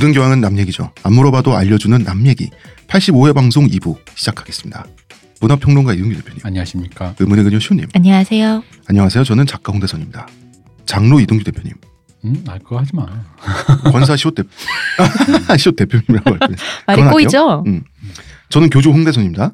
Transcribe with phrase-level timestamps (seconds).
[0.00, 0.90] 모든 교황은 남 얘기죠.
[1.02, 2.48] 안 물어봐도 알려주는 남 얘기.
[2.88, 4.86] 85회 방송 2부 시작하겠습니다.
[5.42, 7.14] 문화평론가 이동규 대표님, 안녕하십니까.
[7.18, 8.62] 의문의 그녀 시호님, 안녕하세요.
[8.88, 9.24] 안녕하세요.
[9.24, 10.26] 저는 작가 홍대선입니다.
[10.86, 11.74] 장로 이동규 대표님,
[12.24, 13.06] 음, 알거 하지 마.
[13.92, 14.42] 권사 시호 대
[15.58, 16.56] 시호 대표님이라고 할게요.
[16.86, 17.64] 말이 그건 꼬이죠?
[17.66, 17.84] 음.
[18.48, 19.52] 저는 교주 홍대선입니다.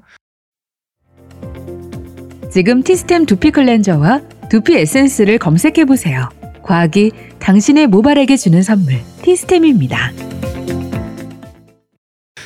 [2.52, 6.28] 지금 티스템 두피 클렌저와 두피 에센스를 검색해 보세요.
[6.66, 10.12] 과학이 당신의 모발에게 주는 선물 티스템입니다.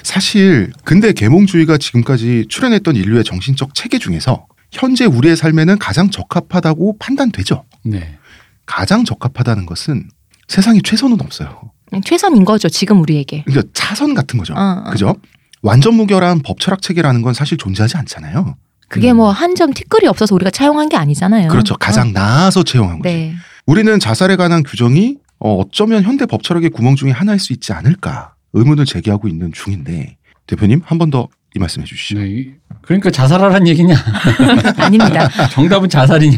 [0.02, 7.64] 사실 근대 계몽주의가 지금까지 출현했던 인류의 정신적 체계 중에서 현재 우리의 삶에는 가장 적합하다고 판단되죠.
[7.84, 8.18] 네.
[8.66, 10.08] 가장 적합하다는 것은
[10.48, 11.72] 세상에 최선은 없어요.
[12.04, 12.68] 최선인 거죠.
[12.68, 13.44] 지금 우리에게.
[13.46, 14.54] 그러니까 차선 같은 거죠.
[14.54, 14.90] 어, 어.
[14.90, 15.16] 그죠?
[15.62, 18.56] 완전 무결한 법 철학 체계라는 건 사실 존재하지 않잖아요.
[18.88, 21.48] 그게 뭐한 점 티끌이 없어서 우리가 차용한 게 아니잖아요.
[21.48, 21.76] 그렇죠.
[21.76, 22.12] 가장 어.
[22.12, 23.08] 나아서 채용한 거죠.
[23.08, 23.34] 네.
[23.70, 28.34] 우리는 자살에 관한 규정이 어, 어쩌면 현대 법 철학의 구멍 중에 하나일 수 있지 않을까
[28.52, 30.16] 의문을 제기하고 있는 중인데
[30.48, 32.20] 대표님 한 번 더 이 말씀해 주시죠.
[32.20, 32.28] 네.
[32.30, 33.92] 이- 그러니까 자살하란 얘기냐?
[34.78, 35.28] 아닙니다.
[35.50, 36.36] 정답은 자살이냐?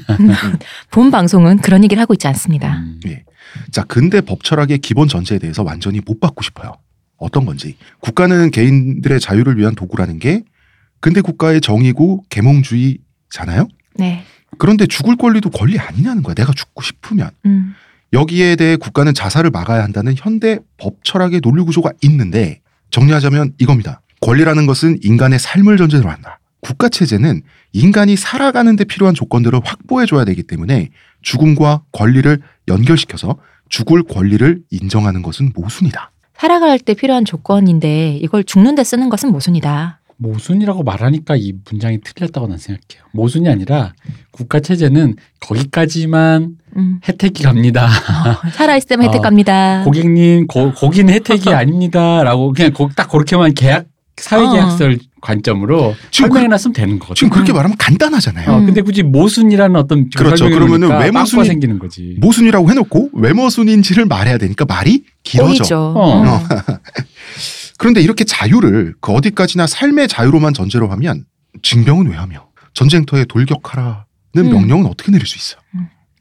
[0.90, 2.78] 본 방송은 그런 얘기를 하고 있지 않습니다.
[2.78, 2.98] 음.
[3.06, 3.22] 예.
[3.70, 6.76] 자, 근대 법 철학의 기본 전제에 대해서 완전히 못 받고 싶어요.
[7.18, 7.76] 어떤 건지.
[8.00, 10.44] 국가는 개인들의 자유를 위한 도구라는 게
[11.00, 13.68] 근대 국가의 정의고 계몽주의잖아요.
[13.96, 14.24] 네.
[14.58, 16.34] 그런데 죽을 권리도 권리 아니냐는 거야.
[16.34, 17.30] 내가 죽고 싶으면.
[17.46, 17.74] 음.
[18.12, 24.02] 여기에 대해 국가는 자살을 막아야 한다는 현대 법 철학의 논리 구조가 있는데 정리하자면 이겁니다.
[24.20, 26.38] 권리라는 것은 인간의 삶을 전제로 한다.
[26.60, 27.42] 국가 체제는
[27.72, 30.90] 인간이 살아가는 데 필요한 조건들을 확보해 줘야 되기 때문에
[31.22, 33.36] 죽음과 권리를 연결시켜서
[33.68, 36.12] 죽을 권리를 인정하는 것은 모순이다.
[36.36, 40.00] 살아갈 때 필요한 조건인데 이걸 죽는 데 쓰는 것은 모순이다.
[40.22, 43.04] 모순이라고 말하니까 이 문장이 틀렸다고 난 생각해요.
[43.12, 43.92] 모순이 아니라
[44.30, 47.00] 국가 체제는 거기까지만 음.
[47.06, 47.86] 혜택이 갑니다.
[47.86, 49.82] 어, 살아있을 때만 혜택 어, 갑니다.
[49.84, 56.72] 고객님, 고, 거기는 혜택이 아닙니다라고 그냥 거- 딱 그렇게만 계약 사회계약서를 관점으로 지금 그- 설명해놨으면
[56.74, 57.14] 되는 거거든.
[57.14, 57.56] 지금 그렇게 음.
[57.56, 58.50] 말하면 간단하잖아요.
[58.50, 58.66] 어, 음.
[58.66, 60.44] 근데 굳이 모순이라는 어떤 그렇죠.
[60.44, 62.16] 그러면은 해놓으니까 왜 빵꾸가 모순이- 생기는 거지.
[62.20, 65.78] 모순이라고 해놓고 왜 모순인지를 말해야 되니까 말이 길어져.
[65.96, 66.22] 어.
[66.26, 66.40] 어.
[67.82, 71.24] 그런데 이렇게 자유를 그 어디까지나 삶의 자유로만 전제로 하면
[71.64, 74.04] 징병은 왜 하며 전쟁터에 돌격하라는
[74.36, 74.50] 음.
[74.50, 75.60] 명령은 어떻게 내릴 수 있어요?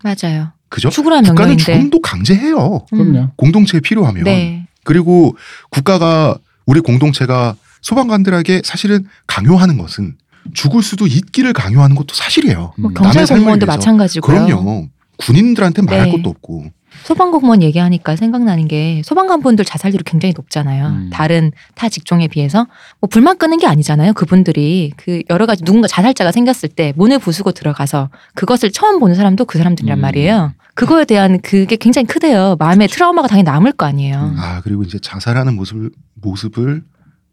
[0.03, 0.53] 맞아요.
[0.69, 0.89] 그죠?
[0.89, 1.63] 죽으라는 국가는 명령인데.
[1.63, 2.85] 죽음도 강제해요.
[2.93, 3.11] 음.
[3.11, 3.31] 그럼요.
[3.35, 4.23] 공동체에 필요하면.
[4.23, 4.65] 네.
[4.83, 5.37] 그리고
[5.69, 6.35] 국가가
[6.65, 10.15] 우리 공동체가 소방관들에게 사실은 강요하는 것은
[10.55, 12.73] 죽을 수도 있기를 강요하는 것도 사실이에요.
[12.79, 12.93] 뭐 음.
[12.95, 13.67] 경찰 공무원도.
[13.67, 14.45] 마찬가지고요.
[14.47, 14.89] 그럼요.
[15.17, 16.11] 군인들한테 말할 네.
[16.11, 16.71] 것도 없고.
[17.03, 20.87] 소방공무원 얘기하니까 생각나는 게 소방관분들 자살률이 굉장히 높잖아요.
[20.87, 21.09] 음.
[21.11, 22.67] 다른 타 직종에 비해서
[22.99, 24.13] 뭐 불만 끄는 게 아니잖아요.
[24.13, 29.45] 그분들이 그 여러 가지 누군가 자살자가 생겼을 때 문을 부수고 들어가서 그것을 처음 보는 사람도
[29.45, 30.01] 그 사람들이란 음.
[30.01, 30.53] 말이에요.
[30.75, 32.55] 그거에 대한 그게 굉장히 크대요.
[32.59, 34.31] 마음에 트라우마가 당연히 남을 거 아니에요.
[34.33, 34.35] 음.
[34.39, 36.83] 아 그리고 이제 자살하는 모습을 모습을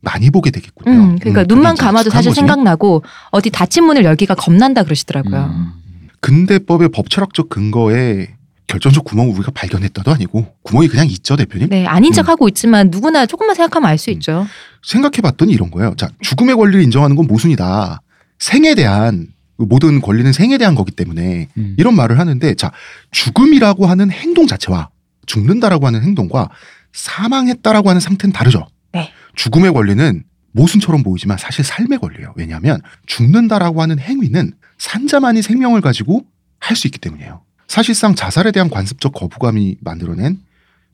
[0.00, 0.96] 많이 보게 되겠군요.
[0.96, 2.36] 음, 그러니까 음, 눈만 감아도 사실 거지.
[2.40, 5.52] 생각나고 어디 닫힌 문을 열기가 겁난다 그러시더라고요.
[5.52, 5.72] 음.
[6.20, 8.28] 근대법의 법철학적 근거에
[8.68, 11.68] 결정적 구멍을 우리가 발견했다도 아니고 구멍이 그냥 있죠 대표님.
[11.70, 12.14] 네, 아닌 음.
[12.14, 14.12] 척하고 있지만 누구나 조금만 생각하면 알수 음.
[14.12, 14.46] 있죠.
[14.84, 15.94] 생각해봤더니 이런 거예요.
[15.96, 18.00] 자 죽음의 권리를 인정하는 건 모순이다.
[18.38, 21.74] 생에 대한 모든 권리는 생에 대한 거기 때문에 음.
[21.78, 22.70] 이런 말을 하는데 자
[23.10, 24.90] 죽음이라고 하는 행동 자체와
[25.26, 26.48] 죽는다라고 하는 행동과
[26.92, 28.66] 사망했다라고 하는 상태는 다르죠.
[28.92, 29.10] 네.
[29.34, 32.32] 죽음의 권리는 모순처럼 보이지만 사실 삶의 권리예요.
[32.36, 36.24] 왜냐하면 죽는다라고 하는 행위는 산자만이 생명을 가지고
[36.60, 37.42] 할 수 있기 때문이에요.
[37.68, 40.40] 사실상 자살에 대한 관습적 거부감이 만들어낸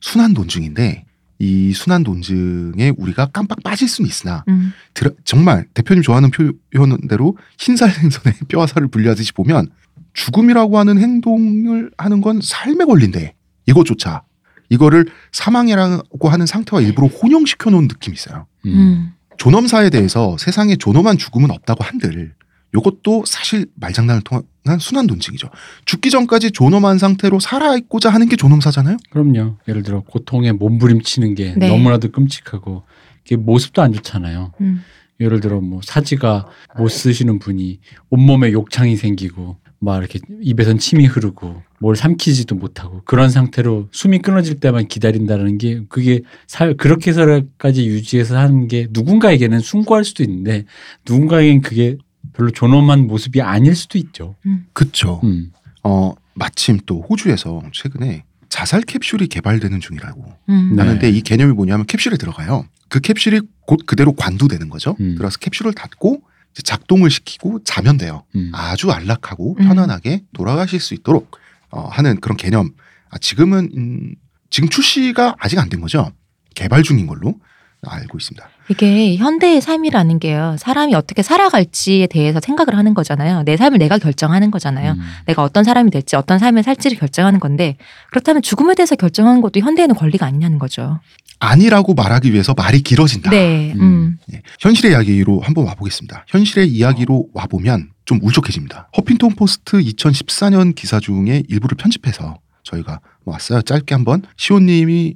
[0.01, 1.05] 순환 논증인데
[1.39, 4.71] 이 순환 논증에 우리가 깜빡 빠질 수는 있으나 음.
[4.93, 9.67] 들어- 정말 대표님 좋아하는 표현대로 흰살 생선에 뼈와 살을 분리하듯이 보면
[10.13, 13.33] 죽음이라고 하는 행동을 하는 건 삶의 권리인데
[13.65, 14.23] 이것조차
[14.69, 18.47] 이거를 사망이라고 하는 상태와 일부러 혼용시켜 놓은 느낌이 있어요.
[18.65, 18.71] 음.
[18.73, 19.11] 음.
[19.37, 22.33] 존엄사에 대해서 세상에 존엄한 죽음은 없다고 한들
[22.75, 25.49] 이것도 사실 말장난을 통한 순환 논증이죠.
[25.85, 28.97] 죽기 전까지 존엄한 상태로 살아있고자 하는 게 존엄사잖아요.
[29.09, 29.57] 그럼요.
[29.67, 31.69] 예를 들어 고통에 몸부림치는 게 네.
[31.69, 32.83] 너무나도 끔찍하고
[33.25, 34.51] 이게 모습도 안 좋잖아요.
[34.61, 34.81] 음.
[35.19, 37.79] 예를 들어 뭐 사지가 못 쓰시는 분이
[38.09, 44.59] 온몸에 욕창이 생기고 막 이렇게 입에선 침이 흐르고 뭘 삼키지도 못하고 그런 상태로 숨이 끊어질
[44.59, 50.65] 때만 기다린다는 게 그게 살 그렇게 해서까지 유지해서 하는 게 누군가에게는 숭고할 수도 있는데
[51.07, 51.97] 누군가에겐 그게
[52.35, 54.35] 별로 존엄한 모습이 아닐 수도 있죠.
[54.73, 55.21] 그쵸.
[55.23, 55.51] 음.
[55.83, 60.73] 어, 마침 또 호주에서 최근에 자살 캡슐이 개발되는 중이라고 음.
[60.75, 60.81] 네.
[60.81, 62.65] 하는데 이 개념이 뭐냐면 캡슐에 들어가요.
[62.89, 64.95] 그 캡슐이 곧 그대로 관두되는 거죠.
[64.99, 65.15] 음.
[65.17, 66.21] 들어서 캡슐을 닫고
[66.53, 68.23] 이제 작동을 시키고 자면 돼요.
[68.35, 68.51] 음.
[68.53, 69.67] 아주 안락하고 음.
[69.67, 71.37] 편안하게 돌아가실 수 있도록
[71.71, 72.71] 어, 하는 그런 개념.
[73.09, 74.15] 아, 지금은 음,
[74.49, 76.11] 지금 출시가 아직 안 된 거죠.
[76.53, 77.35] 개발 중인 걸로
[77.85, 78.47] 알고 있습니다.
[78.69, 80.55] 이게 현대의 삶이라는 게요.
[80.59, 83.43] 사람이 어떻게 살아갈지에 대해서 생각을 하는 거잖아요.
[83.43, 84.93] 내 삶을 내가 결정하는 거잖아요.
[84.93, 85.01] 음.
[85.27, 87.77] 내가 어떤 사람이 될지 어떤 삶을 살지를 결정하는 건데
[88.09, 90.99] 그렇다면 죽음에 대해서 결정하는 것도 현대에는 권리가 아니냐는 거죠.
[91.39, 93.29] 아니라고 말하기 위해서 말이 길어진다.
[93.29, 93.73] 네.
[93.73, 93.81] 음.
[93.81, 94.17] 음.
[94.33, 96.25] 예, 현실의 이야기로 한번 와보겠습니다.
[96.27, 98.89] 현실의 이야기로 와보면 좀 울적해집니다.
[98.97, 103.61] 허핑턴 포스트 2014년 기사 중에 일부를 편집해서 저희가 왔어요.
[103.61, 105.15] 짧게 한번 시온님이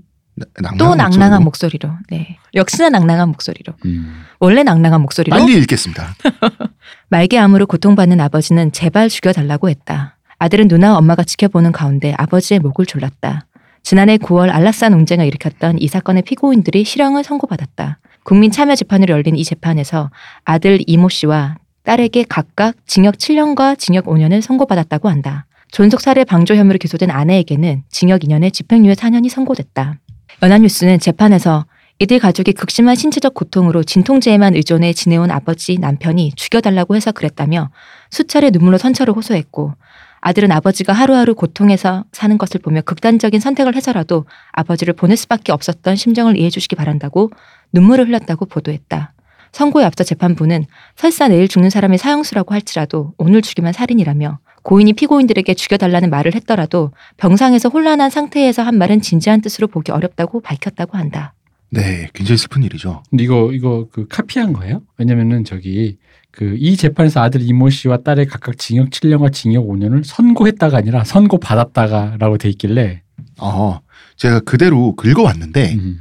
[0.61, 1.97] 낭낭한 낭낭한 목소리로 목소리로.
[2.09, 2.37] 네.
[2.53, 3.73] 역시나 낭낭한 목소리로.
[3.85, 4.23] 음.
[4.39, 5.37] 원래 낭낭한 목소리로.
[5.37, 6.15] 빨리 읽겠습니다.
[7.09, 10.17] 말기암으로 고통받는 아버지는 제발 죽여달라고 했다.
[10.39, 13.45] 아들은 누나와 엄마가 지켜보는 가운데 아버지의 목을 졸랐다.
[13.83, 17.99] 지난해 9월 알라산 논쟁을 일으켰던 이 사건의 피고인들이 실형을 선고받았다.
[18.23, 20.11] 국민 참여 재판으로 열린 이 재판에서
[20.43, 25.45] 아들 이모 씨와 딸에게 각각 징역 7년과 징역 5년을 선고받았다고 한다.
[25.71, 29.99] 존속살해 방조 혐의로 기소된 아내에게는 징역 2년에 집행유예 4년이 선고됐다.
[30.41, 31.65] 연합뉴스는 재판에서
[31.99, 37.71] 이들 가족이 극심한 신체적 고통으로 진통제에만 의존해 지내온 아버지 남편이 죽여달라고 해서 그랬다며
[38.09, 39.73] 수차례 눈물로 선처를 호소했고
[40.21, 46.37] 아들은 아버지가 하루하루 고통에서 사는 것을 보며 극단적인 선택을 해서라도 아버지를 보낼 수밖에 없었던 심정을
[46.37, 47.31] 이해해 주시기 바란다고
[47.73, 49.13] 눈물을 흘렸다고 보도했다.
[49.51, 50.65] 선고에 앞서 재판부는
[50.95, 57.69] 설사 내일 죽는 사람이 사형수라고 할지라도 오늘 죽이면 살인이라며 고인이 피고인들에게 죽여달라는 말을 했더라도 병상에서
[57.69, 61.33] 혼란한 상태에서 한 말은 진지한 뜻으로 보기 어렵다고 밝혔다고 한다.
[61.71, 63.03] 네, 굉장히 슬픈 일이죠.
[63.09, 64.81] 근데 이거 이거 그 카피한 거예요?
[64.97, 65.97] 왜냐면은 저기
[66.31, 71.39] 그 이 재판에서 아들 이모 씨와 딸의 각각 징역 7년과 징역 5년을 선고했다가 아니라 선고
[71.39, 73.01] 받았다가라고 돼 있길래
[73.37, 73.79] 어,
[74.15, 75.99] 제가 그대로 긁어왔는데 음.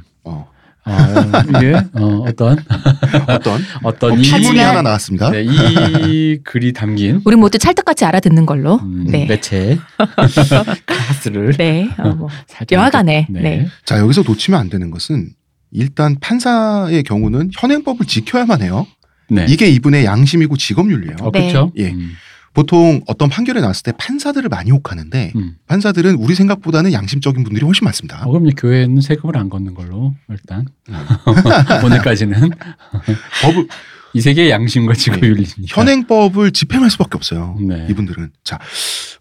[0.89, 2.57] 어, 아, 이게 어, 어떤
[3.27, 5.29] 어떤 어떤 어, 이 비문이 하지만- 하나 나왔습니다.
[5.31, 8.75] 네, 이 글이 담긴 우리 모두 찰떡같이 알아듣는 걸로.
[8.81, 9.25] 음, 네.
[9.25, 9.77] 매체
[10.85, 11.89] 클래스를 네.
[11.97, 12.29] 어, 뭐.
[12.47, 13.41] 살짝 여하간에, 네.
[13.41, 13.67] 네.
[13.85, 15.29] 자, 여기서 놓치면 안 되는 것은
[15.71, 18.87] 일단 판사의 경우는 현행법을 지켜야만 해요.
[19.29, 19.45] 네.
[19.47, 21.15] 이게 이분의 양심이고 직업윤리예요.
[21.21, 21.39] 어, 네.
[21.41, 21.71] 그렇죠.
[21.77, 21.91] 예.
[21.91, 22.11] 음,
[22.59, 25.55] 보통 어떤 판결이 나왔을 때 판사들을 많이 혹하는데 음.
[25.67, 28.21] 판사들은 우리 생각보다는 양심적인 분들이 훨씬 많습니다.
[28.25, 30.65] 어, 그럼 교회는 세금을 안 걷는 걸로 일단
[31.85, 32.49] 오늘까지는
[33.43, 33.67] 법을
[34.13, 37.55] 이 세계의 양심과 직업윤리니까 현행법을 집행할 수밖에 없어요.
[37.61, 37.87] 네.
[37.89, 38.59] 이분들은 자,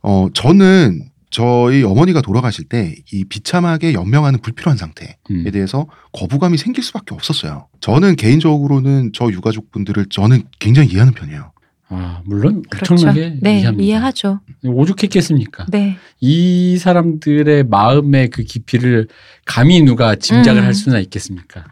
[0.03, 5.49] 어 저는 저희 어머니가 돌아가실 때 이 비참하게 연명하는 불필요한 상태에 음.
[5.53, 7.69] 대해서 거부감이 생길 수밖에 없었어요.
[7.81, 11.53] 저는 개인적으로는 저 유가족분들을 저는 굉장히 이해하는 편이에요.
[11.91, 12.95] 아 물론 그렇죠.
[12.95, 13.59] 엄청나게 네.
[13.59, 13.85] 이해합니다.
[13.85, 14.41] 이해하죠.
[14.65, 15.67] 오죽했겠습니까?
[15.71, 15.97] 네.
[16.21, 19.09] 이 사람들의 마음의 그 깊이를
[19.47, 20.67] 감히 누가 짐작을 음.
[20.67, 21.65] 할 수나 있겠습니까?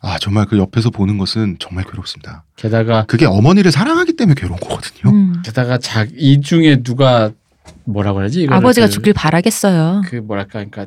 [0.00, 2.44] 아 정말 그 옆에서 보는 것은 정말 괴롭습니다.
[2.56, 5.12] 게다가 그게 어머니를 사랑하기 때문에 괴로운 거거든요.
[5.12, 5.42] 음.
[5.44, 7.30] 게다가 자, 이 중에 누가
[7.84, 8.42] 뭐라고 하지?
[8.42, 10.02] 이거를 아버지가 그, 죽길 바라겠어요.
[10.06, 10.86] 그 뭐랄까 그러니까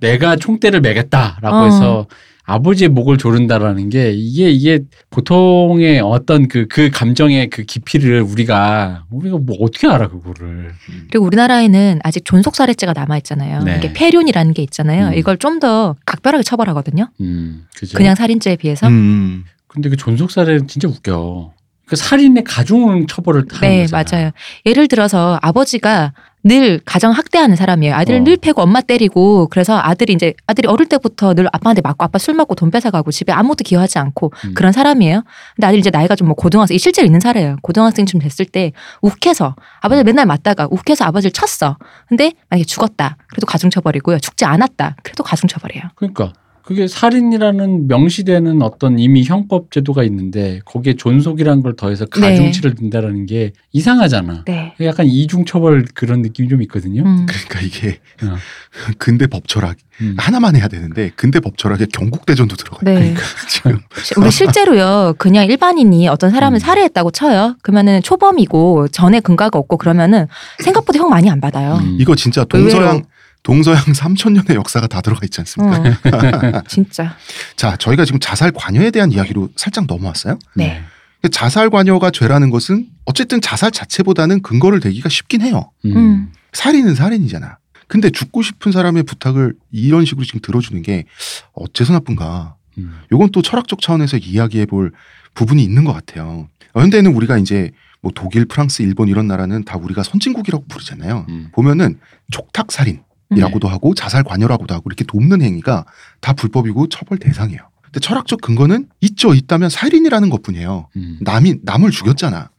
[0.00, 1.64] 내가 총대를 매겠다라고 어.
[1.64, 2.06] 해서
[2.50, 4.80] 아버지의 목을 조른다라는 게 이게 이게
[5.10, 10.72] 보통의 어떤 그그 감정의 그 깊이를 우리가 우리가 뭐 어떻게 알아 그거를
[11.10, 13.62] 그리고 우리나라에는 아직 존속 살해죄가 남아 있잖아요.
[13.62, 13.76] 네.
[13.78, 15.08] 이게 폐륜이라는 게 있잖아요.
[15.08, 15.14] 음.
[15.14, 17.10] 이걸 좀 더 각별하게 처벌하거든요.
[17.20, 18.86] 음 그죠 그냥 살인죄에 비해서.
[18.88, 21.52] 음, 근데 그 존속 살해 진짜 웃겨
[21.84, 24.04] 그 살인의 가중 처벌을 하는 네, 거잖아.
[24.10, 24.30] 맞아요.
[24.64, 27.94] 예를 들어서 아버지가 늘 가정 학대하는 사람이에요.
[27.94, 28.24] 아들을 어.
[28.24, 32.32] 늘 패고 엄마 때리고 그래서 아들이 이제 아들이 어릴 때부터 늘 아빠한테 맞고 아빠 술
[32.34, 34.54] 먹고 돈 뺏어가고 집에 아무것도 기여하지 않고 음.
[34.54, 35.22] 그런 사람이에요.
[35.56, 37.56] 근데 아들이 이제 나이가 좀 뭐 고등학생 실제로 있는 사례예요.
[37.62, 38.70] 고등학생쯤 됐을 때
[39.02, 41.76] 욱해서 아버지를 맨날 맞다가 욱해서 아버지를 쳤어.
[42.08, 43.16] 근데 만약에 죽었다.
[43.28, 44.20] 그래도 가중처벌이고요.
[44.20, 44.94] 죽지 않았다.
[45.02, 45.82] 그래도 가중처벌이에요.
[45.96, 46.32] 그러니까
[46.62, 53.52] 그게 살인이라는 명시되는 어떤 이미 형법 제도가 있는데 거기에 존속이라는 걸 더해서 가중치를 둔다라는 게
[53.72, 54.44] 이상하잖아.
[54.46, 54.74] 네.
[54.80, 57.02] 약간 이중 처벌 그런 느낌이 좀 있거든요.
[57.02, 57.26] 음.
[57.26, 58.36] 그러니까 이게 어.
[58.98, 60.16] 근대 법철학 음.
[60.18, 62.94] 하나만 해야 되는데 근대 법철학에 경국대전도 들어가요.
[62.94, 63.14] 네.
[63.48, 63.78] 지금
[64.16, 66.60] 우리 실제로요, 그냥 일반인이 어떤 사람을 음.
[66.60, 67.56] 살해했다고 쳐요.
[67.62, 70.26] 그러면은 초범이고 전에 근거가 없고 그러면은
[70.58, 71.78] 생각보다 형 많이 안 받아요.
[71.82, 71.96] 음.
[72.00, 73.02] 이거 진짜 동서양
[73.42, 75.78] 동서양 3천 년의 역사가 다 들어가 있지 않습니까?
[75.78, 77.16] 어, 진짜.
[77.56, 80.38] 자, 저희가 지금 자살 관여에 대한 이야기로 살짝 넘어왔어요.
[80.54, 80.82] 네.
[81.30, 85.70] 자살 관여가 죄라는 것은 어쨌든 자살 자체보다는 근거를 대기가 쉽긴 해요.
[85.84, 85.96] 음.
[85.96, 86.32] 음.
[86.52, 87.58] 살인은 살인이잖아.
[87.86, 91.04] 근데 죽고 싶은 사람의 부탁을 이런 식으로 지금 들어주는 게
[91.52, 92.54] 어째서 나쁜가?
[92.78, 93.00] 음.
[93.10, 94.92] 요건 또 철학적 차원에서 이야기해 볼
[95.34, 96.48] 부분이 있는 것 같아요.
[96.72, 97.70] 어, 현대는 우리가 이제
[98.00, 101.26] 뭐 독일, 프랑스, 일본 이런 나라는 다 우리가 선진국이라고 부르잖아요.
[101.28, 101.48] 음.
[101.52, 101.98] 보면은
[102.30, 103.02] 촉탁 살인
[103.36, 103.72] 이라고도 음.
[103.72, 105.84] 하고 자살 관여라고도 하고 이렇게 돕는 행위가
[106.20, 107.60] 다 불법이고 처벌 대상이에요.
[107.82, 109.34] 근데 철학적 근거는 있죠.
[109.34, 110.88] 있다면 살인이라는 것뿐이에요.
[110.96, 111.18] 음.
[111.22, 112.50] 남이 남을 죽였잖아.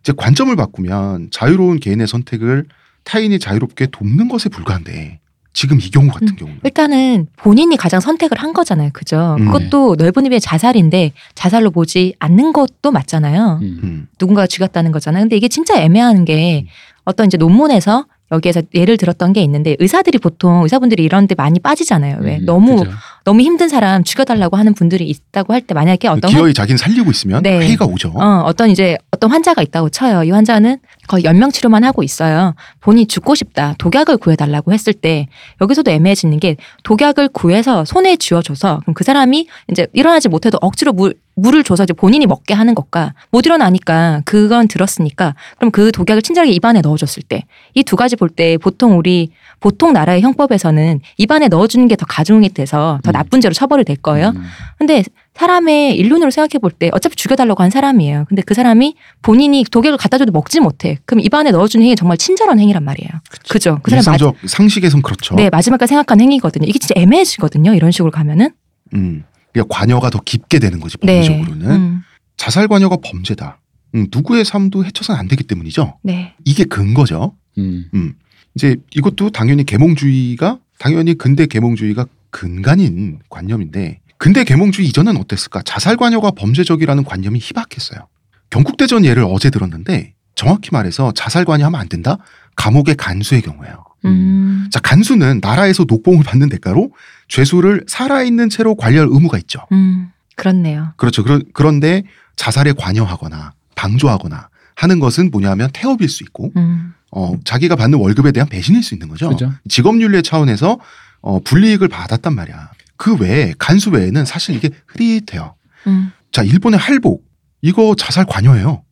[0.00, 2.66] 이제 관점을 바꾸면 자유로운 개인의 선택을
[3.04, 5.20] 타인이 자유롭게 돕는 것에 불과한데
[5.52, 6.36] 지금 이 경우 같은 음.
[6.36, 8.90] 경우는 일단은 본인이 가장 선택을 한 거잖아요.
[8.92, 9.36] 그죠?
[9.38, 9.46] 음.
[9.46, 13.58] 그것도 넓은 의미의 자살인데 자살로 보지 않는 것도 맞잖아요.
[13.62, 13.80] 음.
[13.82, 14.08] 음.
[14.20, 15.24] 누군가가 죽였다는 거잖아요.
[15.24, 16.66] 근데 이게 진짜 애매한 게
[17.04, 22.18] 어떤 이제 논문에서 여기에서 예를 들었던 게 있는데 의사들이 보통 의사분들이 이런 데 많이 빠지잖아요.
[22.20, 22.90] 왜 음, 너무 그죠.
[23.24, 27.42] 너무 힘든 사람 죽여달라고 하는 분들이 있다고 할 때 만약에 어떤 기어이 자기는 살리고 있으면
[27.42, 27.58] 네.
[27.58, 28.12] 회의가 오죠.
[28.16, 30.24] 어, 어떤 이제 어떤 환자가 있다고 쳐요.
[30.24, 32.54] 이 환자는 거의 연명 치료만 하고 있어요.
[32.80, 33.74] 본인이 죽고 싶다.
[33.78, 35.26] 독약을 구해달라고 했을 때
[35.60, 41.14] 여기서도 애매해지는 게 독약을 구해서 손에 쥐어줘서 그럼 그 사람이 이제 일어나지 못해도 억지로 물
[41.36, 46.52] 물을 줘서 이제 본인이 먹게 하는 것과 못 일어나니까 그건 들었으니까 그럼 그 독약을 친절하게
[46.52, 51.86] 입안에 넣어줬을 때 이 두 가지 볼 때 보통 우리 보통 나라의 형법에서는 입안에 넣어주는
[51.88, 53.12] 게 더 가중이 돼서 더 음.
[53.12, 54.28] 나쁜 죄로 처벌이 될 거예요.
[54.36, 54.42] 음.
[54.78, 55.02] 근데
[55.34, 58.26] 사람의 일론으로 생각해 볼 때 어차피 죽여달라고 한 사람이에요.
[58.28, 60.98] 근데 그 사람이 본인이 독약을 갖다 줘도 먹지 못해.
[61.06, 63.10] 그럼 입안에 넣어주는 행위 정말 친절한 행위란 말이에요.
[63.48, 63.78] 그죠?
[63.82, 65.34] 그 사람 일상적 상식에선 그렇죠.
[65.34, 66.66] 마, 네 마지막까지 생각한 행위거든요.
[66.66, 67.74] 이게 진짜 애매해지거든요.
[67.74, 68.50] 이런 식으로 가면은.
[68.94, 69.24] 음.
[69.52, 71.20] 그러니까 관여가 더 깊게 되는 거지 네.
[71.22, 72.02] 법리적으로는 음,
[72.36, 73.58] 자살 관여가 범죄다.
[73.96, 75.98] 음, 누구의 삶도 해쳐서는 안 되기 때문이죠.
[76.02, 76.34] 네.
[76.44, 77.34] 이게 근거죠.
[77.58, 77.86] 음.
[77.94, 78.14] 음.
[78.54, 85.62] 이제 이것도 당연히 계몽주의가 당연히 근대 계몽주의가 근간인 관념인데 근대 계몽주의 이전은 어땠을까?
[85.62, 88.06] 자살 관여가 범죄적이라는 관념이 희박했어요.
[88.50, 92.18] 경국대전 예를 어제 들었는데 정확히 말해서 자살 관여하면 안 된다.
[92.56, 93.84] 감옥의 간수의 경우예요.
[94.04, 96.92] 음, 자, 간수는 나라에서 녹봉을 받는 대가로
[97.28, 99.60] 죄수를 살아있는 채로 관리할 의무가 있죠.
[99.72, 100.92] 음, 그렇네요.
[100.96, 101.22] 그렇죠.
[101.22, 102.02] 그러, 그런데
[102.36, 108.48] 자살에 관여하거나 방조하거나 하는 것은 뭐냐면 태업일 수 있고 음, 어, 자기가 받는 월급에 대한
[108.48, 109.28] 배신일 수 있는 거죠.
[109.30, 109.52] 그죠.
[109.68, 110.78] 직업윤리 차원에서
[111.22, 112.70] 어, 불이익을 받았단 말이야.
[112.96, 115.54] 그 외에 간수 외에는 사실 이게 흐릿해요.
[115.86, 117.24] 음, 자, 일본의 할복
[117.62, 118.82] 이거 자살 관여예요.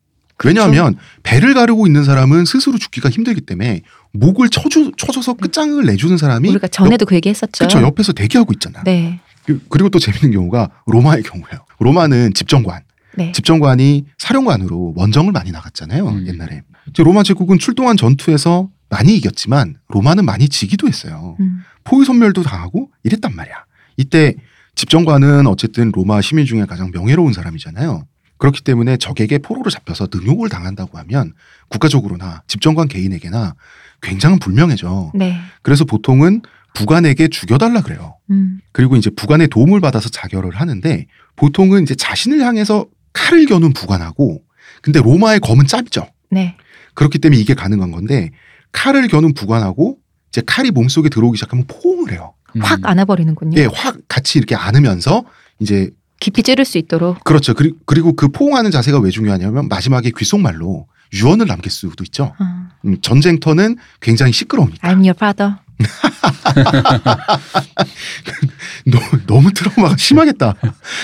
[0.45, 3.81] 왜냐하면 배를 가르고 있는 사람은 스스로 죽기가 힘들기 때문에
[4.13, 7.51] 목을 쳐주, 쳐줘서 끝장을 내주는 사람이 우리가 전에도 그 얘기했었죠.
[7.67, 7.81] 그렇죠.
[7.81, 8.81] 옆에서 대기하고 있잖아.
[8.83, 11.65] 네, 그- 그리고 또 재밌는 경우가 로마의 경우예요.
[11.79, 12.83] 로마는 집정관,
[13.17, 13.31] 네.
[13.33, 16.07] 집정관이 사령관으로 원정을 많이 나갔잖아요.
[16.07, 16.25] 음.
[16.27, 16.61] 옛날에.
[16.97, 21.35] 로마 제국은 출동한 전투에서 많이 이겼지만 로마는 많이 지기도 했어요.
[21.41, 23.55] 음, 포위 선멸도 당하고 이랬단 말이야.
[23.97, 24.35] 이때
[24.75, 28.05] 집정관은 어쨌든 로마 시민 중에 가장 명예로운 사람이잖아요.
[28.37, 31.33] 그렇기 때문에 적에게 포로로 잡혀서 능욕을 당한다고 하면
[31.67, 33.55] 국가적으로나 집정관 개인에게나
[34.01, 35.11] 굉장한 불명예죠.
[35.13, 35.37] 네.
[35.61, 36.41] 그래서 보통은
[36.73, 38.17] 부관에게 죽여달라 그래요.
[38.29, 41.05] 음, 그리고 이제 부관의 도움을 받아서 자결을 하는데
[41.35, 44.41] 보통은 이제 자신을 향해서 칼을 겨눈 부관하고
[44.81, 46.07] 근데 로마의 검은 짧죠.
[46.31, 46.55] 네.
[46.93, 48.31] 그렇기 때문에 이게 가능한 건데
[48.71, 49.97] 칼을 겨눈 부관하고
[50.29, 52.33] 이제 칼이 몸속에 들어오기 시작하면 포옹을 해요.
[52.55, 52.61] 음.
[52.61, 53.59] 확 안아버리는군요.
[53.59, 55.23] 예, 확 같이 이렇게 안으면서
[55.59, 57.23] 이제 깊이 찌를 수 있도록.
[57.23, 57.53] 그렇죠.
[57.53, 62.33] 그리, 그리고 그 포옹하는 자세가 왜 중요하냐면 마지막에 귓속말로 유언을 남길 수도 있죠.
[62.39, 62.45] 어,
[62.85, 64.87] 음, 전쟁터는 굉장히 시끄러우니까.
[64.87, 65.55] I'm your father.
[68.85, 70.53] 너, 너무 트라우마가 심하겠다.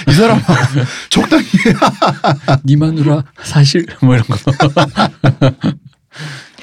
[0.09, 0.41] 이 사람
[1.09, 1.73] 적당히 해.
[2.63, 4.35] 네 마누라 사실 뭐 이런 거.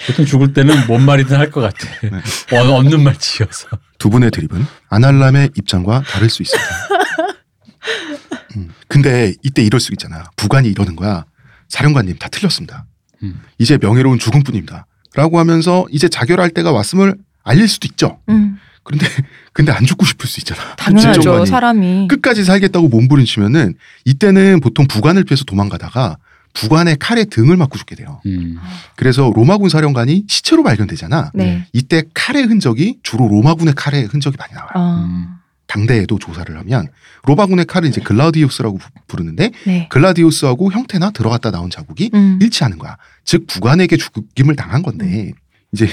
[0.07, 1.87] 보통 죽을 때는 뭔 말이든 할 것 같아.
[2.03, 2.11] 네.
[2.57, 3.69] 어, 없는 말 지어서.
[3.99, 6.71] 두 분의 드립은 아날람의 입장과 다를 수 있습니다.
[8.57, 10.25] 음, 근데 이때 이럴 수 있잖아.
[10.37, 11.25] 부관이 이러는 거야.
[11.69, 12.85] 사령관님 다 틀렸습니다.
[13.23, 13.41] 음.
[13.59, 14.87] 이제 명예로운 죽음뿐입니다.
[15.15, 18.21] 라고 하면서 이제 자결할 때가 왔음을 알릴 수도 있죠.
[18.29, 19.07] 음, 그런데
[19.53, 20.75] 근데 안 죽고 싶을 수 있잖아.
[20.77, 21.45] 당연하죠.
[21.47, 22.09] 사람이.
[22.09, 26.17] 끝까지 살겠다고 몸부림치면은 이때는 보통 부관을 피해서 도망가다가
[26.55, 28.21] 부관의 칼에 등을 맞고 죽게 돼요.
[28.27, 28.59] 음.
[28.97, 31.31] 그래서 로마군 사령관이 시체로 발견되잖아.
[31.35, 31.67] 네.
[31.73, 34.71] 이때 칼의 흔적이 주로 로마군의 칼의 흔적이 많이 나와요.
[34.75, 35.27] 어, 음.
[35.67, 36.89] 당대에도 조사를 하면
[37.25, 39.89] 로마군의 칼을 이제 글라디우스라고 부- 부르는데 네.
[39.91, 42.99] 글라디우스하고 형태나 들어갔다 나온 자국이 음, 일치하는 거야.
[43.25, 45.33] 즉 부관에게 죽임을 당한 건데
[45.73, 45.89] 이제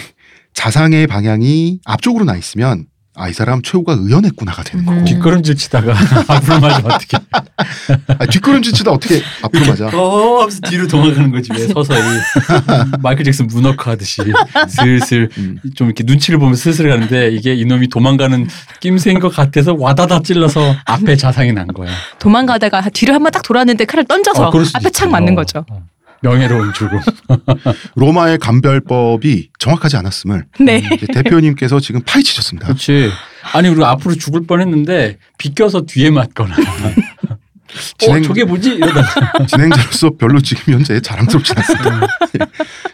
[0.54, 2.86] 자상의 방향이 앞쪽으로 나 있으면
[3.20, 5.06] 아 이 사람 최후가 의연했구나가 되는 거고 음.
[5.06, 5.94] 뒷걸음질 치다가
[6.28, 7.18] 앞으로 맞으면 어떻게?
[8.18, 9.86] 아, 뒷걸음질 치다 어떻게 앞으로 맞아?
[9.88, 12.02] 어 하면서 뒤로 도망가는 거지 왜 서서히
[13.04, 14.22] 마이클 잭슨 문어크 하듯이
[14.68, 15.60] 슬슬 음.
[15.76, 18.48] 좀 이렇게 눈치를 보면 슬슬 가는데 이게 이놈이 도망가는
[18.80, 21.90] 낌새인 것 같아서 와다다 찔러서 앞에 자상이 난 거야.
[22.20, 25.08] 도망가다가 뒤를 한번 딱 돌았는데 칼을 던져서 어, 앞에 착 있지.
[25.08, 25.66] 맞는 어, 거죠.
[25.70, 25.84] 어.
[26.22, 27.00] 명예로운 죽음.
[27.96, 30.84] 로마의 감별법이 정확하지 않았음을 네.
[30.94, 32.68] 이제 대표님께서 지금 파헤치셨습니다.
[32.68, 33.12] 그렇지.
[33.54, 36.56] 아니 그리고 앞으로 죽을 뻔했는데 비껴서 뒤에 맞거나.
[37.98, 38.80] 진행- 어 저게 뭐지
[39.48, 42.08] 진행자로서 별로 지금 현재 자랑스럽지 않습니다.
[42.40, 42.46] 예.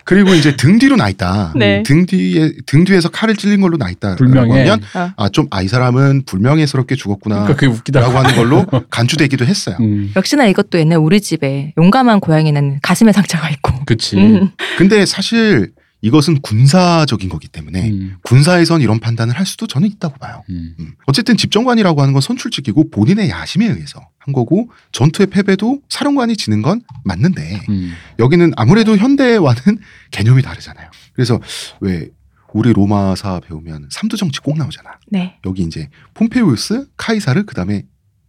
[0.04, 1.54] 그리고 이제 등 뒤로 나 있다.
[1.56, 1.84] 네.
[1.84, 4.15] 등 뒤에 등 뒤에서 칼을 찔린 걸로 나 있다.
[4.15, 4.60] 불명예.
[4.62, 5.12] 하면 어.
[5.18, 7.46] 아좀 아 이 사람은 불명예스럽게 죽었구나.
[7.56, 8.00] 그러니까.
[8.00, 9.77] 라고 하는 걸로 간주되기도 했어요.
[9.80, 13.74] 음, 역시나 이것도 옛날 우리 집에 용감한 고양이는 가슴에 상처가 있고.
[13.86, 14.18] 그치.
[14.18, 15.72] 음, 근데 사실
[16.05, 20.43] 이것은 군사적인 거기 때문에 음, 군사에선 이런 판단을 할 수도 저는 있다고 봐요.
[20.51, 20.75] 음.
[20.79, 20.93] 음.
[21.07, 26.83] 어쨌든 집정관이라고 하는 건 선출직이고 본인의 야심에 의해서 한 거고 전투의 패배도 사령관이 지는 건
[27.05, 27.93] 맞는데 음.
[28.19, 29.79] 여기는 아무래도 현대와는
[30.12, 30.91] 개념이 다르잖아요.
[31.13, 31.41] 그래서
[31.79, 32.09] 왜
[32.53, 35.00] 우리 로마사 배우면 삼두 정치 꼭 나오잖아.
[35.07, 35.39] 네.
[35.43, 37.83] 여기 이제 폼페이우스, 카이사르, 그다음에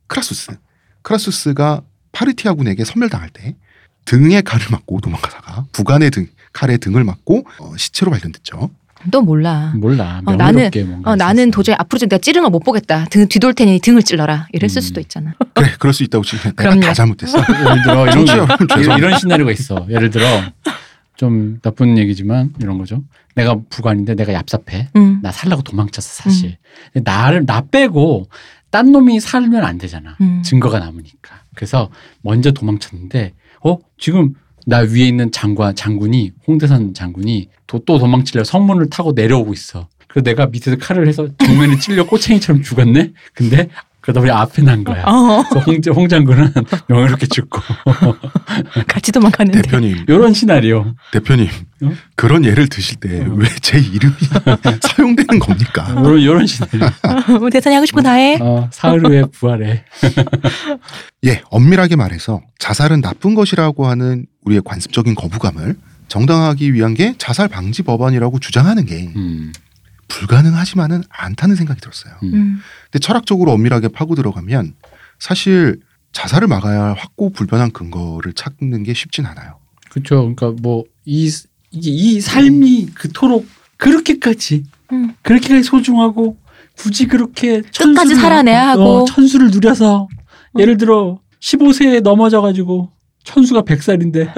[0.07, 0.57] 크라수스.
[1.03, 3.55] 크라수스가 파르티아군에게 섬멸당할 때
[4.07, 6.27] 등에 칼을 맞고 도망가다가 부관의 등
[6.57, 8.71] 칼에 등을 맞고 어, 시체로 발견됐죠.
[9.11, 9.75] 또 몰라.
[9.77, 10.21] 몰라.
[10.25, 10.45] 어, 뭔가
[11.05, 11.51] 어, 나는.
[11.51, 13.05] 도저히 앞으로 내가 찌른 거못 보겠다.
[13.05, 14.49] 등 뒤돌 테니 등을 찔러라.
[14.53, 14.81] 이랬을 음.
[14.81, 15.35] 수도 있잖아.
[15.55, 16.81] 그래, 그럴 수 있다고 치면 내가 그럼요.
[16.81, 17.39] 다 잘못했어.
[17.61, 19.87] 예를 들어 이런 이런, 시나리오가 있어.
[19.91, 20.25] 예를 들어
[21.17, 23.03] 좀 나쁜 얘기지만 이런 거죠.
[23.35, 24.89] 내가 부관인데 내가 얍삽해.
[24.97, 25.21] 음.
[25.23, 26.57] 나 살라고 도망쳤어 사실.
[26.93, 28.29] 근데 나를 나 빼고
[28.71, 30.17] 딴 놈이 살면 안 되잖아.
[30.23, 30.43] 음.
[30.43, 31.43] 증거가 남으니까.
[31.55, 31.91] 그래서
[32.23, 34.35] 먼저 도망쳤는데 어 지금
[34.69, 39.89] 나 위에 있는 장관 장군이 홍대산 장군이 도, 또 도망치려 성문을 타고 내려오고 있어.
[40.09, 43.13] 그래서 내가 밑에서 칼을 해서 정면에 찔려 꼬챙이처럼 죽었네.
[43.33, 43.69] 근데
[44.07, 45.03] 그러다 보니 앞에 난 거야.
[45.05, 46.53] 어, 그래서 홍, 홍 장군은
[46.89, 47.61] 명예롭게 죽고
[48.87, 49.63] 같이 도망갔는데.
[49.63, 50.95] 대표님, 이런 시나리오.
[51.13, 51.49] 대표님
[51.83, 51.91] 어?
[52.15, 53.35] 그런 예를 드실 때 어.
[53.35, 54.15] 왜제 이름이
[54.81, 55.89] 사용되는 겁니까?
[55.99, 56.89] 이런 이런 시나리오.
[57.41, 58.39] 뭐 대산이 하고 싶은 거다 해.
[58.41, 59.85] 어, 사흘 후에 부활해.
[61.25, 65.75] 예, 엄밀하게 말해서 자살은 나쁜 것이라고 하는 우리의 관습적인 거부감을
[66.07, 69.53] 정당하기 위한 게 자살 방지 법안이라고 주장하는 게 음,
[70.09, 72.15] 불가능하지만은 않다는 생각이 들었어요.
[72.23, 72.61] 음.
[72.85, 74.75] 근데 철학적으로 엄밀하게 파고 들어가면
[75.19, 75.81] 사실
[76.13, 79.59] 자살을 막아야 할 확고 불변한 근거를 찾는 게 쉽진 않아요.
[79.91, 80.35] 그렇죠.
[80.35, 81.31] 그러니까 뭐이
[81.71, 85.15] 이게 이 삶이 그토록 그렇게까지 음.
[85.23, 86.39] 그렇게까지 소중하고
[86.77, 89.05] 굳이 그렇게 끝까지 천수를 살아내야 어, 하고.
[89.07, 90.09] 천수를 누려서
[90.59, 92.91] 예를 들어 15세에 넘어져 가지고
[93.25, 94.33] 천수가 100살인데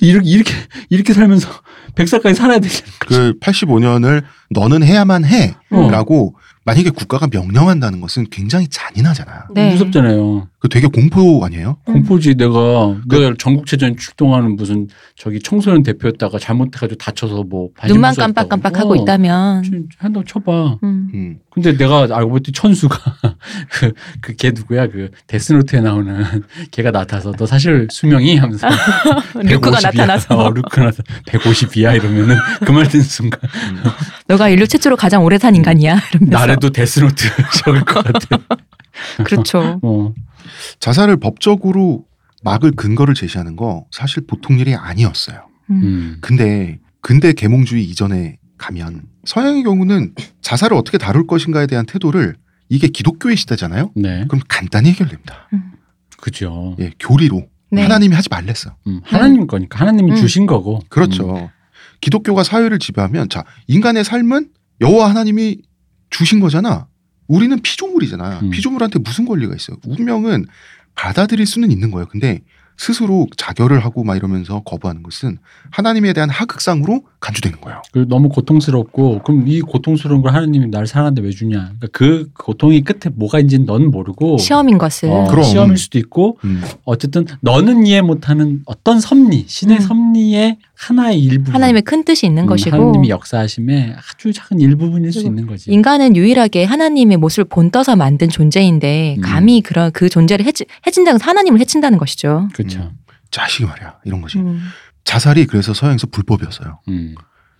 [0.00, 0.52] 이렇게 이렇게
[0.90, 1.48] 이렇게 살면서
[1.94, 2.90] 100살까지 살아야 되잖아.
[3.00, 5.26] 그 85년을 너는 해야만 어.
[5.28, 9.42] 해라고 만약에 국가가 명령한다는 것은 굉장히 잔인하잖아요.
[9.54, 9.70] 네.
[9.72, 10.48] 무섭잖아요.
[10.64, 11.76] 그 되게 공포 아니에요?
[11.88, 11.92] 음.
[11.92, 18.34] 공포지 내가 내가 전국체전 출동하는 무슨 저기 청소년 대표였다가 잘못해가지고 다쳐서 뭐 눈만 부수었다고.
[18.48, 19.62] 깜빡깜빡 하고 어, 있다면.
[19.62, 20.78] 좀 한다고 쳐봐.
[20.82, 21.10] 음.
[21.12, 21.38] 음.
[21.52, 22.96] 근데 내가 알고 봤더니 천수가
[24.22, 26.24] 그그걔 누구야 그 데스노트에 나오는
[26.72, 28.66] 걔가 나타서 너 사실 수명이 하면서
[29.36, 29.82] 150이야.
[29.82, 33.38] 나타나서 어, 류크가 나서 150이야 이러면은 그 말 듣는 순간
[34.28, 35.98] 너가 인류 최초로 가장 오래 산 인간이야.
[36.14, 36.38] 이러면서.
[36.38, 37.28] 나래도 데스노트
[37.62, 38.38] 적을 것 같아.
[39.24, 39.78] 그렇죠.
[39.82, 40.14] 어.
[40.80, 42.04] 자살을 법적으로
[42.42, 45.46] 막을 근거를 제시하는 거 사실 보통 일이 아니었어요.
[45.70, 45.80] 음.
[45.82, 46.16] 음.
[46.20, 52.36] 근데 근대 계몽주의 이전에 가면 서양의 경우는 자살을 어떻게 다룰 것인가에 대한 태도를
[52.68, 53.92] 이게 기독교의 시대잖아요.
[53.94, 54.24] 네.
[54.28, 55.48] 그럼 간단히 해결됩니다.
[56.18, 56.76] 그죠.
[56.80, 57.82] 예, 교리로 네.
[57.82, 58.76] 하나님이 하지 말랬어.
[58.86, 60.16] 음, 하나님 거니까 하나님이 음.
[60.16, 60.80] 주신 거고.
[60.88, 61.36] 그렇죠.
[61.36, 61.48] 음.
[62.00, 65.58] 기독교가 사회를 지배하면 자 인간의 삶은 여호와 하나님이
[66.10, 66.86] 주신 거잖아.
[67.26, 68.40] 우리는 피조물이잖아.
[68.42, 68.50] 음.
[68.50, 69.76] 피조물한테 무슨 권리가 있어요?
[69.86, 70.46] 운명은
[70.94, 72.06] 받아들일 수는 있는 거예요.
[72.06, 72.40] 근데
[72.76, 75.38] 스스로 자결을 하고 막 이러면서 거부하는 것은
[75.70, 77.82] 하나님에 대한 하극상으로 간주되는 거예요.
[77.92, 81.72] 그 너무 고통스럽고 그럼 이 고통스러운 걸 하나님이 나를 사랑하는데 왜 주냐?
[81.78, 85.08] 그러니까 그 고통이 끝에 뭐가 있는지는 넌 모르고 시험인 것을.
[85.08, 85.44] 어, 그럼.
[85.44, 86.62] 시험일 수도 있고 음.
[86.84, 89.80] 어쨌든 너는 이해 못하는 어떤 섭리 신의 음.
[89.80, 90.58] 섭리의
[90.88, 95.46] 하나의 일부분 하나님의 큰 뜻이 있는 음, 것이고 하나님이 역사하심의 아주 작은 일부분일 수 있는
[95.46, 95.70] 거지.
[95.70, 99.22] 인간은 유일하게 하나님의 모습을 본떠서 만든 존재인데 음.
[99.22, 102.48] 감히 그런 그 존재를 해치, 해친다는 것은 하나님을 해친다는 것이죠.
[102.52, 102.92] 그렇죠.
[103.30, 103.98] 자식이 말이야.
[104.04, 104.38] 이런 거지.
[104.38, 104.60] 음.
[105.04, 106.80] 자살이 그래서 서양에서 불법이었어요.
[106.88, 107.14] 음.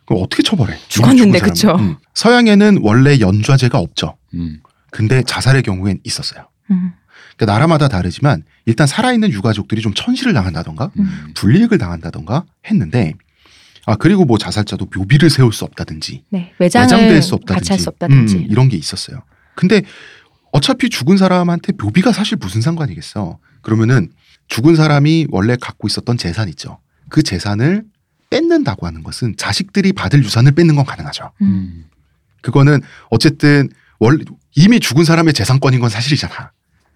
[0.06, 0.76] 그럼 어떻게 처벌해?
[0.88, 1.40] 죽었는데.
[1.40, 1.76] 그쵸?
[1.78, 1.96] 음.
[2.14, 4.16] 서양에는 원래 연좌제가 없죠.
[4.34, 4.60] 음.
[4.90, 6.46] 근데 자살의 경우엔 있었어요.
[6.70, 6.92] 음.
[7.36, 11.32] 그러니까 나라마다 다르지만 일단 살아있는 유가족들이 좀 천시를 당한다던가 음.
[11.34, 13.14] 불이익을 당한다던가 했는데
[13.86, 16.52] 아 그리고 뭐 자살자도 묘비를 세울 수 없다든지 네.
[16.58, 18.36] 외장을 외장될 수 없다든지 수 없다든지.
[18.36, 19.22] 음, 이런 게 있었어요.
[19.54, 19.82] 근데
[20.52, 23.38] 어차피 죽은 사람한테 묘비가 사실 무슨 상관이겠어.
[23.60, 24.10] 그러면은
[24.48, 26.78] 죽은 사람이 원래 갖고 있었던 재산 있죠.
[27.08, 27.84] 그 재산을
[28.30, 31.32] 뺏는다고 하는 것은 자식들이 받을 유산을 뺏는 건 가능하죠.
[31.42, 31.46] 음.
[31.46, 31.84] 음.
[32.40, 33.68] 그거는 어쨌든
[33.98, 36.52] 원래 이미 죽은 사람의 재산권인 건 사실이잖아.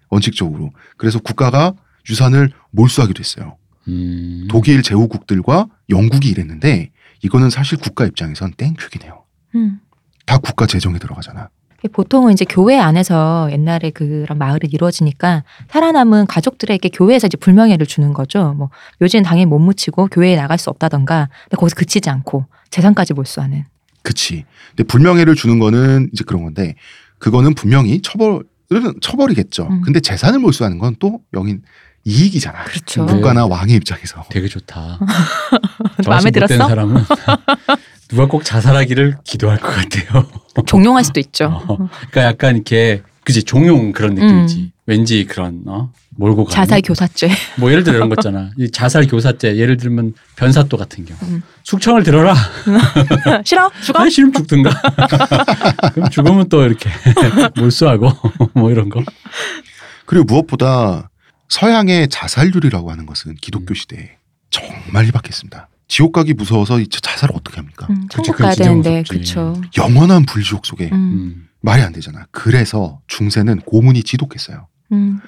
[0.09, 0.71] 원칙적으로.
[0.97, 1.73] 그래서 국가가
[2.09, 3.57] 유산을 몰수하기도 했어요.
[3.87, 4.47] 음.
[4.49, 6.91] 독일 제후국들과 영국이 이랬는데
[7.23, 9.23] 이거는 사실 국가 입장에선 땡큐기네요.
[9.55, 9.79] 음.
[10.25, 11.49] 다 국가 재정에 들어가잖아.
[11.93, 18.53] 보통은 이제 교회 안에서 옛날에 그런 마을이 이루어지니까 살아남은 가족들에게 교회에서 이제 불명예를 주는 거죠.
[18.57, 18.69] 뭐
[19.01, 23.63] 요즘 당연히 못 묻히고 교회에 나갈 수 없다던가 근데 거기서 그치지 않고 재산까지 몰수하는.
[24.03, 24.45] 그치.
[24.69, 26.75] 근데 불명예를 주는 거는 이제 그런 건데
[27.17, 29.67] 그거는 분명히 처벌 은 처벌이겠죠.
[29.67, 29.81] 음.
[29.81, 31.63] 근데 재산을 몰수하는 건 또 여긴
[32.05, 32.63] 이익이잖아.
[32.65, 33.05] 그렇죠.
[33.05, 33.13] 네.
[33.13, 34.23] 국가나 왕의 입장에서.
[34.29, 34.99] 되게 좋다.
[36.07, 36.55] 마음에 들었어?
[36.67, 37.03] 사람은
[38.09, 40.25] 누가 꼭 자살하기를 기도할 것 같아요.
[40.65, 41.45] 종용할 수도 있죠.
[41.67, 44.57] 어, 그러니까 약간 이렇게 그지 종용 그런 느낌이지.
[44.59, 44.71] 음.
[44.85, 46.53] 왠지 그런 어 몰고 가는.
[46.53, 47.29] 자살 교사죄.
[47.57, 48.51] 뭐 예를 들어 이런 거 있잖아.
[48.57, 51.17] 이 자살 교사죄 예를 들면 변사또 같은 경우.
[51.23, 51.41] 음.
[51.63, 52.35] 숙청을 들어라.
[53.45, 53.71] 싫어?
[53.81, 53.99] 죽어?
[53.99, 54.69] 아니 싫으면 죽든가.
[55.95, 56.89] 그럼 죽으면 또 이렇게
[57.55, 58.11] 몰수하고
[58.53, 59.01] 뭐 이런 거.
[60.05, 61.09] 그리고 무엇보다
[61.47, 63.35] 서양의 자살률이라고 하는 것은 음.
[63.39, 64.17] 기독교 시대에
[64.49, 65.69] 정말 희박했습니다.
[65.87, 67.87] 지옥 가기 무서워서 이 자살을 어떻게 합니까?
[67.89, 69.03] 음, 천국 가야 되는데.
[69.09, 69.59] 그쵸.
[69.77, 71.47] 영원한 불지옥 속에 음, 음.
[71.61, 72.27] 말이 안 되잖아.
[72.31, 74.67] 그래서 중세는 고문이 지독했어요.
[74.91, 75.19] 음.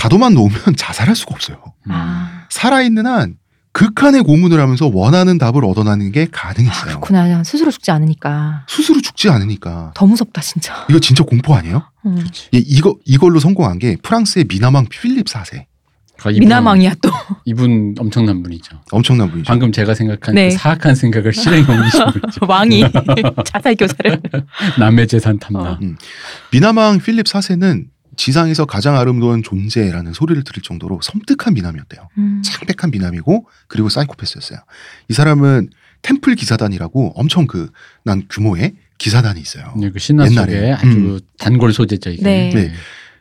[0.00, 1.58] 가둬만 놓으면 자살할 수가 없어요.
[1.86, 1.92] 음.
[1.92, 3.34] 아, 살아있는 한
[3.72, 6.86] 극한의 고문을 하면서 원하는 답을 얻어나는 게 가능했어요.
[7.00, 7.44] 그렇구나.
[7.44, 8.64] 스스로 죽지 않으니까.
[8.68, 9.92] 스스로 죽지 않으니까.
[9.94, 10.86] 더 무섭다 진짜.
[10.88, 11.84] 이거 진짜 공포 아니에요?
[12.06, 12.26] 음.
[12.54, 15.66] 예, 이거 이걸로 성공한 게 프랑스의 미남왕 필립 4세.
[16.18, 17.10] 그러니까 이분- 미남왕이야 또.
[17.44, 18.80] 이분 엄청난 분이죠.
[18.90, 19.46] 엄청난 분이죠.
[19.46, 20.48] 방금 제가 생각한 네.
[20.48, 22.40] 그 사악한 생각을 실행에 옮기신 분이죠.
[22.48, 22.84] 왕이
[23.44, 24.20] 자살 교사를.
[24.80, 25.60] 남의 재산 탐나.
[25.72, 25.78] 어.
[26.50, 27.84] 미남왕 필립 4세는
[28.16, 32.08] 지상에서 가장 아름다운 존재라는 소리를 들을 정도로 섬뜩한 미남이었대요.
[32.18, 32.42] 음.
[32.44, 34.58] 창백한 미남이고 그리고 사이코패스였어요.
[35.08, 35.70] 이 사람은
[36.02, 37.70] 템플 기사단이라고 엄청 그
[38.04, 39.72] 난 규모의 기사단이 있어요.
[39.78, 40.52] 네, 그 신화 옛날에.
[40.54, 41.20] 속에 아주 음.
[41.38, 42.22] 단골 소재죠 이게.
[42.22, 42.50] 네.
[42.52, 42.72] 네.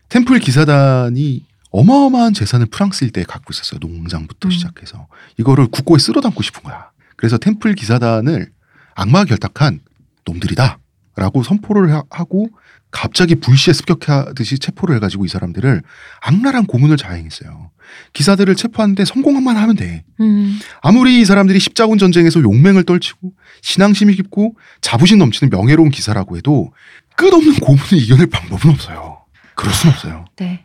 [0.09, 3.79] 템플 기사단이 어마어마한 재산을 프랑스 일대에 갖고 있었어요.
[3.81, 4.51] 농장부터 음.
[4.51, 6.89] 시작해서 이거를 국고에 쓸어 담고 싶은 거야.
[7.15, 8.51] 그래서 템플 기사단을
[8.95, 9.81] 악마가 결탁한
[10.25, 12.49] 놈들이다라고 선포를 하- 하고
[12.91, 15.81] 갑자기 불시에 습격하듯이 체포를 해가지고 이 사람들을
[16.21, 17.71] 악랄한 고문을 자행했어요.
[18.13, 20.03] 기사들을 체포하는데 성공만 하면 돼.
[20.19, 20.59] 음.
[20.81, 26.73] 아무리 이 사람들이 십자군 전쟁에서 용맹을 떨치고 신앙심이 깊고 자부심 넘치는 명예로운 기사라고 해도
[27.15, 29.19] 끝없는 고문을 이겨낼 방법은 없어요.
[29.55, 30.25] 그럴 순 없어요.
[30.37, 30.63] 네.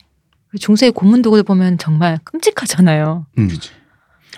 [0.59, 3.27] 중세의 고문독을 보면 정말 끔찍하잖아요.
[3.39, 3.51] 음.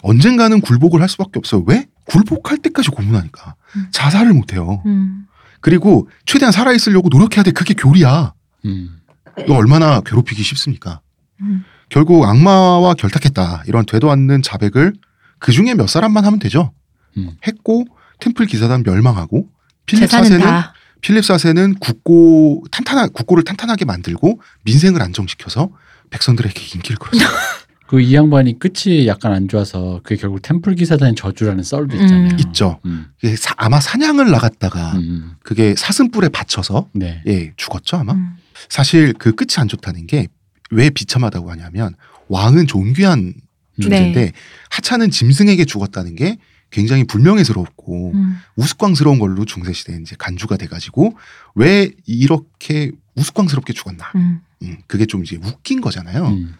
[0.03, 1.63] 언젠가는 굴복을 할 수밖에 없어요.
[1.67, 1.87] 왜?
[2.07, 3.55] 굴복할 때까지 고문하니까.
[3.77, 3.89] 음.
[3.93, 4.83] 자살을 못해요.
[4.87, 5.27] 음.
[5.67, 7.51] 그리고 최대한 살아있으려고 노력해야 돼.
[7.51, 8.35] 그게 교리야.
[8.67, 9.01] 음.
[9.41, 11.01] 이거 얼마나 괴롭히기 쉽습니까?
[11.41, 11.65] 음.
[11.89, 13.65] 결국 악마와 결탁했다.
[13.67, 14.93] 이런 되도 않는 자백을
[15.41, 16.73] 그 중에 몇 사람만 하면 되죠.
[17.17, 17.33] 음.
[17.45, 17.85] 했고
[18.21, 19.49] 템플 기사단 멸망하고
[19.87, 20.73] 필립 재산은 4세는 다.
[21.01, 25.71] 필립 4세는 국고 탄탄한 국고를 탄탄하게 만들고 민생을 안정시켜서
[26.11, 27.29] 백성들에게 인기를 끌었어요.
[27.89, 32.31] 그 이 양반이 끝이 약간 안 좋아서 그게 결국 템플 기사단의 저주라는 썰도 있잖아요.
[32.33, 32.39] 음.
[32.41, 32.81] 있죠.
[32.85, 33.07] 음.
[33.39, 35.33] 사- 아마 사냥을 나갔다가 음.
[35.43, 37.23] 그게 사슴뿔에 받쳐서 네.
[37.27, 38.13] 예 죽었죠 아마.
[38.15, 38.37] 음.
[38.69, 40.27] 사실 그 끝이 안 좋다는 게
[40.73, 41.95] 왜 비참하다고 하냐면
[42.29, 43.35] 왕은 존귀한
[43.81, 44.33] 존재인데 네.
[44.71, 46.39] 하찮은 짐승에게 죽었다는 게
[46.71, 48.39] 굉장히 불명예스럽고 음.
[48.57, 51.17] 우스꽝스러운 걸로 중세 시대에 이제 간주가 돼가지고
[51.55, 54.05] 왜 이렇게 우스꽝스럽게 죽었나?
[54.17, 54.41] 음.
[54.63, 56.29] 음, 그게 좀 이제 웃긴 거잖아요.
[56.29, 56.57] 음.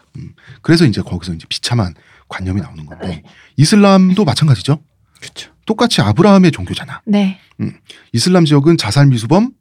[0.61, 1.93] 그래서 이제 거기서 이제 비참한
[2.29, 3.23] 관념이 나오는 건데
[3.57, 4.81] 이슬람도 마찬가지죠.
[5.19, 5.51] 그렇죠.
[5.65, 7.01] 똑같이 아브라함의 종교잖아.
[7.05, 7.39] 네.
[8.13, 9.51] 이슬람 지역은 자살 미수범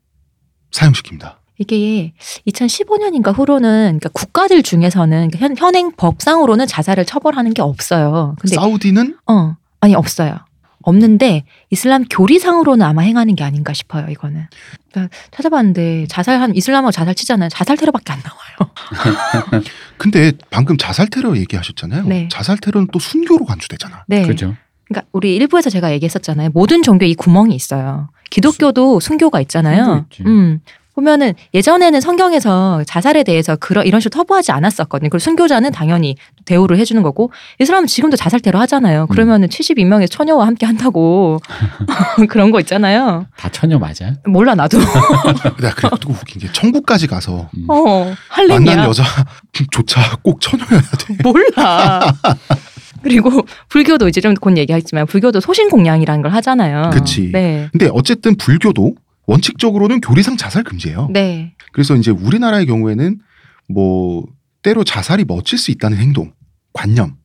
[0.70, 1.36] 사용시킵니다.
[1.58, 2.12] 이게
[2.46, 8.36] 2015년인가 후로는 그러니까 국가들 중에서는 그러니까 현, 현행 법상으로는 자살을 처벌하는 게 없어요.
[8.38, 10.36] 근데 사우디는 어 아니 없어요.
[10.82, 14.06] 없는데 이슬람 교리상으로는 아마 행하는 게 아닌가 싶어요.
[14.08, 14.46] 이거는
[14.90, 17.48] 그러니까 찾아봤는데 자살한 이슬람어 자살 치잖아요.
[17.48, 19.62] 자살 테러밖에 안 나와요.
[19.96, 22.04] 근데 방금 자살 테러 얘기하셨잖아요.
[22.04, 22.28] 네.
[22.30, 24.04] 자살 테러는 또 순교로 간주되잖아.
[24.08, 24.22] 네.
[24.22, 24.54] 그렇죠.
[24.88, 26.50] 그러니까 우리 일부에서 제가 얘기했었잖아요.
[26.52, 28.10] 모든 종교에 이 구멍이 있어요.
[28.30, 30.06] 기독교도 순교가 있잖아요.
[30.26, 30.60] 음.
[30.96, 35.10] 보면은 예전에는 성경에서 자살에 대해서 그런 이런 식으로 터부하지 않았었거든요.
[35.10, 37.30] 그리고 순교자는 당연히 대우를 해주는 거고
[37.60, 39.06] 이슬람은 지금도 자살 테러 하잖아요.
[39.08, 41.38] 그러면은 72명의 처녀와 함께 한다고
[42.28, 43.26] 그런 거 있잖아요.
[43.36, 44.14] 다 처녀 맞아?
[44.26, 44.78] 몰라 나도.
[45.60, 47.66] 내가 그리고 또 웃긴 게 천국까지 가서 음.
[47.68, 48.14] 어.
[48.48, 51.16] 만난 여자조차 꼭 처녀여야 돼.
[51.22, 52.12] 몰라.
[53.02, 56.90] 그리고 불교도 이제 좀 곧 얘기하겠지만 불교도 소신공양이라는 걸 하잖아요.
[56.92, 57.30] 그치.
[57.32, 57.68] 네.
[57.72, 58.94] 근데 어쨌든 불교도
[59.26, 61.08] 원칙적으로는 교리상 자살 금지예요.
[61.12, 61.54] 네.
[61.72, 63.20] 그래서 이제 우리나라의 경우에는
[63.68, 64.24] 뭐
[64.62, 66.32] 때로 자살이 멋질 수 있다는 행동,
[66.72, 67.16] 관념,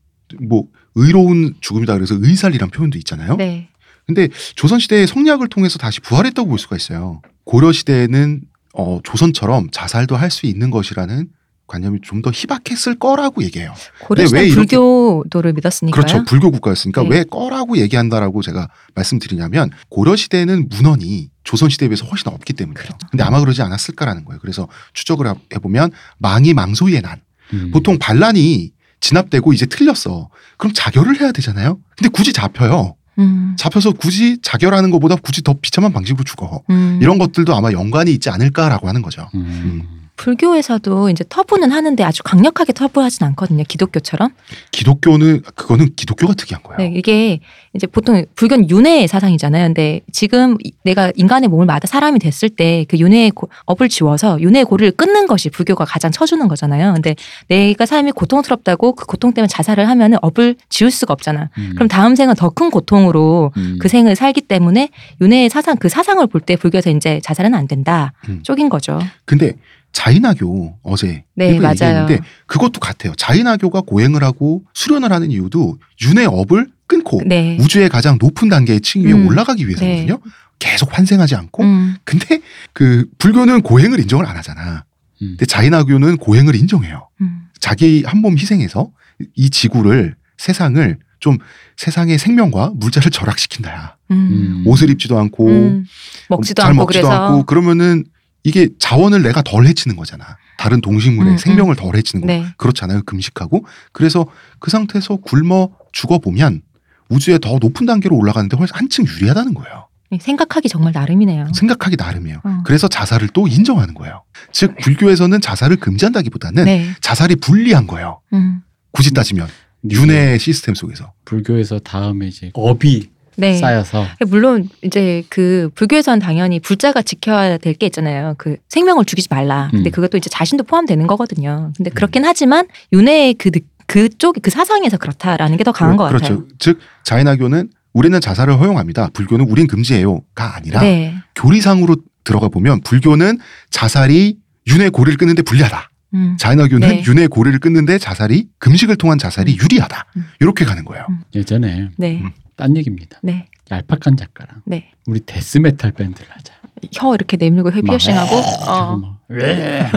[0.48, 3.36] 뭐 의로운 죽음이다 그래서 의살이란 표현도 있잖아요.
[3.38, 3.70] 네.
[4.06, 7.22] 근데 조선 시대의 성리학을 통해서 다시 부활했다고 볼 수가 있어요.
[7.44, 8.42] 고려 시대에는
[8.74, 11.28] 어, 조선처럼 자살도 할 수 있는 것이라는
[11.68, 13.74] 관념이 좀 더 희박했을 거라고 얘기해요.
[14.02, 15.92] 고려 네, 시대 왜 이렇게- 불교도를 믿었으니까요.
[16.06, 16.24] 그렇죠.
[16.26, 17.10] 불교 국가였으니까 네.
[17.10, 22.84] 왜 꺼라고 얘기한다라고 제가 말씀드리냐면 고려 시대에는 문헌이 조선 시대에 비해서 훨씬 없기 때문이에요.
[22.86, 22.98] 그렇죠.
[23.10, 24.40] 근데 아마 그러지 않았을까라는 거예요.
[24.42, 27.20] 그래서 추적을 해- 해보면 망이 망소의 난.
[27.54, 27.72] 음.
[27.72, 30.30] 보통 반란이 진압되고 이제 틀렸어.
[30.58, 31.80] 그럼 자결을 해야 되잖아요.
[31.98, 32.96] 근데 굳이 잡혀요.
[33.20, 33.56] 음.
[33.58, 36.62] 잡혀서 굳이 자결하는 것보다 굳이 더 비참한 방식으로 죽어.
[36.70, 37.00] 음.
[37.02, 39.28] 이런 것들도 아마 연관이 있지 않을까라고 하는 거죠.
[39.36, 40.01] 음.
[40.46, 43.64] 불교에서도 이제 터부는 하는데 아주 강력하게 터부하진 않거든요.
[43.68, 44.30] 기독교처럼.
[44.72, 46.78] 기독교는 그거는 기독교가 특이한 거예요.
[46.78, 47.40] 네, 이게
[47.74, 49.66] 이제 보통 불교는 윤회의 사상이잖아요.
[49.68, 54.40] 근데 지금 이- 내가 인간의 몸을 마다 사람이 됐을 때 그 윤회의 고- 업을 지워서
[54.42, 56.94] 윤회의 고리를 끊는 것이 불교가 가장 쳐주는 거잖아요.
[56.94, 57.16] 근데
[57.48, 61.50] 내가 삶이 고통스럽다고 그 고통 때문에 자살을 하면은 업을 지울 수가 없잖아.
[61.58, 61.72] 음.
[61.76, 63.78] 그럼 다음 생은 더 큰 고통으로 음.
[63.82, 64.90] 그 생을 살기 때문에
[65.22, 68.42] 윤회의 사상 그 사상을 볼 때 불교에서 이제 자살은 안 된다 음.
[68.44, 69.00] 쪽인 거죠.
[69.26, 69.54] 근데
[69.92, 71.54] 자인화교 어제 네.
[71.54, 73.14] 얘기했는데 그것도 같아요.
[73.16, 77.58] 자인화교가 고행을 하고 수련을 하는 이유도 윤의 업을 끊고 네.
[77.62, 79.28] 우주의 가장 높은 단계의 층 위에 음.
[79.28, 80.20] 올라가기 위해서거든요.
[80.60, 81.64] 계속 환생하지 않고.
[81.64, 82.40] 음, 근데
[82.74, 84.86] 그 불교는 고행을 인정을 안 하잖아.
[85.22, 85.28] 음.
[85.32, 87.10] 근데 자인화교는 고행을 인정해요.
[87.22, 88.92] 음, 자기 한 몸 희생해서
[89.36, 91.38] 이 지구를 세상을 좀
[91.78, 93.96] 세상의 생명과 물자를 절약시킨다야.
[94.12, 95.86] 음, 옷을 입지도 않고 음,
[96.30, 98.04] 먹지도 잘 않고 먹지도 그래서 않고 그러면은
[98.44, 100.38] 이게 자원을 내가 덜 해치는 거잖아.
[100.58, 102.28] 다른 동식물의 음, 생명을 덜 해치는 거.
[102.28, 102.46] 네.
[102.58, 103.04] 그렇잖아요.
[103.04, 103.66] 금식하고.
[103.92, 104.26] 그래서
[104.60, 106.62] 그 상태에서 굶어 죽어 보면
[107.10, 109.88] 우주의 더 높은 단계로 올라가는데 훨씬 한층 유리하다는 거예요.
[110.20, 111.48] 생각하기 정말 나름이네요.
[111.54, 112.42] 생각하기 나름이에요.
[112.44, 112.64] 어.
[112.66, 114.24] 그래서 자살을 또 인정하는 거예요.
[114.52, 116.94] 즉 불교에서는 자살을 금지한다기보다는 네.
[117.00, 118.20] 자살이 불리한 거예요.
[118.34, 119.48] 음, 굳이 따지면
[119.82, 121.14] 근데 윤회 시스템 속에서.
[121.26, 123.10] 불교에서 다음에 이제 업이
[123.42, 123.58] 네.
[123.58, 128.36] 쌓여서 물론 이제 그 불교에서는 당연히 불자가 지켜야 될 게 있잖아요.
[128.38, 129.68] 그 생명을 죽이지 말라.
[129.72, 129.92] 근데 음.
[129.92, 131.72] 그것도 이제 자신도 포함되는 거거든요.
[131.76, 136.24] 근데 그렇긴 하지만 윤회의 그 느- 그쪽 그 사상에서 그렇다라는 게 더 강한 것 그렇죠.
[136.24, 136.48] 같아요.
[136.60, 139.10] 즉 자인화교는 우리는 자살을 허용합니다.
[139.14, 141.16] 불교는 우린 금지해요가 아니라 네.
[141.36, 145.90] 교리상으로 들어가 보면 불교는 자살이 윤회 고리를 끊는데 불리하다.
[146.14, 146.36] 음.
[146.40, 147.04] 자인화교는 네.
[147.08, 150.06] 윤회 고리를 끊는데 자살이 금식을 통한 자살이 유리하다.
[150.18, 150.26] 음.
[150.40, 151.06] 이렇게 가는 거예요.
[151.10, 151.20] 음.
[151.36, 152.22] 예전에 네.
[152.52, 152.56] 음.
[152.56, 153.20] 딴 얘기입니다.
[153.24, 153.48] 네.
[153.70, 154.92] 얄팍한 작가랑 네.
[155.08, 156.54] 우리 death metal 밴드를 하자.
[156.94, 158.98] 혀 이렇게 내밀고 혀 피어싱하고 하고 어.
[158.98, 159.90] 막 왜?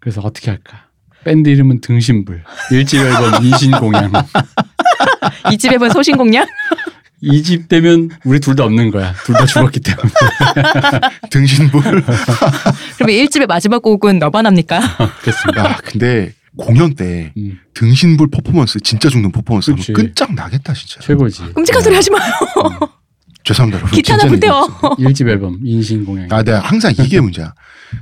[0.00, 0.86] 그래서 어떻게 할까?
[1.24, 2.42] 밴드 이름은 등신불.
[2.72, 4.12] 일집 앨범 인신공양.
[5.52, 6.48] 이 집에 본 소신공양?
[7.20, 9.12] 이집 되면 우리 둘 다 없는 거야.
[9.24, 10.08] 둘 다 죽었기 때문에.
[11.30, 11.82] 등신불.
[11.82, 14.80] 그러면 1집의 마지막 곡은 너만 합니까?
[15.22, 15.64] 그렇습니다.
[15.70, 19.92] 야, 근데 공연 때 음, 등신불 퍼포먼스 진짜 죽는 퍼포먼스 하면 그치.
[19.92, 21.00] 끝장 나겠다 진짜.
[21.00, 21.54] 최고지.
[21.54, 22.32] 끔찍한 소리 하지 마요.
[23.44, 23.78] 죄송합니다.
[23.78, 23.96] 여러분.
[23.96, 24.24] 기타나.
[24.24, 24.66] 얘기했어요.
[24.98, 26.28] 일집 앨범 인신공양.
[26.30, 27.54] 아, 내가 항상 이게 문제야.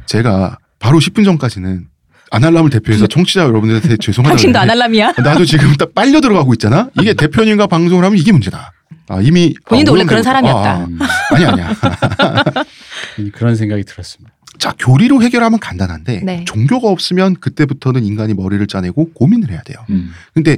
[0.06, 1.86] 제가 바로 10분 전까지는
[2.32, 5.12] 아날람을 대표해서 청취자 여러분들한테 죄송하다고 당신도 아날람이야?
[5.22, 6.88] 나도 지금 딱 빨려 들어가고 있잖아.
[7.00, 8.72] 이게 대표님과 방송을 하면 이게 문제다.
[9.08, 10.70] 아, 이미 본인도 아, 원래 그런 사람이었다.
[10.72, 11.72] 아, 음, 아, 아니 아니야.
[13.32, 14.32] 그런 생각이 들었습니다.
[14.58, 16.44] 자, 교리로 해결하면 간단한데 네.
[16.46, 19.76] 종교가 없으면 그때부터는 인간이 머리를 짜내고 고민을 해야 돼요.
[19.90, 20.10] 음.
[20.32, 20.56] 근데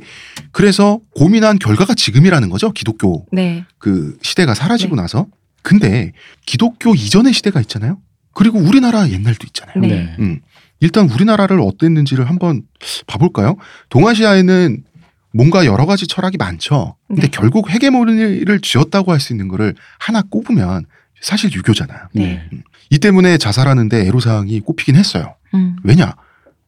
[0.53, 2.71] 그래서 고민한 결과가 지금이라는 거죠.
[2.73, 3.65] 기독교 네.
[3.79, 5.27] 그 시대가 사라지고 나서.
[5.63, 6.13] 근데
[6.47, 7.99] 기독교 이전의 시대가 있잖아요.
[8.35, 9.81] 그리고 우리나라 옛날도 있잖아요.
[9.81, 9.89] 네.
[9.89, 10.17] 네.
[10.21, 10.41] 음.
[10.81, 12.63] 일단 우리나라를 어땠는지를 한번
[13.09, 13.57] 봐볼까요?
[13.89, 14.85] 동아시아에는
[15.33, 16.95] 뭔가 여러 가지 철학이 많죠.
[17.09, 17.29] 근데 네.
[17.29, 20.87] 결국 헤게모니를 쥐었다고 할 수 있는 거를 하나 꼽으면
[21.21, 21.99] 사실 유교잖아요.
[22.13, 22.49] 네.
[22.91, 25.35] 이 때문에 자살하는데 애로사항이 꼽히긴 했어요.
[25.55, 25.77] 음.
[25.83, 26.15] 왜냐?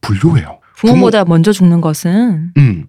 [0.01, 0.59] 불교예요.
[0.77, 2.85] 부모보다 먼저 죽는 것은 음.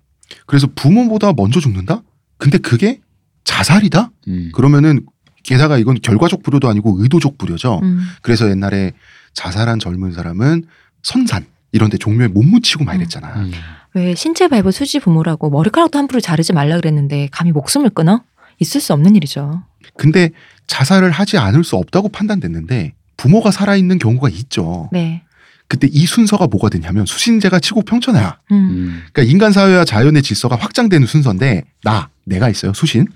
[0.46, 2.02] 그래서 부모보다 먼저 죽는다?
[2.38, 3.00] 근데 그게
[3.44, 4.10] 자살이다?
[4.28, 4.50] 음.
[4.54, 5.04] 그러면은
[5.42, 7.80] 게다가 이건 결과적 불효도 아니고 의도적 불효죠.
[7.82, 8.00] 음.
[8.22, 8.92] 그래서 옛날에
[9.34, 10.64] 자살한 젊은 사람은
[11.02, 13.28] 선산 이런 데 종묘에 못 묻히고 막 이랬잖아.
[13.36, 13.52] 음.
[13.94, 18.22] 왜 신체 발부 수지 부모라고 머리카락도 함부로 자르지 말라 그랬는데 감히 목숨을 끊어?
[18.58, 19.62] 있을 수 없는 일이죠.
[19.96, 20.30] 근데
[20.66, 24.88] 자살을 하지 않을 수 없다고 판단됐는데 부모가 살아있는 경우가 있죠.
[24.92, 25.22] 네.
[25.68, 28.38] 그때 이 순서가 뭐가 되냐면 수신제가 치고 평천하야.
[28.50, 28.56] 음.
[28.56, 29.02] 음.
[29.12, 33.06] 그러니까 인간 사회와 자연의 질서가 확장되는 순서인데 나 내가 있어요 수신.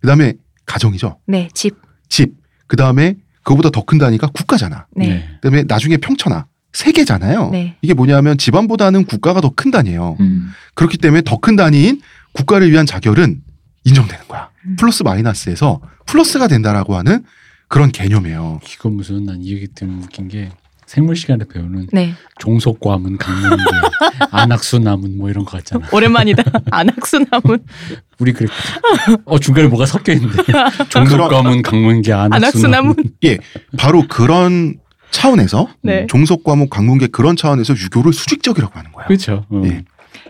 [0.00, 0.34] 그다음에
[0.66, 1.18] 가정이죠.
[1.26, 1.48] 네.
[1.54, 1.74] 집.
[2.10, 2.34] 집.
[2.66, 3.14] 그다음에
[3.44, 4.86] 그거보다 더 큰 단위가 국가잖아.
[4.94, 5.08] 네.
[5.08, 5.28] 네.
[5.40, 6.44] 그다음에 나중에 평천하.
[6.74, 7.48] 세계잖아요.
[7.50, 7.76] 네.
[7.80, 10.18] 이게 뭐냐면 집안보다는 국가가 더 큰 단위예요.
[10.20, 10.50] 음.
[10.74, 13.40] 그렇기 때문에 더 큰 단위인 국가를 위한 자결은
[13.84, 14.50] 인정되는 거야.
[14.66, 14.76] 음.
[14.78, 17.24] 플러스 마이너스에서 플러스가 된다라고 하는
[17.68, 18.60] 그런 개념이에요.
[18.72, 20.50] 이거 무슨 난 이 얘기 때문에 웃긴 게
[20.86, 22.14] 생물 시간에 배우는 네.
[22.38, 23.56] 종속과문, 강문계,
[24.30, 25.88] 안악수나문 뭐 이런 거 같잖아.
[25.92, 26.44] 오랜만이다.
[26.70, 27.64] 안악수나문.
[28.20, 28.48] 우리 그랬.
[29.24, 30.42] 어 중간에 뭐가 섞여 있는데
[30.90, 32.34] 종속과문, 강문계, 안악수나문.
[32.34, 32.96] 안악수나문.
[33.24, 33.38] 예,
[33.76, 34.76] 바로 그런
[35.10, 36.06] 차원에서 네.
[36.08, 39.06] 종속 과목 강문계 그런 차원에서 유교를 수직적이라고 하는 거야.
[39.06, 39.44] 그렇죠.
[39.48, 39.62] 어.
[39.64, 39.82] 예.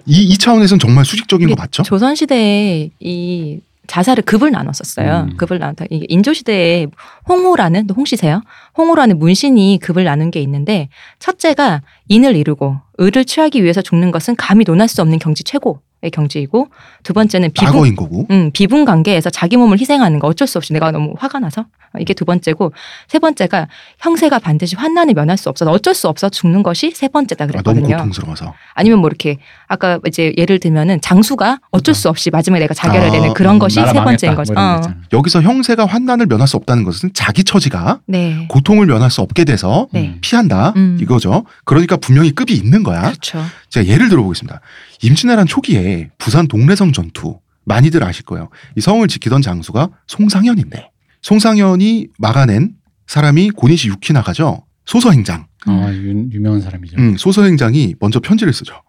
[0.07, 1.83] 이, 이 차원에서는 정말 수직적인 거 맞죠?
[1.83, 5.29] 조선 시대에 이 자살을 급을 나눴었어요.
[5.31, 5.37] 음.
[5.37, 5.87] 급을 나눴다.
[5.91, 6.87] 이게 인조 시대에
[7.29, 8.43] 홍호라는 홍씨세요?
[8.77, 14.65] 홍호라는 문신이 급을 나눈 게 있는데 첫째가 인을 이루고 의를 취하기 위해서 죽는 것은 감히
[14.65, 15.81] 논할 수 없는 경지 최고.
[16.11, 16.69] 경지이고
[17.03, 18.27] 두 번째는 비분 거고.
[18.31, 21.99] 음, 비분 관계에서 자기 몸을 희생하는 거 어쩔 수 없이 내가 너무 화가 나서 어,
[22.01, 22.73] 이게 두 번째고
[23.09, 27.45] 세 번째가 형세가 반드시 환난을 면할 수 없어 어쩔 수 없어 죽는 것이 세 번째다
[27.45, 27.97] 아, 너무 그랬거든요.
[27.97, 28.55] 고통스러워서.
[28.75, 29.39] 아니면 뭐 이렇게
[29.69, 33.59] 아까 이제 예를 들면은 장수가 어쩔 수 없이 마지막에 내가 자결을 아, 내는 그런 음,
[33.59, 34.55] 것이 세 번째인 거죠.
[34.55, 34.81] 뭐 어.
[35.13, 38.47] 여기서 형세가 환난을 면할 수 없다는 것은 자기 처지가 네.
[38.49, 40.09] 고통을 면할 수 없게 돼서 네.
[40.09, 40.19] 음.
[40.21, 40.99] 피한다 음.
[41.01, 41.45] 이거죠.
[41.65, 43.03] 그러니까 분명히 급이 있는 거야.
[43.03, 43.43] 그렇죠.
[43.71, 44.61] 제가 예를 들어보겠습니다.
[45.03, 48.49] 임진왜란 초기에 부산 동래성 전투 많이들 아실 거예요.
[48.77, 50.91] 이 성을 지키던 장수가 송상현인데
[51.23, 52.75] 송상현이 막아낸
[53.07, 54.65] 사람이 고니시 유키나가죠.
[54.85, 55.47] 소서행장.
[55.67, 56.97] 아, 유, 유명한 사람이죠.
[56.99, 58.83] 음, 소서행장이 먼저 편지를 쓰죠.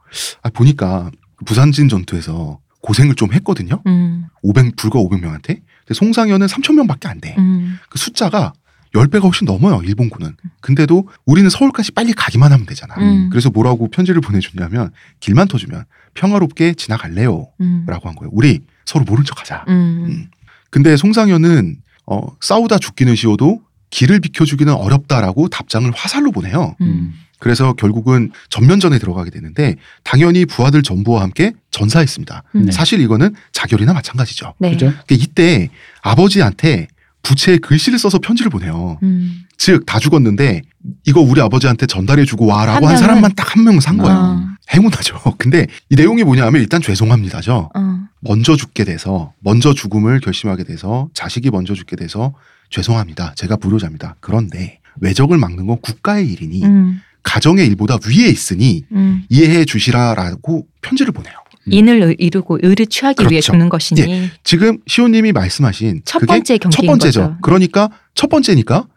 [0.43, 1.09] 아, 보니까
[1.45, 3.81] 부산진 전투에서 고생을 좀 했거든요.
[3.87, 5.45] 음, 500 불과 500명한테.
[5.45, 7.35] 근데 송상현은 3천 명밖에 안 돼.
[7.39, 8.53] 음, 그 숫자가
[8.97, 10.35] 10배가 훨씬 넘어요, 일본군은.
[10.61, 12.95] 근데도 우리는 서울까지 빨리 가기만 하면 되잖아.
[12.97, 13.29] 음.
[13.29, 17.47] 그래서 뭐라고 편지를 보내줬냐면 길만 터주면 평화롭게 지나갈래요.
[17.61, 18.29] 음, 라고 한 거예요.
[18.33, 19.65] 우리 서로 모른 척 하자.
[19.67, 20.27] 음,
[20.69, 26.75] 근데 송상현은 어, 싸우다 죽기는 쉬워도 길을 비켜주기는 어렵다라고 답장을 화살로 보내요.
[26.81, 32.43] 음, 그래서 결국은 전면전에 들어가게 되는데 당연히 부하들 전부와 함께 전사했습니다.
[32.55, 32.65] 음.
[32.65, 32.71] 네.
[32.71, 34.55] 사실 이거는 자결이나 마찬가지죠.
[34.59, 34.71] 네.
[34.71, 34.87] 그죠?
[34.87, 35.69] 그러니까 이때
[36.01, 36.87] 아버지한테
[37.23, 38.97] 부채에 글씨를 써서 편지를 보내요.
[39.03, 40.61] 음, 즉다 죽었는데
[41.05, 44.15] 이거 우리 아버지한테 전달해주고 와라고 한 한, 사람만 딱 한 명은 산 거예요.
[44.17, 45.19] 어, 행운하죠.
[45.37, 47.69] 근데 이 내용이 뭐냐면 일단 죄송합니다죠.
[47.75, 52.33] 어, 먼저 죽게 돼서 먼저 죽음을 결심하게 돼서 자식이 먼저 죽게 돼서
[52.69, 53.33] 죄송합니다.
[53.35, 54.15] 제가 불효자입니다.
[54.19, 59.23] 그런데 외적을 막는 건 국가의 일이니 음, 가정의 일보다 위에 있으니 음.
[59.29, 61.33] 이해해 주시라라고 편지를 보내요.
[61.71, 63.51] 인을 을- 이루고 의를 취하기 위해 그렇죠.
[63.51, 67.21] 죽는 것이니 지금 시호님이 말씀하신 첫 그게 번째 첫 경지인 번째죠.
[67.21, 67.37] 거죠.
[67.41, 68.87] 그러니까 첫 번째니까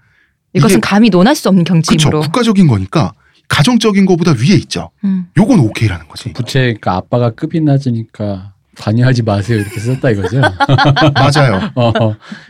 [0.54, 2.20] 이것은 감히 논할 수 없는 경지이므로.
[2.20, 3.12] 국가적인 거니까
[3.48, 4.90] 가정적인 거보다 위에 있죠.
[5.04, 5.26] 음.
[5.36, 6.32] 요건 오케이라는 거지.
[6.32, 10.40] 부채 그러니까 아빠가 급이 낮으니까 관여하지 마세요 이렇게 썼다 이거죠.
[11.14, 11.70] 맞아요.
[11.74, 11.92] 어,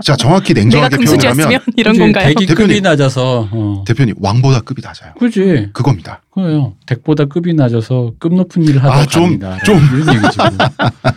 [0.05, 1.99] 자 정확히 냉정하게 표현하면 이런?
[1.99, 2.27] 건가요?
[2.27, 2.83] 덱이 급이 대표님.
[2.83, 3.85] 낮아서 어.
[3.87, 5.13] 대표님 왕보다 급이 낮아요.
[5.19, 6.23] 그지 그겁니다.
[6.33, 6.75] 그래요.
[6.87, 9.59] 덱보다 급이 낮아서 급 높은 일을 하다 아, 좀, 갑니다.
[9.65, 9.77] 좀.
[9.95, 10.39] 이런 얘기지.
[10.39, 10.49] 뭐.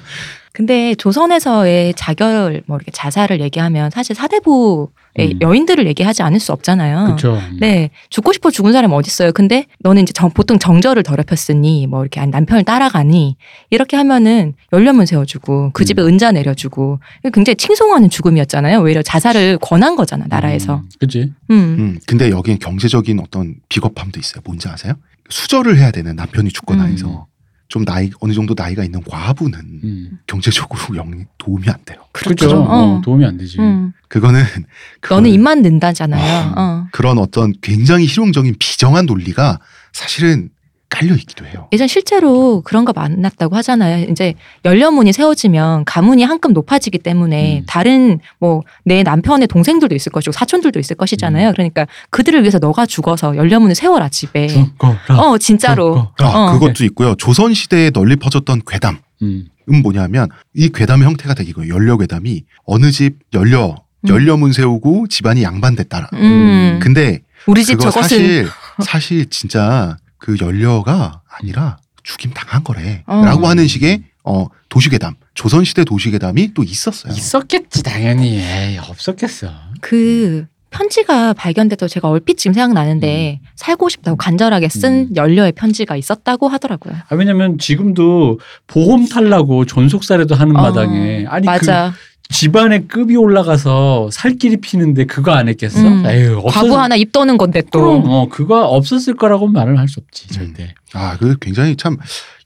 [0.51, 4.87] 근데 조선에서의 자결 뭐 이렇게 자살을 얘기하면 사실 사대부의
[5.19, 5.39] 음.
[5.41, 7.05] 여인들을 얘기하지 않을 수 없잖아요.
[7.05, 7.39] 그렇죠.
[7.59, 9.31] 네, 죽고 싶어 죽은 사람이 어디 있어요?
[9.31, 13.37] 근데 너는 이제 정- 보통 정절을 더럽혔으니 뭐 이렇게 남편을 따라가니
[13.69, 16.99] 이렇게 하면은 연료문 세워주고 그 집에 은자 내려주고
[17.33, 18.79] 굉장히 칭송하는 죽음이었잖아요.
[18.81, 20.77] 오히려 자살을 권한 거잖아 나라에서.
[20.77, 21.31] 음, 그지.
[21.51, 24.41] 음, 음, 근데 여기엔 경제적인 어떤 비겁함도 있어요.
[24.45, 24.93] 뭔지 아세요?
[25.29, 26.91] 수절을 해야 되는 남편이 죽거나 음.
[26.91, 27.27] 해서
[27.67, 30.19] 좀 나이 어느 정도 나이가 있는 과부는 음.
[30.27, 31.99] 경제적으로 영 도움이 안 돼요.
[32.11, 32.35] 그죠.
[32.35, 32.61] 그렇죠.
[32.61, 33.01] 어, 어.
[33.01, 33.59] 도움이 안 되지.
[33.59, 33.93] 음.
[34.09, 34.65] 그거는 너는
[35.01, 36.53] 그거는 입만 는다잖아요.
[36.55, 36.61] 아.
[36.61, 36.87] 어.
[36.91, 39.59] 그런 어떤 굉장히 실용적인 비정한 논리가
[39.91, 40.49] 사실은
[40.93, 41.67] 깔려 있기도 해요.
[41.73, 44.05] 예전 실제로 그런 거 많았다고 하잖아요.
[44.11, 47.65] 이제 연료문이 세워지면 가문이 한급 높아지기 때문에 음.
[47.65, 51.49] 다른 뭐 내 남편의 동생들도 있을 것이고 사촌들도 있을 것이잖아요.
[51.49, 51.53] 음.
[51.53, 54.47] 그러니까 그들을 위해서 너가 죽어서 연료문을 세워라 집에.
[54.47, 55.19] 죽어라.
[55.19, 56.11] 어 진짜로.
[56.17, 56.29] 죽어.
[56.29, 56.53] 아, 어.
[56.59, 57.15] 그것도 있고요.
[57.15, 58.99] 조선 시대에 널리 퍼졌던 괴담.
[59.21, 59.45] 음.
[59.69, 61.73] 은 뭐냐면 이 괴담의 형태가 되게 이거예요.
[61.73, 64.09] 연려 괴담이 어느 집 연려 음.
[64.09, 66.09] 연려문 세우고 집안이 양반됐다라.
[66.13, 66.79] 음.
[66.81, 68.47] 근데 우리 집 저것은 사실
[68.81, 73.03] 사실 진짜 그 연려가 아니라 죽임 당한 거래.
[73.07, 73.25] 어.
[73.25, 77.11] 라고 하는 식의 어 도시괴담 조선 시대 도시괴담이 또 있었어요.
[77.11, 78.39] 있었겠지 당연히.
[78.39, 79.51] 에이, 없었겠어.
[79.81, 83.47] 그 편지가 발견돼서 제가 얼핏 지금 생각나는데 음.
[83.55, 86.95] 살고 싶다고 간절하게 쓴 연료의 편지가 있었다고 하더라고요.
[87.09, 91.93] 아, 왜냐면 지금도 보험 탈라고 존속 사례도 하는 어, 마당에 아니 그 맞아.
[92.29, 95.79] 집안의 급이 올라가서 살길이 피는데 그거 안 했겠어?
[95.87, 96.05] 음.
[96.05, 96.61] 에휴, 없었...
[96.61, 97.79] 과부 하나 입 떠는 건데 또.
[97.79, 100.33] 그럼 어 그거 없었을 거라고 말을 할 수 없지 음.
[100.33, 100.73] 절대.
[100.93, 101.97] 아, 그 굉장히 참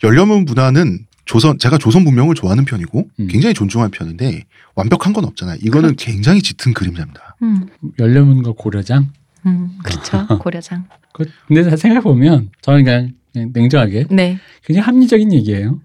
[0.04, 3.28] 연려문 문화는 조선 제가 조선 문명을 좋아하는 편이고 음.
[3.28, 4.44] 굉장히 존중하는 편인데
[4.76, 5.58] 완벽한 건 없잖아요.
[5.62, 7.36] 이거는 굉장히 짙은 그림자입니다.
[7.44, 7.68] 음,
[8.00, 9.10] 열려문과 고려장.
[9.46, 10.26] 음, 그렇죠.
[10.40, 10.86] 고려장.
[11.14, 14.40] 그 근데 생각해 보면 저는 그냥, 그냥 냉정하게 네.
[14.66, 15.80] 그냥 합리적인 얘기예요.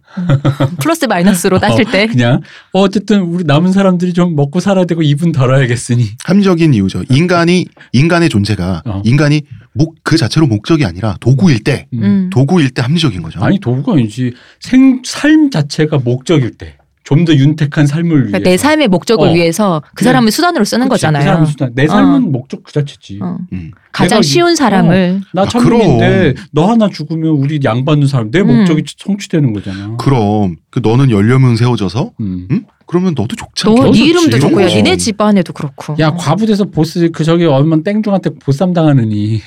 [0.81, 2.07] 플러스 마이너스로 따질 때.
[2.07, 2.41] 그냥
[2.73, 6.07] 어, 어쨌든 우리 남은 사람들이 좀 먹고 살아야 되고 입은 덜어야겠으니.
[6.25, 7.03] 합리적인 이유죠.
[7.11, 9.03] 인간이 인간의 존재가 어.
[9.05, 9.43] 인간이
[9.75, 12.03] 목 그 자체로 목적이 아니라 도구일 때 음.
[12.03, 12.31] 음.
[12.31, 13.41] 도구일 때 합리적인 거죠.
[13.43, 16.77] 아니 도구가 아니지 생 삶 자체가 목적일 때.
[17.15, 18.27] 좀 더 윤택한 삶을 위해.
[18.29, 19.33] 그러니까 내 삶의 목적을 어.
[19.33, 21.23] 위해서 그 사람을 수단으로 쓰는 그 거잖아요.
[21.23, 21.73] 사람의 수단.
[21.75, 23.21] 내 삶은 목적 그 자체지.
[23.23, 23.39] 어.
[23.53, 23.71] 음.
[23.93, 28.31] 가장 내가 쉬운 이- 사람을 나 아, 천국인데 너 하나 죽으면 우리 양 받는 사람
[28.31, 28.47] 내 음.
[28.59, 29.97] 목적이 성취되는 거잖아.
[29.99, 32.49] 그럼 그 너는 연료문 세워져서 음.
[32.51, 32.65] 응?
[32.87, 33.91] 그러면 너도 좋지 너 않겠어?
[33.93, 34.77] 네 이름도 이런 좋고 야 거지.
[34.77, 35.95] 니네 집안에도 그렇고.
[35.99, 39.41] 야 과부돼서 보스 그 저기 얼마 땡중한테 보쌈 당하느니.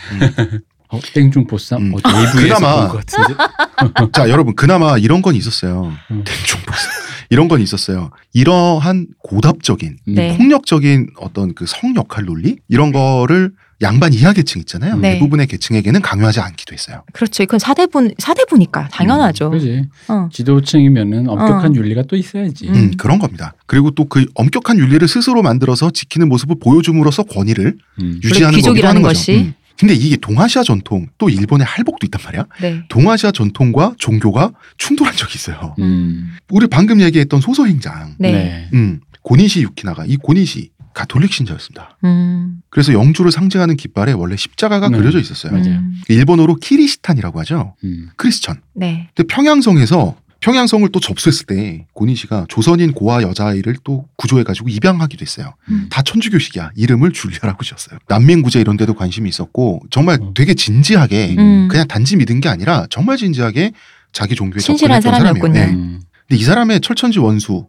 [0.89, 1.93] 어, 땡중 보쌈 음.
[1.95, 1.97] 어,
[2.31, 2.91] 그나마-.
[4.13, 5.91] 자, 여러분 그나마 이런 건 있었어요.
[6.11, 6.23] 음.
[6.23, 6.89] 대중보사
[7.29, 8.11] 이런 건 있었어요.
[8.33, 10.13] 이러한 고답적인 음.
[10.13, 10.37] 네.
[10.37, 13.51] 폭력적인 어떤 그 성 역할 논리 이런 거를
[13.81, 14.95] 양반 이하 계층 있잖아요.
[14.97, 15.13] 네.
[15.15, 17.03] 대부분의 계층에게는 강요하지 않기도 했어요.
[17.11, 17.43] 그렇죠.
[17.43, 19.49] 이건 사대분 사대부니까 당연하죠.
[19.49, 19.83] 그지.
[20.07, 20.29] 어.
[20.31, 21.75] 지도층이면은 엄격한 어.
[21.75, 22.69] 윤리가 또 있어야지.
[22.69, 22.73] 음.
[22.75, 23.53] 음, 그런 겁니다.
[23.65, 28.19] 그리고 또 그 엄격한 윤리를 스스로 만들어서 지키는 모습을 보여줌으로써 권위를 음.
[28.23, 29.01] 유지하는 거죠.
[29.01, 29.53] 것이.
[29.75, 29.79] 음.
[29.79, 32.45] 근데 이게 동아시아 전통 또 일본의 할복도 있단 말이야.
[32.61, 32.83] 네.
[32.89, 35.75] 동아시아 전통과 종교가 충돌한 적이 있어요.
[35.79, 36.35] 음.
[36.49, 38.31] 우리 방금 얘기했던 소서행장, 네.
[38.31, 38.69] 네.
[38.73, 41.97] 음, 고니시 유키나가 이 고니시 가톨릭 신자였습니다.
[42.05, 42.61] 음.
[42.69, 44.97] 그래서 영주를 상징하는 깃발에 원래 십자가가 네.
[44.97, 45.51] 그려져 있었어요.
[45.51, 45.79] 맞아요.
[45.79, 46.01] 음.
[46.07, 47.75] 일본어로 키리시탄이라고 하죠.
[47.83, 48.09] 음.
[48.15, 48.61] 크리스천.
[48.73, 49.09] 네.
[49.13, 50.15] 근데 평양성에서
[50.45, 55.55] 평양성을 또 접수했을 때 고니시가 조선인 고아 여자아이를 또 구조해가지고 입양하기도 했어요.
[55.69, 55.87] 음.
[55.89, 56.69] 다 천주교식이야.
[56.75, 57.97] 이름을 줄리아라고 지었어요.
[58.07, 60.33] 난민구제 이런 데도 관심이 있었고 정말 어.
[60.35, 61.67] 되게 진지하게 음.
[61.67, 63.71] 그냥 단지 믿은 게 아니라 정말 진지하게
[64.13, 65.19] 자기 종교에 신실한 접근했던.
[65.19, 65.53] 사람이었군요.
[65.53, 65.73] 네.
[65.73, 66.01] 음.
[66.27, 67.67] 근데 이 사람의 철천지 원수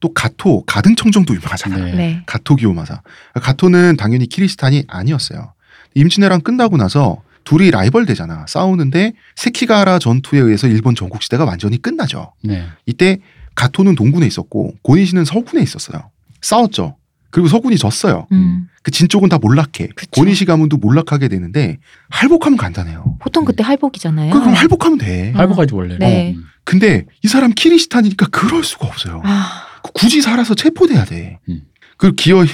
[0.00, 1.84] 또 가토 가등청정도 유명하잖아요.
[1.84, 1.92] 네.
[1.94, 2.22] 네.
[2.26, 3.02] 가토 기요마사.
[3.40, 5.52] 가토는 당연히 키리스탄이 아니었어요.
[5.94, 8.44] 임진왜란 끝나고 나서 둘이 라이벌 되잖아.
[8.48, 12.32] 싸우는데 세키가라 전투에 의해서 일본 전국 시대가 완전히 끝나죠.
[12.42, 12.66] 네.
[12.84, 13.20] 이때
[13.54, 16.10] 가토는 동군에 있었고 고니시는 서군에 있었어요.
[16.42, 16.96] 싸웠죠.
[17.30, 18.26] 그리고 서군이 졌어요.
[18.32, 18.68] 음.
[18.82, 19.88] 그 진 쪽은 다 몰락해.
[19.94, 20.10] 그쵸.
[20.12, 21.78] 고니시 가문도 몰락하게 되는데
[22.08, 23.16] 할복하면 간단해요.
[23.20, 24.32] 보통 그때 할복이잖아요.
[24.32, 25.30] 그 그럼 할복하면 돼.
[25.32, 25.36] 음.
[25.36, 25.98] 할복하지 원래.
[25.98, 26.34] 네.
[26.36, 26.44] 음.
[26.64, 29.22] 근데 이 사람 키리스탄이니까 그럴 수가 없어요.
[29.24, 29.46] 아,
[29.82, 31.38] 그 굳이 살아서 체포돼야 돼.
[31.48, 31.62] 음.
[31.96, 32.48] 그 기어이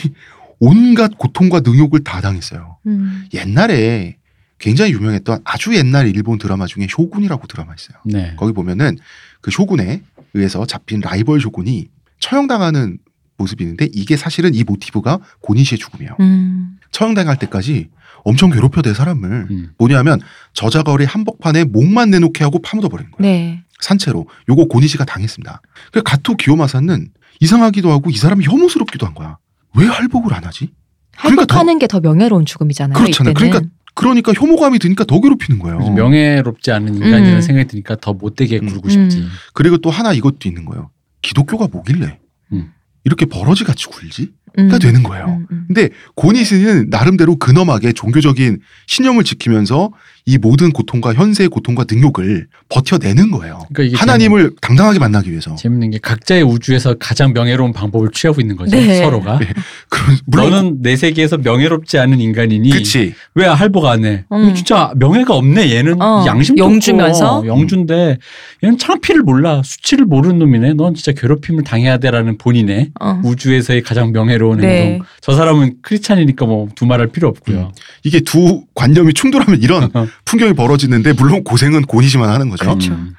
[0.59, 2.79] 온갖 고통과 능욕을 다 당했어요.
[2.87, 3.25] 음.
[3.35, 4.17] 옛날에
[4.63, 7.99] 굉장히 유명했던 아주 옛날 일본 드라마 중에 쇼군이라고 드라마 있어요.
[8.05, 8.35] 네.
[8.37, 8.97] 거기 보면은
[9.41, 10.03] 그 쇼군에
[10.35, 11.89] 의해서 잡힌 라이벌 쇼군이
[12.21, 12.99] 처형당하는
[13.39, 16.17] 모습이 있는데 이게 사실은 이 모티브가 고니시의 죽음이에요.
[16.21, 16.79] 음.
[16.93, 17.89] 처형당할 때까지
[18.25, 19.71] 엄청 괴롭혀대 사람을 음.
[19.79, 20.21] 뭐냐면
[20.53, 23.21] 저자거리 한복판에 목만 내놓게 하고 파묻어 버린 거예요.
[23.33, 23.65] 네.
[23.81, 24.29] 산채로.
[24.49, 25.61] 요거 고니시가 당했습니다.
[25.91, 27.09] 그 가토 기요마사는
[27.41, 29.39] 이상하기도 하고 이 사람이 혐오스럽기도 한 거야.
[29.75, 30.71] 왜 할복을 안 하지?
[31.19, 32.97] 그러니까 더- 할복하는 게더 명예로운 죽음이잖아요.
[32.97, 33.33] 그렇잖아요.
[33.33, 33.51] 이때는.
[33.51, 35.79] 그러니까 그러니까 혐오감이 드니까 더 괴롭히는 거예요.
[35.91, 37.41] 명예롭지 않은 인간이라는 음.
[37.41, 38.67] 생각이 드니까 더 못되게 음.
[38.67, 39.25] 굴고 싶지.
[39.53, 40.91] 그리고 또 하나 이것도 있는 거예요.
[41.21, 42.19] 기독교가 뭐길래
[42.53, 42.73] 음.
[43.05, 44.33] 이렇게 버러지 같이 굴지?
[44.59, 44.69] 음.
[44.69, 45.25] 가 되는 거예요.
[45.27, 45.65] 음, 음.
[45.67, 49.91] 근데 고니시는 나름대로 근엄하게 종교적인 신념을 지키면서
[50.25, 53.67] 이 모든 고통과 현세의 고통과 능욕을 버텨내는 거예요.
[53.73, 55.57] 그러니까 하나님을 당당하게 만나기 위해서.
[55.57, 58.77] 재밌는 게 각자의 우주에서 가장 명예로운 방법을 취하고 있는 거죠.
[58.77, 59.03] 네.
[59.03, 59.39] 서로가.
[59.41, 59.49] 네.
[59.89, 63.15] 그런 물론 너는 내 세계에서 명예롭지 않은 인간이니 그치.
[63.35, 64.25] 왜 할복 안 해?
[64.31, 64.55] 음.
[64.55, 65.75] 진짜 명예가 없네.
[65.75, 67.39] 얘는 어, 양심도 영주면서?
[67.39, 68.19] 없고 영주인데
[68.63, 69.63] 얘는 창피를 몰라.
[69.65, 70.75] 수치를 모르는 놈이네.
[70.75, 73.21] 넌 진짜 괴롭힘을 당해야 돼라는 본인의 어.
[73.25, 74.83] 우주에서의 가장 명예로운 네.
[74.93, 75.07] 행동.
[75.21, 77.73] 저 사람은 크리스찬이니까 뭐 두말할 필요 없고요.
[78.05, 79.91] 이게 두 관념이 충돌하면 이런
[80.25, 82.65] 풍경이 벌어지는데 물론 고생은 고니시만 하는 거죠.
[82.65, 82.93] 그렇죠.
[82.93, 83.15] 음.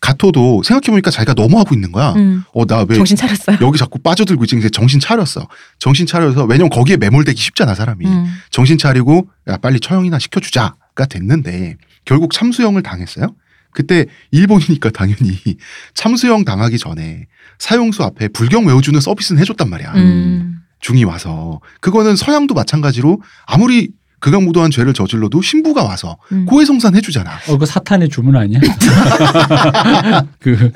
[0.00, 2.12] 가토도 생각해 보니까 자기가 너무하고 있는 거야.
[2.12, 2.42] 음.
[2.52, 3.58] 어, 나 왜 정신 차렸어요.
[3.62, 4.56] 여기 자꾸 빠져들고 있지?
[4.56, 5.46] 근데 정신 차렸어.
[5.78, 8.04] 정신 차려서 왜냐면 거기에 매몰되기 쉽잖아 사람이.
[8.06, 8.26] 음.
[8.50, 13.34] 정신 차리고 야 빨리 처형이나 시켜주자가 됐는데 결국 참수형을 당했어요.
[13.72, 15.36] 그때 일본이니까 당연히
[15.94, 17.26] 참수형 당하기 전에
[17.58, 19.92] 사용수 앞에 불경 외워주는 서비스는 해줬단 말이야.
[19.96, 20.60] 음.
[20.84, 23.88] 중이 와서 그거는 서양도 마찬가지로 아무리
[24.20, 26.44] 극악무도한 죄를 저질러도 신부가 와서 음.
[26.44, 27.30] 고해성산 해주잖아.
[27.48, 28.60] 어, 그 사탄의 주문 아니야?
[30.40, 30.70] 그,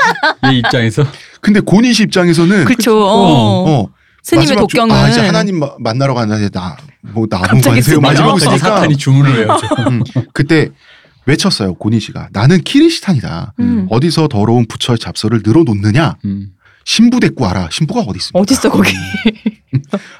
[0.46, 1.04] 얘 입장에서.
[1.42, 2.98] 근데 고니시 입장에서는 그렇죠.
[2.98, 3.70] 어.
[3.82, 3.88] 어,
[4.22, 8.00] 스님의 마지막 주- 독경은 아, 이제 하나님 마- 만나러 가는데 나뭐 나무 관세요.
[8.00, 9.66] 마지막 쓰니까 사탄이 주문을 외워줘.
[9.90, 10.02] 음,
[10.32, 10.70] 그때
[11.26, 13.52] 외쳤어요 고니시가 나는 키리시탄이다.
[13.61, 13.86] 음.
[13.90, 16.16] 어디서 더러운 부처의 잡서를 늘어놓느냐?
[16.24, 16.48] 음.
[16.89, 17.68] 신부 데리고 와라.
[17.70, 18.41] 신부가 어디 있습니까?
[18.41, 18.91] 어딨어 거기.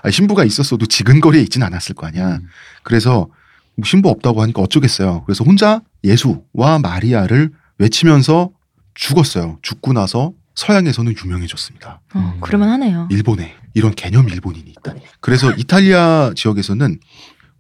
[0.03, 2.37] 아니, 신부가 있었어도 지근거리에 있진 않았을 거 아니야.
[2.37, 2.47] 음.
[2.83, 3.31] 그래서
[3.75, 5.25] 뭐 신부 없다고 하니까 어쩌겠어요.
[5.25, 8.51] 그래서 혼자 예수와 마리아를 외치면서
[8.93, 9.59] 죽었어요.
[9.63, 12.03] 죽고 나서 서양에서는 유명해졌습니다.
[12.15, 13.09] 어, 그러면 하네요.
[13.11, 15.01] 일본에 이런 개념 일본인이 있다니.
[15.21, 17.01] 그래서 이탈리아 지역에서는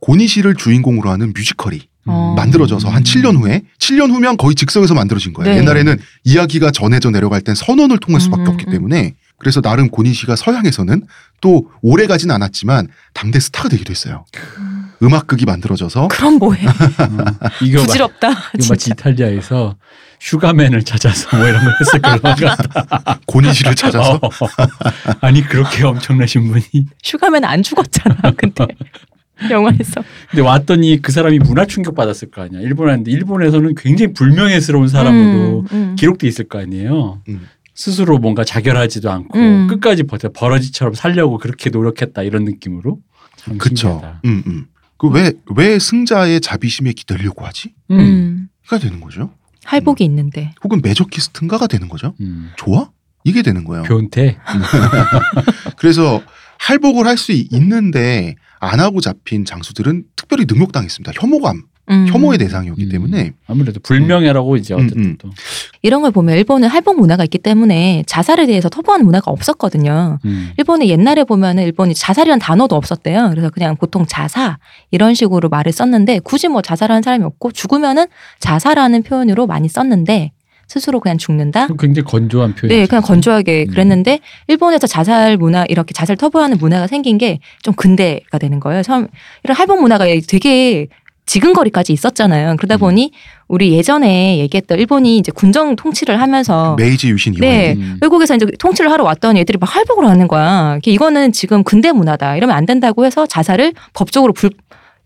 [0.00, 2.34] 고니시를 주인공으로 하는 뮤지컬이 어.
[2.36, 5.52] 만들어져서 한 7년 후에 7년 후면 거의 즉석에서 만들어진 거예요.
[5.52, 5.58] 네.
[5.60, 8.72] 옛날에는 이야기가 전해져 내려갈 땐 선언을 통할 수밖에 음, 없기 음.
[8.72, 11.04] 때문에 그래서 나름 고니시가 서양에서는
[11.40, 14.24] 또 오래 가진 않았지만 당대 스타가 되기도 했어요.
[15.00, 16.66] 음악극이 만들어져서 그럼 뭐해?
[16.66, 16.72] 어,
[17.62, 18.30] 이거 마- 부질없다.
[18.58, 18.90] 이거 마치.
[18.90, 19.76] 이탈리아에서
[20.20, 23.20] 슈가맨을 찾아서 뭐 이런 걸 했을 걸로 같다.
[23.26, 24.28] 고니시를 찾아서 어.
[25.20, 28.16] 아니 그렇게 엄청나신 분이 슈가맨 안 죽었잖아.
[28.36, 28.66] 근데
[29.50, 30.02] 영화에서.
[30.30, 32.60] 근데 왔더니 그 사람이 문화 충격 받았을 거 아니야.
[32.60, 35.96] 일본 왔는데 일본에서는 굉장히 불명예스러운 사람으로 음, 음.
[35.96, 37.22] 기록돼 있을 거 아니에요.
[37.28, 37.46] 음.
[37.74, 39.66] 스스로 뭔가 자결하지도 않고 음.
[39.68, 42.98] 끝까지 버텨 버러지처럼 살려고 그렇게 노력했다 이런 느낌으로
[43.36, 44.02] 참 그쵸.
[44.24, 44.66] 음, 음.
[44.96, 47.72] 그왜왜 승자의 자비심에 기다리려고 하지?
[47.92, 47.98] 음.
[48.00, 48.48] 음.
[48.66, 49.30] 가 되는 거죠.
[49.64, 50.52] 할복이 있는데.
[50.64, 52.14] 혹은 매저키스트인가가 되는 거죠.
[52.20, 52.50] 음.
[52.56, 52.90] 좋아?
[53.22, 53.84] 이게 되는 거예요.
[53.84, 54.38] 변태.
[55.78, 56.22] 그래서
[56.58, 61.12] 할복을 할 수 있는데 안 하고 잡힌 장수들은 특별히 능욕당했습니다.
[61.14, 62.06] 혐오감, 음.
[62.08, 62.88] 혐오의 대상이었기 음.
[62.90, 65.16] 때문에 아무래도 불명예라고 이제 음, 어쨌든 음.
[65.18, 65.30] 또.
[65.82, 70.18] 이런 걸 보면 일본은 할복 문화가 있기 때문에 자살에 대해서 터부하는 문화가 없었거든요.
[70.24, 70.50] 음.
[70.58, 73.28] 일본의 옛날에 보면은 일본이 자살이라는 단어도 없었대요.
[73.30, 74.58] 그래서 그냥 보통 자사
[74.90, 78.06] 이런 식으로 말을 썼는데 굳이 뭐 자살하는 사람이 없고 죽으면은
[78.40, 80.32] 자사라는 표현으로 많이 썼는데
[80.68, 81.66] 스스로 그냥 죽는다.
[81.78, 82.68] 굉장히 건조한 표현.
[82.68, 83.70] 네, 그냥 건조하게 음.
[83.72, 88.82] 그랬는데 일본에서 자살 문화 이렇게 자살 터부하는 문화가 생긴 게 좀 근대가 되는 거예요.
[88.82, 89.08] 처음
[89.44, 90.86] 이런 할복 문화가 되게
[91.26, 92.56] 지근거리까지 있었잖아요.
[92.56, 92.80] 그러다 음.
[92.80, 93.12] 보니
[93.48, 97.72] 우리 예전에 얘기했던 일본이 이제 군정 통치를 하면서 메이지 유신 이후에 네.
[97.74, 97.98] 음.
[98.00, 100.78] 외국에서 이제 통치를 하러 왔더니 애들이 막 할복을 하는 거야.
[100.84, 102.36] 이거는 지금 근대 문화다.
[102.36, 104.50] 이러면 안 된다고 해서 자살을 법적으로 불,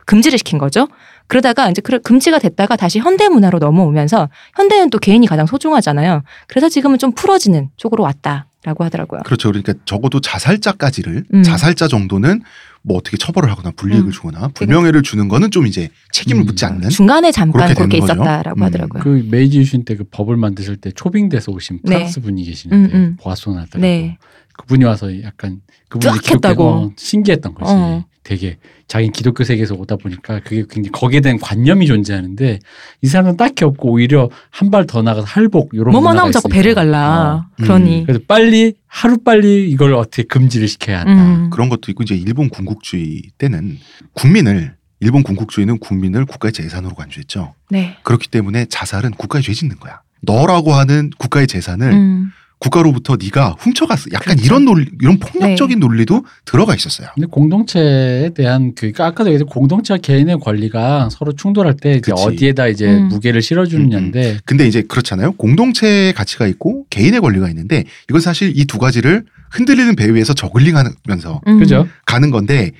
[0.06, 0.86] 금지를 시킨 거죠.
[1.32, 6.22] 그러다가 이제 그 금지가 됐다가 다시 현대 문화로 넘어오면서 현대는 또 개인이 가장 소중하잖아요.
[6.46, 9.22] 그래서 지금은 좀 풀어지는 쪽으로 왔다라고 하더라고요.
[9.24, 9.48] 그렇죠.
[9.48, 11.42] 그러니까 적어도 자살자까지를 음.
[11.42, 12.42] 자살자 정도는
[12.82, 14.10] 뭐 어떻게 처벌을 하거나 불이익을 음.
[14.10, 16.46] 주거나 불명예를 주는 거는 좀 이제 책임을 음.
[16.46, 17.96] 묻지 않는 중간에 잠깐 그렇게 그렇게.
[17.98, 18.62] 있었다라고 음.
[18.64, 19.02] 하더라고요.
[19.02, 21.94] 그 메이지 유신 때 그 법을 만드실 때 초빙돼서 오신 네.
[21.96, 23.16] 프랑스 분이 계시는데 음, 음.
[23.18, 23.78] 보아손 하더라고.
[23.80, 24.18] 네.
[24.58, 26.38] 그분이 와서 약간 그분이 쫙 했다고.
[26.38, 27.72] 기독교- 어, 신기했던 거지.
[27.72, 28.04] 어.
[28.24, 32.58] 되게 자기 기독교 세계에서 오다 보니까 그게 굉장히 거기에 대한 관념이 존재하는데
[33.00, 36.48] 이 사람은 딱히 없고 오히려 한 발 더 나가서 할복 이런 뭐만 하면 자꾸.
[36.48, 37.48] 배를 갈라.
[37.50, 37.62] 어.
[37.62, 38.04] 그러니.
[38.06, 41.12] 그래서 빨리 하루 빨리 이걸 어떻게 금지를 시켜야 한다.
[41.12, 41.50] 음.
[41.50, 43.78] 그런 것도 있고 이제 일본 군국주의 때는
[44.12, 47.54] 국민을 일본 군국주의는 국민을 국가의 재산으로 간주했죠.
[47.70, 47.96] 네.
[48.04, 50.00] 그렇기 때문에 자살은 국가에 죄 짓는 거야.
[50.20, 52.30] 너라고 하는 국가의 재산을 음.
[52.62, 54.10] 국가로부터 네가 훔쳐갔어.
[54.12, 54.44] 약간 그렇죠.
[54.46, 55.86] 이런 논리, 이런 폭력적인 네.
[55.86, 57.08] 논리도 들어가 있었어요.
[57.14, 62.22] 근데 공동체에 대한 그 아까도 얘기했던 공동체와 개인의 권리가 서로 충돌할 때 이제 그치.
[62.22, 63.08] 어디에다 이제 음.
[63.08, 65.32] 무게를 실어주느냐인데 근데 이제 그렇잖아요.
[65.32, 71.40] 공동체의 가치가 있고 개인의 권리가 있는데 이건 사실 이 두 가지를 흔들리는 배 위에서 저글링하면서
[71.46, 71.60] 음.
[72.06, 72.70] 가는 건데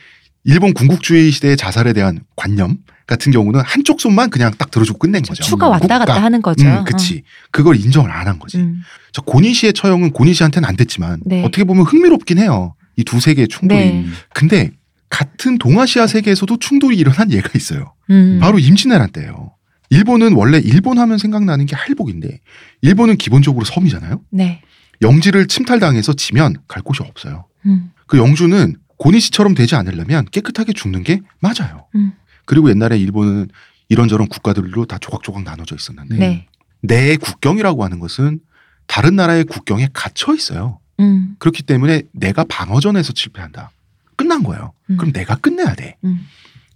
[0.44, 5.42] 일본 군국주의 시대의 자살에 대한 관념 같은 경우는 한쪽 손만 그냥 딱 들어주고 끝낸 거죠.
[5.42, 6.22] 추가 왔다 갔다 국가.
[6.22, 6.66] 하는 거죠.
[6.66, 7.22] 음, 그치.
[7.50, 8.58] 그걸 인정을 안 한 거지.
[8.58, 8.82] 음.
[9.12, 11.42] 저 고니 씨의 처형은 고니 씨한테는 안 됐지만 네.
[11.44, 12.74] 어떻게 보면 흥미롭긴 해요.
[12.96, 13.80] 이 두 세계의 충돌이.
[13.80, 13.92] 네.
[14.04, 14.12] 음.
[14.34, 14.70] 근데
[15.10, 17.94] 같은 동아시아 세계에서도 충돌이 일어난 예가 있어요.
[18.10, 18.38] 음.
[18.40, 19.52] 바로 임진왜란 때예요.
[19.90, 22.40] 일본은 원래 일본 하면 생각나는 게 할복인데
[22.80, 24.20] 일본은 기본적으로 섬이잖아요.
[24.30, 24.62] 네.
[25.02, 27.46] 영지를 침탈당해서 지면 갈 곳이 없어요.
[27.66, 27.90] 음.
[28.06, 31.86] 그 영주는 고니 씨처럼 되지 않으려면 깨끗하게 죽는 게 맞아요.
[31.96, 32.12] 음.
[32.44, 33.48] 그리고 옛날에 일본은
[33.88, 36.46] 이런저런 국가들로 다 조각조각 나눠져 있었는데 네.
[36.80, 38.40] 내 국경이라고 하는 것은
[38.86, 40.78] 다른 나라의 국경에 갇혀 있어요.
[41.00, 41.36] 음.
[41.38, 43.70] 그렇기 때문에 내가 방어전에서 실패한다.
[44.16, 44.72] 끝난 거예요.
[44.90, 44.96] 음.
[44.96, 45.96] 그럼 내가 끝내야 돼.
[46.04, 46.26] 음.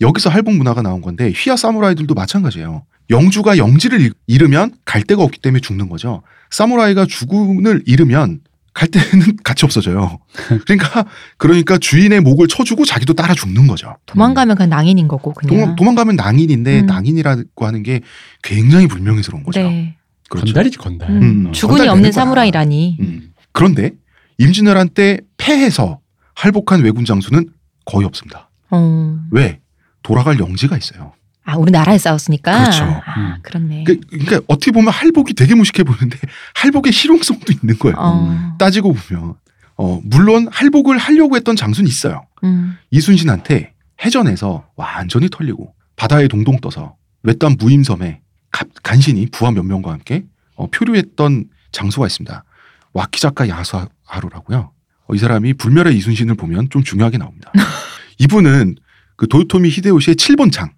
[0.00, 2.84] 여기서 할복 문화가 나온 건데 휘하 사무라이들도 마찬가지예요.
[3.10, 6.22] 영주가 영지를 잃- 잃으면 갈 데가 없기 때문에 죽는 거죠.
[6.50, 8.40] 사무라이가 주군을 잃으면
[8.77, 10.18] 갈 데는 같이 없어져요.
[10.66, 11.07] 그러니까
[11.39, 13.97] 그러니까 주인의 목을 쳐주고 자기도 따라 죽는 거죠.
[14.05, 15.74] 도망가면 그냥 낭인인 거고 그냥.
[15.77, 16.87] 도망, 가면 낭인인데 음.
[16.87, 18.03] 낭인이라고 하는 게
[18.43, 19.61] 굉장히 불명예스러운 거죠.
[19.62, 19.97] 네.
[20.29, 20.45] 그렇죠.
[20.53, 21.09] 건달이지 건달.
[21.09, 21.22] 음.
[21.47, 21.53] 음.
[21.53, 22.12] 주군이 건달 없는.
[22.12, 22.99] 사무라이라니.
[23.01, 23.33] 음.
[23.53, 23.93] 그런데
[24.37, 26.01] 임진왜란 때 패해서
[26.35, 27.49] 할복한 왜군 장수는
[27.87, 28.51] 거의 없습니다.
[28.70, 29.18] 어.
[29.31, 29.61] 왜?
[30.03, 31.14] 돌아갈 영지가 있어요.
[31.47, 32.59] 아 우리나라에 싸웠으니까.
[32.59, 32.84] 그렇죠.
[32.84, 33.34] 아, 음.
[33.42, 33.84] 그렇네.
[33.84, 36.18] 그- 그러니까 어떻게 보면 할복이 되게 무식해 보이는데
[36.57, 37.94] 할복의 실용성도 있는 거예요.
[37.99, 38.57] 어.
[38.59, 39.34] 따지고 보면
[39.76, 42.26] 어 물론 할복을 하려고 했던 장수는 있어요.
[42.44, 42.76] 음.
[42.90, 43.72] 이순신한테
[44.05, 48.20] 해전에서 완전히 털리고 바다에 동동 떠서 외딴 무임섬에
[48.51, 50.24] 가- 간신히 부하 몇 명과 함께
[50.57, 52.44] 어, 표류했던 장소가 있습니다.
[52.92, 54.72] 와키자카 야수하루라고요.
[55.09, 57.53] 어, 이 사람이 불멸의 이순신을 보면 좀 중요하게 나옵니다.
[58.18, 58.76] 이분은
[59.16, 60.72] 그 도요토미 히데요시의 7번 창, 네.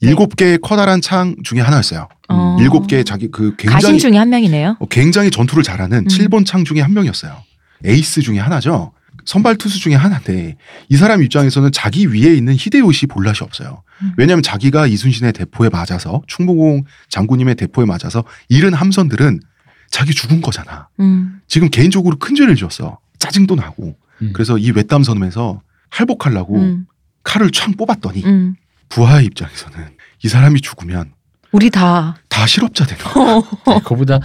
[0.00, 2.08] 일곱 개의 커다란 창 중에 하나였어요.
[2.28, 2.56] 어.
[2.60, 4.76] 일곱 개의 자기 그 가신 굉장히 중에 한 명이네요.
[4.78, 6.04] 어, 굉장히 전투를 잘하는 음.
[6.04, 7.36] 7번 창 중에 한 명이었어요.
[7.84, 8.92] 에이스 중에 하나죠.
[9.24, 10.56] 선발 투수 중에 하나인데
[10.88, 13.82] 이 사람 입장에서는 자기 위에 있는 히데요시 볼라이 없어요.
[14.02, 14.12] 음.
[14.18, 19.40] 왜냐하면 자기가 이순신의 대포에 맞아서 충무공 장군님의 대포에 맞아서 잃은 함선들은
[19.90, 20.88] 자기 죽은 거잖아.
[21.00, 21.40] 음.
[21.46, 22.98] 지금 개인적으로 큰 죄를 지었어.
[23.18, 23.96] 짜증도 나고.
[24.22, 24.30] 음.
[24.34, 26.86] 그래서 이 외땀 섬에서 할복하려고 음.
[27.22, 28.56] 칼을 촥 뽑았더니 음.
[28.88, 29.88] 부하의 입장에서는
[30.24, 31.12] 이 사람이 죽으면
[31.52, 32.16] 우리 다.
[32.28, 33.24] 다 실업자 되는 거야.
[33.36, 33.42] 어.
[33.66, 34.18] 네, 그거보다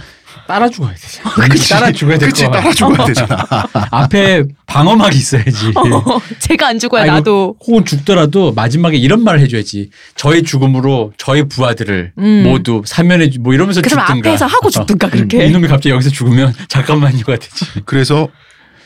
[0.48, 1.20] 따라 죽어야 되지.
[1.48, 1.68] 그치.
[1.68, 2.50] 따라 죽어야 될 그치 거.
[2.50, 3.46] 따라 죽어야 되잖아.
[3.92, 5.72] 앞에 방어막이 있어야지.
[5.76, 7.56] 어, 제가 안 죽어야 아이고, 나도.
[7.60, 9.90] 혹은 죽더라도 마지막에 이런 말을 해줘야지.
[10.16, 12.42] 저의 죽음으로 저의 부하들을 음.
[12.42, 14.30] 모두 사면해 주- 뭐 이러면서 그 사람 죽든가.
[14.30, 15.46] 앞에서 하고 죽든가 어, 그렇게.
[15.46, 17.66] 이놈이 갑자기 여기서 죽으면 잠깐만요가 되지.
[17.84, 18.26] 그래서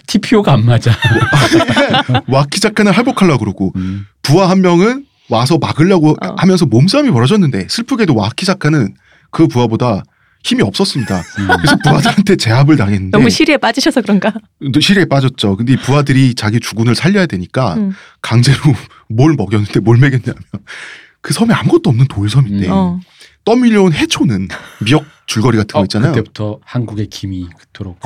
[0.07, 0.93] TPO가 안 맞아.
[2.29, 4.07] 와키자카는 할복하려고 그러고 음.
[4.23, 6.35] 부하 한 명은 와서 막으려고 어.
[6.37, 8.95] 하면서 몸싸움이 벌어졌는데 슬프게도 와키자카는
[9.31, 10.03] 그 부하보다
[10.45, 11.17] 힘이 없었습니다.
[11.17, 11.49] 음.
[11.57, 14.33] 그래서 부하들한테 제압을 당했는데 너무 시리에 빠지셔서 그런가?
[14.73, 15.57] 또 시리에 빠졌죠.
[15.57, 17.93] 근데 이 부하들이 자기 주군을 살려야 되니까 음.
[18.21, 18.59] 강제로
[19.09, 20.37] 뭘 먹였는데 뭘 먹였냐면
[21.23, 22.73] 그 섬에 아무것도 없는 돌섬인데 음.
[22.73, 23.01] 어.
[23.47, 24.49] 떠밀려온 해초는
[24.85, 26.13] 미역 줄거리 같은 거 어, 있잖아요.
[26.13, 27.99] 그때부터 한국의 김이 그토록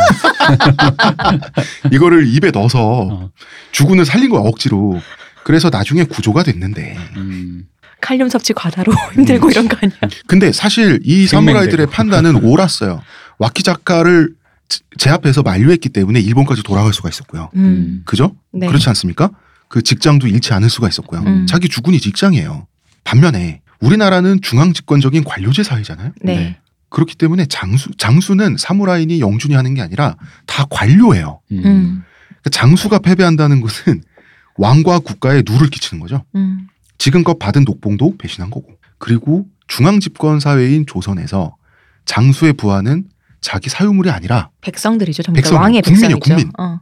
[1.93, 3.31] 이거를 입에 넣어서 어,
[3.73, 5.01] 주군을 살린 거야 억지로.
[5.49, 7.67] 그래서 나중에 구조가 됐는데 음,
[8.03, 9.97] 칼륨 섭취 과다로 힘들고 이런 거 아니야?
[10.27, 11.87] 근데 사실 이 사무라이들의.
[11.87, 13.01] 판단은 옳았어요.
[13.39, 14.35] 와키자카를
[14.69, 17.49] 제- 제압해서 만류했기 때문에 일본까지 돌아갈 수가 있었고요.
[17.57, 18.03] 음.
[18.05, 18.37] 그죠?
[18.53, 18.67] 네.
[18.67, 19.31] 그렇지 않습니까?
[19.69, 21.23] 그 직장도 잃지 않을 수가 있었고요.
[21.23, 21.47] 음.
[21.47, 22.67] 자기 주군이 직장이에요.
[23.05, 26.13] 반면에 우리나라는 중앙 집권적인 관료제 사회잖아요.
[26.21, 26.37] 네.
[26.37, 26.57] 네.
[26.91, 31.41] 그렇기 때문에 장수 장수는 사무라이니 영준이 하는 게 아니라 다 관료예요.
[31.53, 31.63] 음.
[31.65, 32.03] 음.
[32.43, 34.03] 그러니까 장수가 패배한다는 것은
[34.59, 36.25] 왕과 국가에 누를 끼치는 거죠.
[36.35, 36.69] 음.
[36.99, 38.77] 지금껏 받은 녹봉도 배신한 거고.
[38.99, 41.57] 그리고 중앙 집권 사회인 조선에서
[42.05, 43.05] 장수의 부하는
[43.41, 45.33] 자기 사유물이 아니라 백성들이죠.
[45.33, 45.61] 백성이요.
[45.61, 46.51] 왕의 국민이요, 백성이죠.
[46.51, 46.53] 국민.
[46.59, 46.81] 어.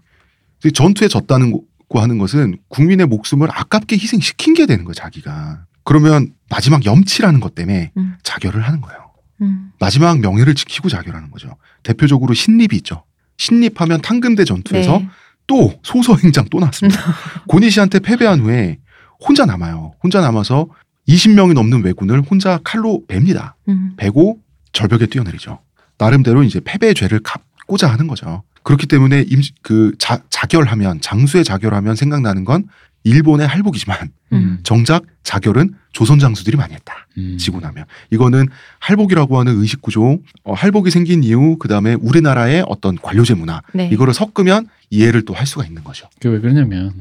[0.73, 5.67] 전투에 졌다는 거 하는 것은 국민의 목숨을 아깝게 희생시킨 게 되는 거예요, 자기가.
[5.85, 8.17] 그러면 마지막 염치라는 것 때문에 음.
[8.23, 9.11] 자결을 하는 거예요.
[9.43, 9.71] 음.
[9.79, 11.57] 마지막 명예를 지키고 자결하는 거죠.
[11.83, 13.05] 대표적으로 신립이 있죠.
[13.37, 15.09] 신립하면 탕금대 전투에서 네.
[15.47, 17.01] 또 소서행장 또 나왔습니다.
[17.49, 18.79] 고니시한테 패배한 후에
[19.21, 19.95] 혼자 남아요.
[20.03, 20.69] 혼자 남아서
[21.09, 23.57] 20명이 넘는 왜군을 혼자 칼로 뱁니다.
[23.69, 23.93] 음.
[23.97, 24.39] 베고
[24.73, 25.61] 절벽에 뛰어내리죠.
[25.99, 28.43] 나름대로 이제 패배의 죄를 갚고자 하는 거죠.
[28.63, 32.65] 그렇기 때문에 임, 그 자, 자결하면 장수의 자결하면 생각나는 건
[33.07, 34.59] 일본의 할복이지만 음.
[34.65, 37.07] 정작 자결은 조선 장수들이 많이 했다.
[37.19, 37.39] 음.
[37.39, 38.49] 지고 나면 이거는
[38.81, 43.89] 할복이라고 하는 의식 구조, 어, 할복이 생긴 이후 그 다음에 우리나라의 어떤 관료제 문화 네.
[43.93, 46.09] 이거를 섞으면 이해를 또 할 수가 있는 거죠.
[46.21, 46.95] 그게 왜 그러냐면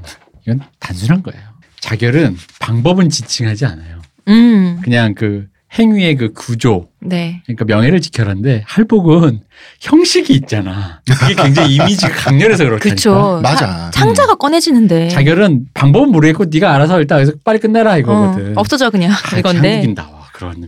[0.44, 1.42] 이건 단순한 거예요.
[1.80, 4.02] 자결은 방법은 지칭하지 않아요.
[4.28, 4.80] 음.
[4.84, 5.48] 그냥 그
[5.78, 7.42] 행위의 그 구조, 네.
[7.46, 9.42] 그러니까 명예를 지켜라는데 할복은
[9.82, 11.02] 형식이 있잖아.
[11.20, 12.80] 그게 굉장히 이미지가 강렬해서 그렇다니까.
[12.80, 13.40] 그렇죠.
[13.44, 13.92] 맞아.
[13.94, 15.10] 창자가 꺼내지는데.
[15.10, 18.58] 자결은 방법은 모르겠고 네가 알아서 일단 여기서 빨리 끝내라 이거거든.
[18.58, 19.72] 어, 없어져 그냥 아, 이건데.
[19.74, 20.64] 한국인 나와 그런.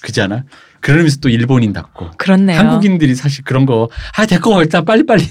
[0.00, 0.44] 그잖아.
[0.80, 2.12] 그러면서 또 일본인답고.
[2.16, 2.58] 그렇네요.
[2.58, 5.24] 한국인들이 사실 그런 거, 아, 됐고, 일단 빨리빨리.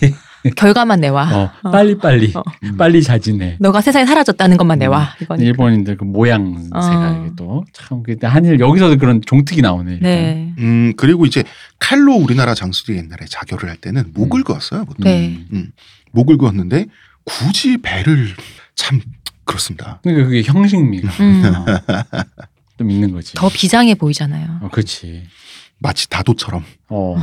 [0.56, 1.36] 결과만 내와.
[1.36, 1.72] 어, 어.
[1.72, 2.34] 빨리빨리.
[2.36, 2.44] 어.
[2.78, 3.58] 빨리 자진해.
[3.60, 5.16] 너가 세상에 사라졌다는 것만 내와.
[5.22, 5.42] 이건.
[5.42, 7.30] 일본인들 그 모양새가 어.
[7.36, 9.94] 또 참, 그때 한일, 여기서도 그런 종특이 나오네.
[9.94, 10.10] 일단.
[10.10, 10.54] 네.
[10.60, 11.44] 음 그리고 이제
[11.80, 14.86] 칼로 우리나라 장수들이 옛날에 자결을 할 때는 목을 그었어요.
[14.86, 15.04] 보통.
[15.04, 15.40] 네.
[15.54, 15.72] 음.
[16.12, 16.86] 목을 그었는데
[17.26, 18.30] 굳이 배를
[18.76, 19.02] 참
[19.44, 20.00] 그렇습니다.
[20.04, 21.44] 그러니까 그게 형식미가 음.
[22.78, 23.34] 어, 좀 있는 거지.
[23.34, 24.60] 더 비장해 보이잖아요.
[24.62, 25.24] 어, 그렇지.
[25.80, 27.16] 마치 다도처럼 어.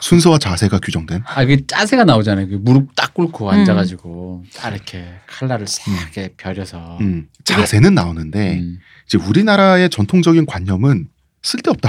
[0.00, 1.22] 순서와 자세가 규정된.
[1.26, 2.48] 아, 그 짜세가 나오잖아요.
[2.48, 3.50] 그 무릎 딱 꿇고 음.
[3.50, 6.98] 앉아가지고 딱 이렇게 칼날을 싹게 벼려서.
[7.00, 8.78] 음, 자세는 나오는데 음.
[9.06, 11.08] 이제 우리나라의 전통적인 관념은
[11.42, 11.88] 쓸데없다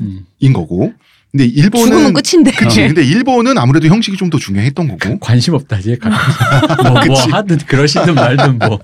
[0.00, 0.26] 음.
[0.38, 0.92] 인 거고.
[1.32, 2.50] 근데 죽으면 일본은 끝인데.
[2.52, 2.80] 그치.
[2.88, 5.18] 근데 일본은 아무래도 형식이 좀 더 중요했던 거고.
[5.20, 5.96] 관심 없다 이제
[6.82, 7.20] 뭐, 뭐.
[7.32, 8.78] 하든 그러시든 말든 뭐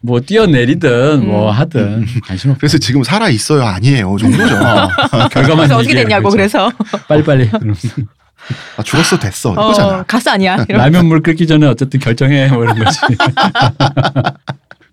[0.00, 2.60] 뭐 뛰어내리든 뭐 하든 관심 없다.
[2.60, 4.54] 그래서 지금 살아 있어요 아니에요 정도죠.
[4.56, 6.30] 어, 결과만 그래서 어떻게 됐냐고.
[6.30, 6.70] 그래서.
[7.08, 7.50] 빨리빨리
[8.76, 10.02] 아, 죽었어 됐어 어, 이거잖아.
[10.04, 10.54] 가스 아니야.
[10.68, 10.76] 이러면서.
[10.76, 12.98] 라면 물 끓기 전에 어쨌든 결정해 뭐 이런 거지.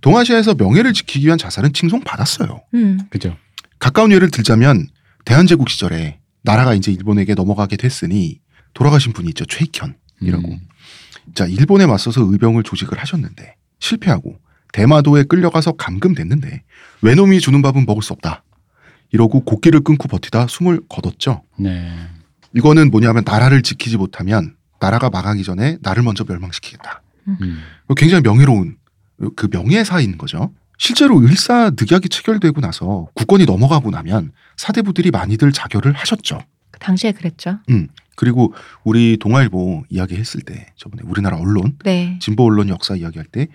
[0.02, 2.62] 동아시아에서 명예를 지키기 위한 자살은 칭송 받았어요.
[2.74, 3.00] 음.
[3.10, 3.36] 그죠.
[3.80, 4.88] 가까운 예를 들자면
[5.26, 8.40] 대한제국 시절에 나라가 이제 일본에게 넘어가게 됐으니
[8.74, 10.48] 돌아가신 분이 있죠 최익현이라고.
[10.48, 10.60] 음.
[11.34, 14.38] 자 일본에 맞서서 의병을 조직을 하셨는데 실패하고
[14.72, 16.64] 대마도에 끌려가서 감금됐는데
[17.02, 18.44] 외놈이 주는 밥은 먹을 수 없다.
[19.12, 21.44] 이러고 곡기를 끊고 버티다 숨을 거뒀죠.
[21.58, 21.92] 네.
[22.54, 27.02] 이거는 뭐냐면 나라를 지키지 못하면 나라가 망하기 전에 나를 먼저 멸망시키겠다.
[27.28, 27.64] 음.
[27.98, 28.78] 굉장히 명예로운
[29.36, 30.52] 그 명예사인 거죠.
[30.78, 36.40] 실제로 을사 늑약이 체결되고 나서 국권이 넘어가고 나면 사대부들이 많이들 자결을 하셨죠.
[36.72, 37.60] 그 당시에 그랬죠.
[38.16, 38.54] 그리고
[38.84, 42.18] 우리 동아일보 이야기했을 때 저번에 우리나라 언론 네.
[42.22, 43.48] 진보 언론 역사 이야기할 때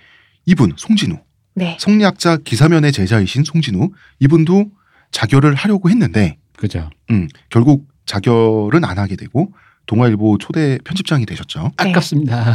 [0.46, 1.18] 이분 송진우
[1.54, 1.76] 네.
[1.80, 3.90] 성리학자 기사면의 제자이신 송진우
[4.20, 4.70] 이분도
[5.10, 6.90] 자결을 하려고 했는데 그죠.
[7.10, 9.52] 음, 결국 자결은 안 하게 되고
[9.90, 11.72] 동아일보 초대 편집장이 되셨죠.
[11.76, 11.90] 네.
[11.90, 12.52] 아깝습니다.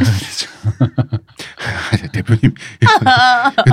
[2.12, 2.54] 대표님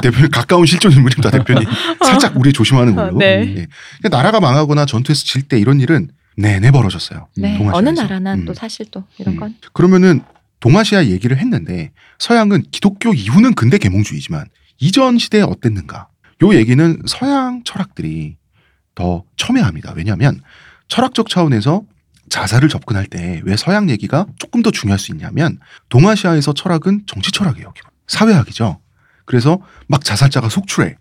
[0.01, 1.31] 대표님 가까운 실존 인물입니다.
[1.31, 1.65] 대표님
[2.03, 3.17] 살짝 우리 조심하는 걸로.
[3.17, 3.25] 네.
[3.25, 3.67] 예.
[4.01, 7.29] 근데 나라가 망하거나 전투에서 질 때 이런 일은 내내 벌어졌어요.
[7.37, 7.57] 네.
[7.57, 7.77] 동아시아에서.
[7.77, 8.43] 어느 나라나 음.
[8.43, 9.39] 또 사실 또 이런 음.
[9.39, 9.55] 건.
[9.71, 10.21] 그러면은
[10.59, 14.45] 동아시아 얘기를 했는데 서양은 기독교 이후는 근대 계몽주의지만
[14.79, 16.09] 이전 시대에 어땠는가?
[16.41, 18.35] 요 얘기는 서양 철학들이
[18.93, 19.93] 더 첨예합니다.
[19.95, 20.41] 왜냐하면
[20.89, 21.83] 철학적 차원에서
[22.33, 25.59] 자살을 접근할 때 왜 서양 얘기가 조금 더 중요할 수 있냐면
[25.89, 27.71] 동아시아에서 철학은 정치 철학이에요.
[28.07, 28.79] 사회학이죠.
[29.25, 30.95] 그래서 막 자살자가 속출해.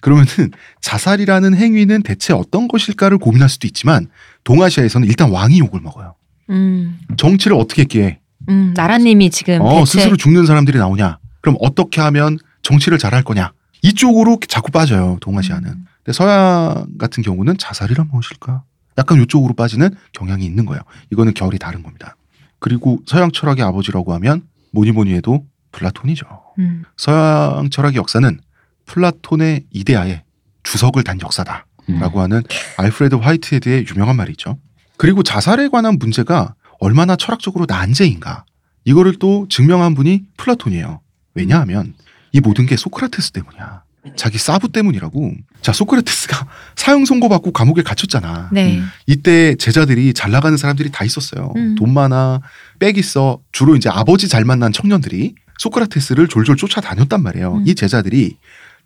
[0.00, 4.08] 그러면은 자살이라는 행위는 대체 어떤 것일까를 고민할 수도 있지만
[4.42, 6.16] 동아시아에서는 일단 왕이 욕을 먹어요.
[6.50, 8.18] 음, 정치를 어떻게 했기에
[8.48, 11.18] 음, 나라님이 지금 어, 대체 스스로 죽는 사람들이 나오냐?
[11.40, 13.52] 그럼 어떻게 하면 정치를 잘할 거냐?
[13.82, 15.18] 이쪽으로 자꾸 빠져요.
[15.20, 15.68] 동아시아는.
[15.70, 15.86] 음.
[16.02, 18.64] 근데 서양 같은 경우는 자살이란 무엇일까?
[18.98, 20.82] 약간 이쪽으로 빠지는 경향이 있는 거예요.
[21.10, 22.16] 이거는 결이 다른 겁니다.
[22.58, 26.26] 그리고 서양 철학의 아버지라고 하면 뭐니 뭐니 해도 플라톤이죠.
[26.58, 28.40] 음, 서양 철학의 역사는
[28.86, 30.22] 플라톤의 이데아에
[30.62, 31.66] 주석을 단 역사다.
[31.88, 31.98] 음.
[31.98, 32.42] 라고 하는
[32.76, 34.58] 알프레드 화이트헤드의 유명한 말이 있죠.
[34.96, 38.44] 그리고 자살에 관한 문제가 얼마나 철학적으로 난제인가.
[38.84, 41.00] 이거를 또 증명한 분이 플라톤이에요.
[41.34, 41.94] 왜냐하면
[42.32, 43.82] 이 모든 게 소크라테스 때문이야.
[44.16, 45.32] 자기 사부 때문이라고.
[45.60, 46.46] 자, 소크라테스가
[46.76, 48.50] 사형 선고받고 감옥에 갇혔잖아.
[48.52, 48.78] 네.
[48.78, 48.88] 음.
[49.06, 51.52] 이때 제자들이 잘 나가는 사람들이 다 있었어요.
[51.56, 51.74] 음.
[51.76, 52.40] 돈 많아,
[52.78, 53.40] 빽 있어.
[53.52, 57.58] 주로 이제 아버지 잘 만난 청년들이 소크라테스를 졸졸 쫓아다녔단 말이에요.
[57.58, 57.64] 음.
[57.66, 58.36] 이 제자들이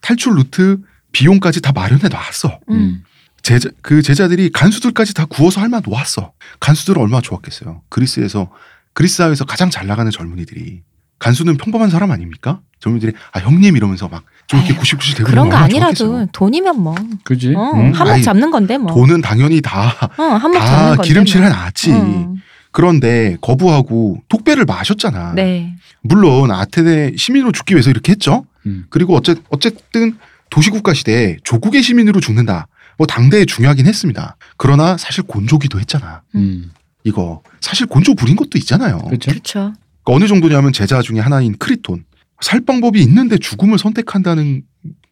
[0.00, 0.78] 탈출 루트
[1.12, 2.60] 비용까지 다 마련해 놨어.
[2.70, 3.02] 음.
[3.42, 6.32] 제자, 그 제자들이 간수들까지 다 구워서 할만 놓았어.
[6.60, 7.82] 간수들은 얼마나 좋았겠어요.
[7.88, 8.50] 그리스에서
[8.92, 10.82] 그리스 사회에서 가장 잘 나가는 젊은이들이
[11.18, 12.60] 간수는 평범한 사람 아닙니까?
[12.80, 16.26] 젊은이들이 아 형님 이러면서 막 좀 이렇게 구실구실 대고 그런 거 아니라도 좋았겠어요.
[16.32, 16.94] 돈이면 뭐
[17.24, 17.54] 그지?
[17.56, 17.92] 어, 응?
[17.92, 18.94] 한몫 아이, 잡는 건데 뭐.
[18.94, 21.08] 돈은 당연히 다, 어, 한몫 다 잡는 건데.
[21.08, 21.56] 기름칠해 뭐.
[21.56, 21.92] 놨지.
[21.92, 22.34] 어.
[22.70, 25.32] 그런데 거부하고 독배를 마셨잖아.
[25.34, 25.74] 네.
[26.02, 28.44] 물론 아테네 시민으로 죽기 위해서 이렇게 했죠.
[28.66, 28.86] 음.
[28.90, 30.18] 그리고 어째, 어쨌든
[30.50, 32.68] 도시국가 시대에 조국의 시민으로 죽는다.
[32.98, 34.36] 뭐 당대에 중요하긴 했습니다.
[34.56, 36.22] 그러나 사실 곤조기도 했잖아.
[36.34, 36.70] 음.
[37.04, 38.98] 이거 사실 곤조 부린 것도 있잖아요.
[38.98, 39.30] 그렇죠.
[39.30, 39.58] 그렇죠.
[40.04, 42.04] 그러니까 어느 정도냐면 제자 중에 하나인 크리톤
[42.40, 44.62] 살 방법이 있는데 죽음을 선택한다는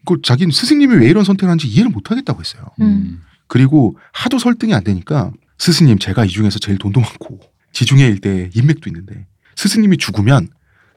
[0.04, 2.64] 걸 자기는 스승님이 왜 이런 선택을 하는지 이해를 못 하겠다고 했어요.
[2.80, 3.22] 음.
[3.46, 7.40] 그리고 하도 설득이 안 되니까 스승님 제가 이 중에서 제일 돈도 많고
[7.72, 10.48] 지중해 일대 인맥도 있는데 스승님이 죽으면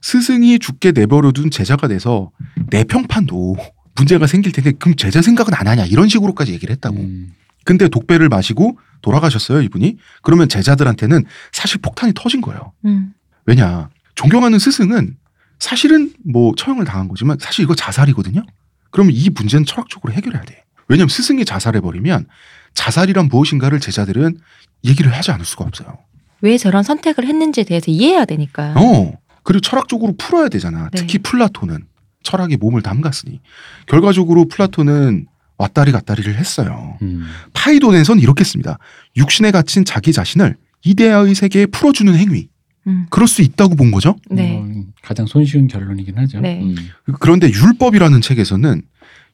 [0.02, 2.32] 스승이 죽게 내버려둔 제자가 돼서
[2.70, 3.56] 내 평판도
[3.96, 6.98] 문제가 생길 텐데 그럼 제자 생각은 안 하냐 이런 식으로까지 얘기를 했다고.
[6.98, 7.34] 음.
[7.66, 9.98] 근데 독배를 마시고 돌아가셨어요 이분이.
[10.22, 12.74] 그러면 제자들한테는 사실 폭탄이 터진 거예요.
[12.86, 13.14] 음.
[13.46, 15.18] 왜냐 존경하는 스승은
[15.60, 18.44] 사실은 뭐 처형을 당한 거지만 사실 이거 자살이거든요.
[18.92, 20.64] 그러면 이 문제는 철학적으로 해결해야 돼.
[20.88, 22.28] 왜냐하면 스승이 자살해 버리면
[22.74, 24.38] 자살이란 무엇인가를 제자들은
[24.86, 25.98] 얘기를 하지 않을 수가 없어요.
[26.42, 28.74] 왜 저런 선택을 했는지에 대해서 이해해야 되니까.
[28.78, 30.90] 어 그리고 철학적으로 풀어야 되잖아.
[30.92, 31.00] 네.
[31.00, 31.86] 특히 플라톤은
[32.24, 33.42] 철학에 몸을 담갔으니
[33.88, 35.28] 결과적으로 플라톤은
[35.58, 36.98] 왔다리 갔다리를 했어요.
[37.02, 37.28] 음.
[37.54, 38.78] 파이돈에선 이렇게 씁니다.
[39.16, 42.50] 육신에 갇힌 자기 자신을 이데아의 세계에 풀어주는 행위.
[42.88, 43.06] 음.
[43.10, 44.16] 그럴 수 있다고 본 거죠.
[44.30, 44.54] 네.
[44.54, 46.40] 뭐 가장 손쉬운 결론이긴 하죠.
[46.40, 46.62] 네.
[46.62, 46.76] 음.
[47.20, 48.82] 그런데 율법이라는 책에서는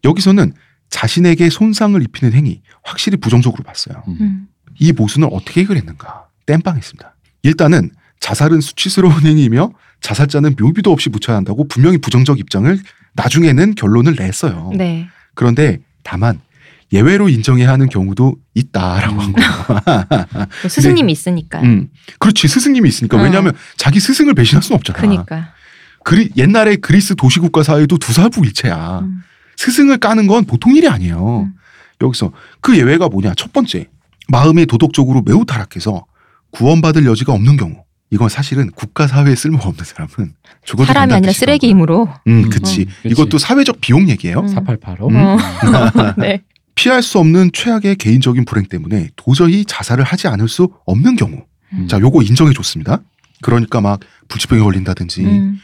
[0.03, 0.53] 여기서는
[0.89, 4.03] 자신에게 손상을 입히는 행위 확실히 부정적으로 봤어요.
[4.07, 4.17] 음.
[4.19, 4.47] 음.
[4.79, 6.27] 이 모순을 어떻게 해결했는가?
[6.45, 7.15] 땜빵했습니다.
[7.43, 12.77] 일단은 자살은 수치스러운 행위이며 자살자는 묘비도 없이 묻혀야 한다고 분명히 부정적 입장을
[13.13, 14.71] 나중에는 결론을 냈어요.
[14.75, 15.07] 네.
[15.33, 16.39] 그런데 다만
[16.93, 19.49] 예외로 인정해야 하는 경우도 있다라고 한 거예요.
[20.61, 21.59] 또 스승님이 있으니까.
[21.61, 21.89] 음,
[22.19, 23.23] 그렇지 스승님이 있으니까 어.
[23.23, 24.99] 왜냐하면 자기 스승을 배신할 수는 없잖아.
[24.99, 25.49] 그니까.
[26.03, 28.99] 그리, 옛날에 그리스 도시국가 사회도 두사부일체야.
[28.99, 29.23] 음.
[29.55, 31.47] 스승을 까는 건 보통 일이 아니에요.
[31.47, 31.53] 음.
[32.01, 32.31] 여기서
[32.61, 33.33] 그 예외가 뭐냐?
[33.35, 33.87] 첫 번째,
[34.27, 36.05] 마음이 도덕적으로 매우 타락해서
[36.51, 37.83] 구원받을 여지가 없는 경우.
[38.11, 40.33] 이건 사실은 국가 사회에 쓸모가 없는 사람은
[40.65, 41.39] 죽어도 사람이 아니라 뜻이라고.
[41.39, 42.09] 쓰레기 힘으로.
[42.27, 42.85] 음, 음, 그치.
[42.85, 43.09] 그치.
[43.09, 44.41] 이것도 사회적 비용 얘기예요.
[44.41, 44.47] 음.
[44.47, 45.07] 4885.
[45.09, 45.15] 음.
[45.15, 45.37] 어.
[46.21, 46.43] 네.
[46.75, 51.43] 피할 수 없는 최악의 개인적인 불행 때문에 도저히 자살을 하지 않을 수 없는 경우.
[51.73, 51.87] 음.
[51.87, 52.99] 자, 요거 인정해 줬습니다.
[53.41, 55.59] 그러니까 막 불치병에 걸린다든지 음.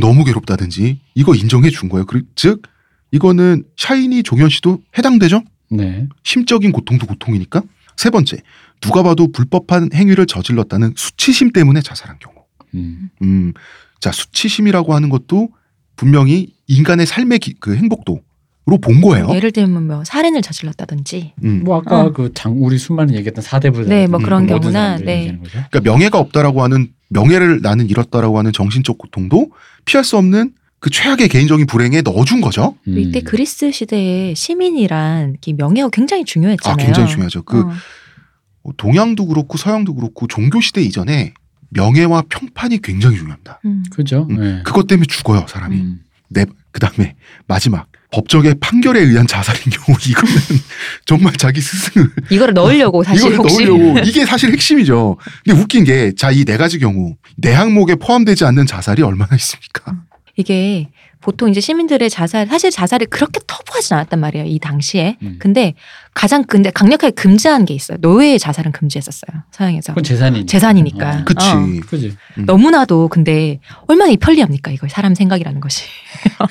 [0.00, 2.06] 너무 괴롭다든지 이거 인정해 준 거예요.
[2.06, 2.62] 그, 즉
[3.10, 5.42] 이거는 샤이니 종현 씨도 해당되죠?
[5.70, 6.08] 네.
[6.22, 7.62] 심적인 고통도 고통이니까.
[7.96, 8.38] 세 번째,
[8.80, 12.36] 누가 봐도 불법한 행위를 저질렀다는 수치심 때문에 자살한 경우.
[12.74, 13.10] 음.
[13.22, 13.52] 음,
[14.00, 15.50] 자 수치심이라고 하는 것도
[15.96, 18.22] 분명히 인간의 삶의 기- 그 행복도
[18.66, 19.28] 로본 거예요.
[19.34, 21.32] 예를 들면 뭐 살인을 저질렀다든지.
[21.42, 21.62] 음.
[21.64, 22.12] 뭐 아까 어.
[22.12, 25.38] 그장 우리 수많은 얘기했던 사대부들 네, 뭐 그런 경우나, 네.
[25.42, 29.50] 그러니까 명예가 없다라고 하는 명예를 나는 잃었다라고 하는 정신적 고통도
[29.84, 32.76] 피할 수 없는 그 최악의 개인적인 불행에 넣어준 거죠.
[32.88, 32.98] 음.
[32.98, 36.76] 이때 그리스 시대에 시민이란 이 명예가 굉장히 아, 중요했잖아요.
[36.76, 37.42] 굉장히 중요하죠.
[37.42, 38.70] 그 어.
[38.76, 41.34] 동양도 그렇고 서양도 그렇고 종교 시대 이전에
[41.70, 43.60] 명예와 평판이 굉장히 중요합니다.
[43.64, 43.82] 음.
[43.90, 44.26] 그죠.
[44.30, 44.62] 음, 네.
[44.64, 45.76] 그것 때문에 죽어요 사람이.
[45.76, 46.00] 음.
[46.28, 47.14] 네, 그다음에
[47.46, 50.34] 마지막 법적의 판결에 의한 자살인 경우 이거는
[51.06, 55.16] 정말 자기 스승을 이거를 넣으려고 사실 혹시 넣으려고 이게 사실 핵심이죠.
[55.44, 59.94] 근데 웃긴 게 자 이 네 가지 경우 내 항목에 포함되지 않는 자살이 얼마나 있습니까?
[60.36, 60.88] 이게
[61.22, 65.36] 보통 이제 시민들의 자살 사실 자살이 그렇게 터부하진 않았단 말이에요 이 당시에 음.
[65.38, 65.74] 근데
[66.12, 71.20] 가장 근데 강력하게 금지한 게 있어요 노예의 자살은 금지했었어요 서양에서 그건 재산이 재산이니까.
[71.20, 71.24] 어.
[71.24, 71.46] 그치.
[71.46, 71.66] 어.
[71.88, 72.16] 그지.
[72.46, 75.84] 너무나도 근데 얼마나 이 편리합니까 이거 사람 생각이라는 것이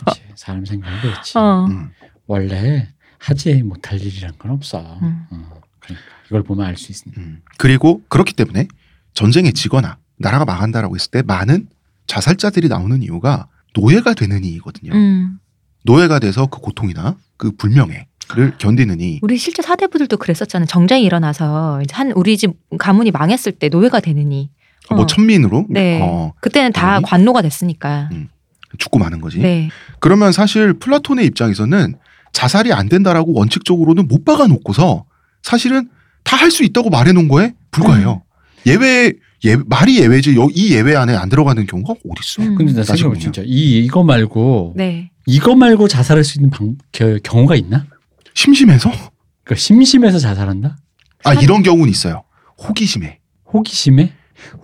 [0.05, 0.21] 그치.
[0.35, 1.37] 사람 생각이 그렇지.
[1.37, 1.67] 어.
[1.69, 1.91] 음.
[2.25, 2.87] 원래
[3.19, 4.79] 하지 못할 일이란 건 없어.
[5.01, 5.25] 음.
[5.29, 7.21] 어, 그러니까 이걸 보면 알 수 있습니다.
[7.21, 7.41] 음.
[7.57, 8.67] 그리고 그렇기 때문에
[9.13, 11.67] 전쟁에 지거나 나라가 망한다라고 했을 때 많은
[12.07, 14.93] 자살자들이 나오는 이유가 노예가 되는 이거든요.
[14.93, 15.39] 음.
[15.83, 20.65] 노예가 돼서 그 고통이나 그 불명예 를 견디느니 우리 실제 사대부들도 그랬었잖아요.
[20.65, 24.49] 정쟁이 일어나서 한 우리 집 가문이 망했을 때 노예가 되느니.
[24.89, 24.95] 어.
[24.95, 25.99] 뭐 천민으로 네.
[26.01, 27.05] 어, 그때는 다 되느니?
[27.07, 28.07] 관노가 됐으니까.
[28.13, 28.29] 음.
[28.77, 29.39] 죽고 마는 거지.
[29.39, 29.69] 네.
[29.99, 31.95] 그러면 사실 플라톤의 입장에서는
[32.31, 35.03] 자살이 안 된다라고 원칙적으로는 못 박아놓고서
[35.41, 35.89] 사실은
[36.23, 38.23] 다 할 수 있다고 말해놓은 거에 불과해요.
[38.65, 39.11] 예외
[39.45, 42.45] 예 말이 예외지 여- 이 예외 안에 안 들어가는 경우가 어딨어?
[42.47, 42.55] 음.
[42.55, 43.19] 근데 나 생각해.
[43.19, 45.09] 진짜 이 이거 말고 네.
[45.25, 47.85] 이거 말고 자살할 수 있는 방, 겨- 경우가 있나?
[48.33, 48.89] 심심해서?
[49.43, 50.77] 그러니까 심심해서 자살한다?
[51.23, 52.23] 아 이런 경우는 있어요.
[52.67, 53.19] 호기심에.
[53.51, 54.13] 호기심에?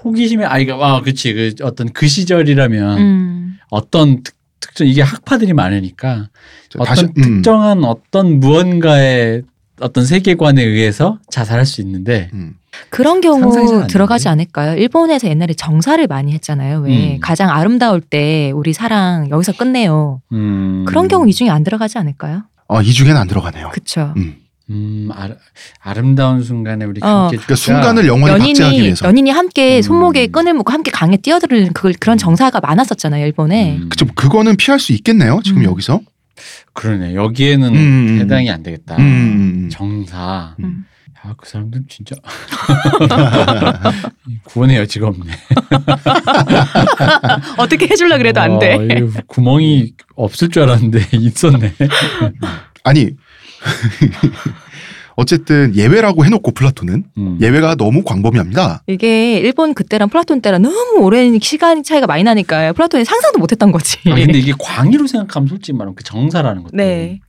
[0.04, 3.58] 호기심에 아 이거 아 그치 그 어떤 그 시절이라면 음.
[3.70, 6.30] 어떤 특, 특정 이게 학파들이 많으니까
[6.70, 9.44] 자, 어떤 다시 음, 특정한 어떤 무언가의
[9.80, 12.56] 어떤 세계관에 의해서 자살할 수 있는데 음.
[12.90, 14.28] 그런 경우 들어가지?
[14.28, 14.78] 않을까요?
[14.78, 16.80] 일본에서 옛날에 정사를 많이 했잖아요.
[16.82, 17.20] 왜 음.
[17.22, 20.22] 가장 아름다울 때 우리 사랑 여기서 끝내요.
[20.34, 22.44] 음, 그런 경우 이 중에 안 들어가지 않을까요?
[22.68, 23.70] 아, 이 중에는 안 들어가네요.
[23.72, 24.14] 그쵸.
[24.18, 24.36] 음.
[24.70, 25.30] 음, 아,
[25.80, 27.08] 아름다운 순간에 우리 어.
[27.08, 27.56] 함께 그러니까.
[27.56, 29.06] 순간을 영원히 박제하기 연인이 위해서.
[29.08, 29.82] 연인이 함께 음.
[29.82, 33.78] 손목에 끈을 묶고 함께 강에 뛰어드는 그 그런 정사가 많았었잖아요 일본에.
[33.78, 35.40] 음, 그쵸, 그거는 피할 수 있겠네요.
[35.44, 35.64] 지금 음.
[35.64, 36.02] 여기서.
[36.74, 38.18] 그러네 여기에는 음.
[38.22, 38.98] 해당이 안 되겠다.
[38.98, 39.70] 음, 음, 음.
[39.72, 40.56] 정사.
[41.26, 41.30] 음.
[41.30, 42.15] 야, 그 사람들 진짜
[44.45, 45.26] 구원의 여지가 없네.
[47.57, 48.78] 어떻게 해줄라 그래도 안 어, 돼.
[48.97, 51.74] 이거 구멍이 없을 줄 알았는데 있었네.
[52.84, 53.11] 아니
[55.15, 57.38] 어쨌든 예외라고 해놓고 플라톤은 음.
[57.41, 58.84] 예외가 너무 광범위합니다.
[58.86, 63.97] 이게 일본 그때랑 플라톤 때랑 너무 오랜 시간 차이가 많이 나니까 플라톤이 상상도 못했던 거지.
[64.11, 67.20] 아니, 근데 이게 광의로 생각하면 솔직히 말하면 그 정사라는 것도 네.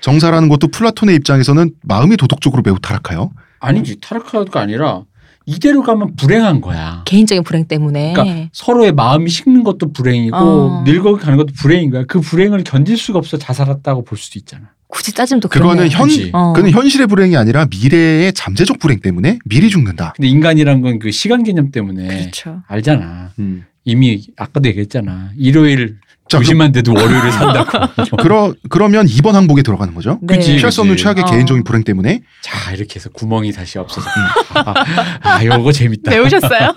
[0.00, 3.30] 정사라는 것도 플라톤의 입장에서는 마음이 도덕적으로 매우 타락해요.
[3.58, 5.02] 아니지 타락하가 아니라
[5.46, 7.02] 이대로 가면 불행한 거야.
[7.06, 8.12] 개인적인 불행 때문에.
[8.12, 10.82] 그러니까 서로의 마음이 식는 것도 불행이고 어.
[10.86, 12.04] 늙어가는 것도 불행인 거야.
[12.06, 14.70] 그 불행을 견딜 수가 없어 자살했다고 볼 수도 있잖아.
[14.86, 15.96] 굳이 따지면 또 그거는 그러네요.
[15.96, 16.34] 현.
[16.34, 16.52] 어.
[16.52, 20.14] 그는 현실의 불행이 아니라 미래의 잠재적 불행 때문에 미리 죽는다.
[20.16, 22.62] 근데 인간이란 건 그 시간 개념 때문에 그렇죠.
[22.66, 23.30] 알잖아.
[23.38, 23.64] 음.
[23.84, 25.30] 이미 아까도 얘기했잖아.
[25.36, 25.98] 일요일
[26.30, 27.88] 자, 그, 2시만 돼도 월요일을 산다고.
[28.22, 30.18] 그러 그러면 2번 항목에 들어가는 거죠.
[30.22, 30.36] 네.
[30.36, 30.56] 그치.
[30.56, 31.02] 피할 수 없는 그치.
[31.02, 31.26] 최악의 어.
[31.26, 34.08] 개인적인 불행 때문에 자 이렇게 해서 구멍이 다시 없어서
[34.54, 34.74] 아,
[35.22, 36.10] 아 요거 재밌다.
[36.12, 36.72] 배우셨어요?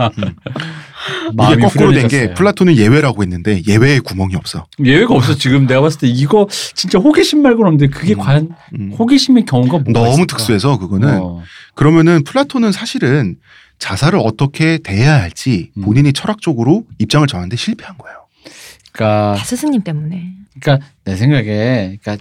[1.32, 2.34] 이게 마음이 거꾸로 된 게.
[2.34, 4.66] 플라톤은 예외라고 했는데 예외에 구멍이 없어.
[4.84, 8.20] 예외가 없어 지금 내가 봤을 때 이거 진짜 호기심 말고는 없는데 그게 음.
[8.20, 8.50] 과연
[8.80, 8.92] 음.
[8.98, 10.26] 호기심의 경우가 뭐가 너무 있을까?
[10.38, 11.44] 특수해서 그거는 어.
[11.76, 13.36] 그러면은 플라톤은 사실은
[13.78, 15.84] 자살을 어떻게 대해야 할지 음.
[15.84, 18.23] 본인이 철학적으로 입장을 정하는데 실패한 거예요.
[18.94, 20.34] 그러니까 다 스승님 때문에.
[20.60, 22.18] 그러니까 내 생각에 그러니까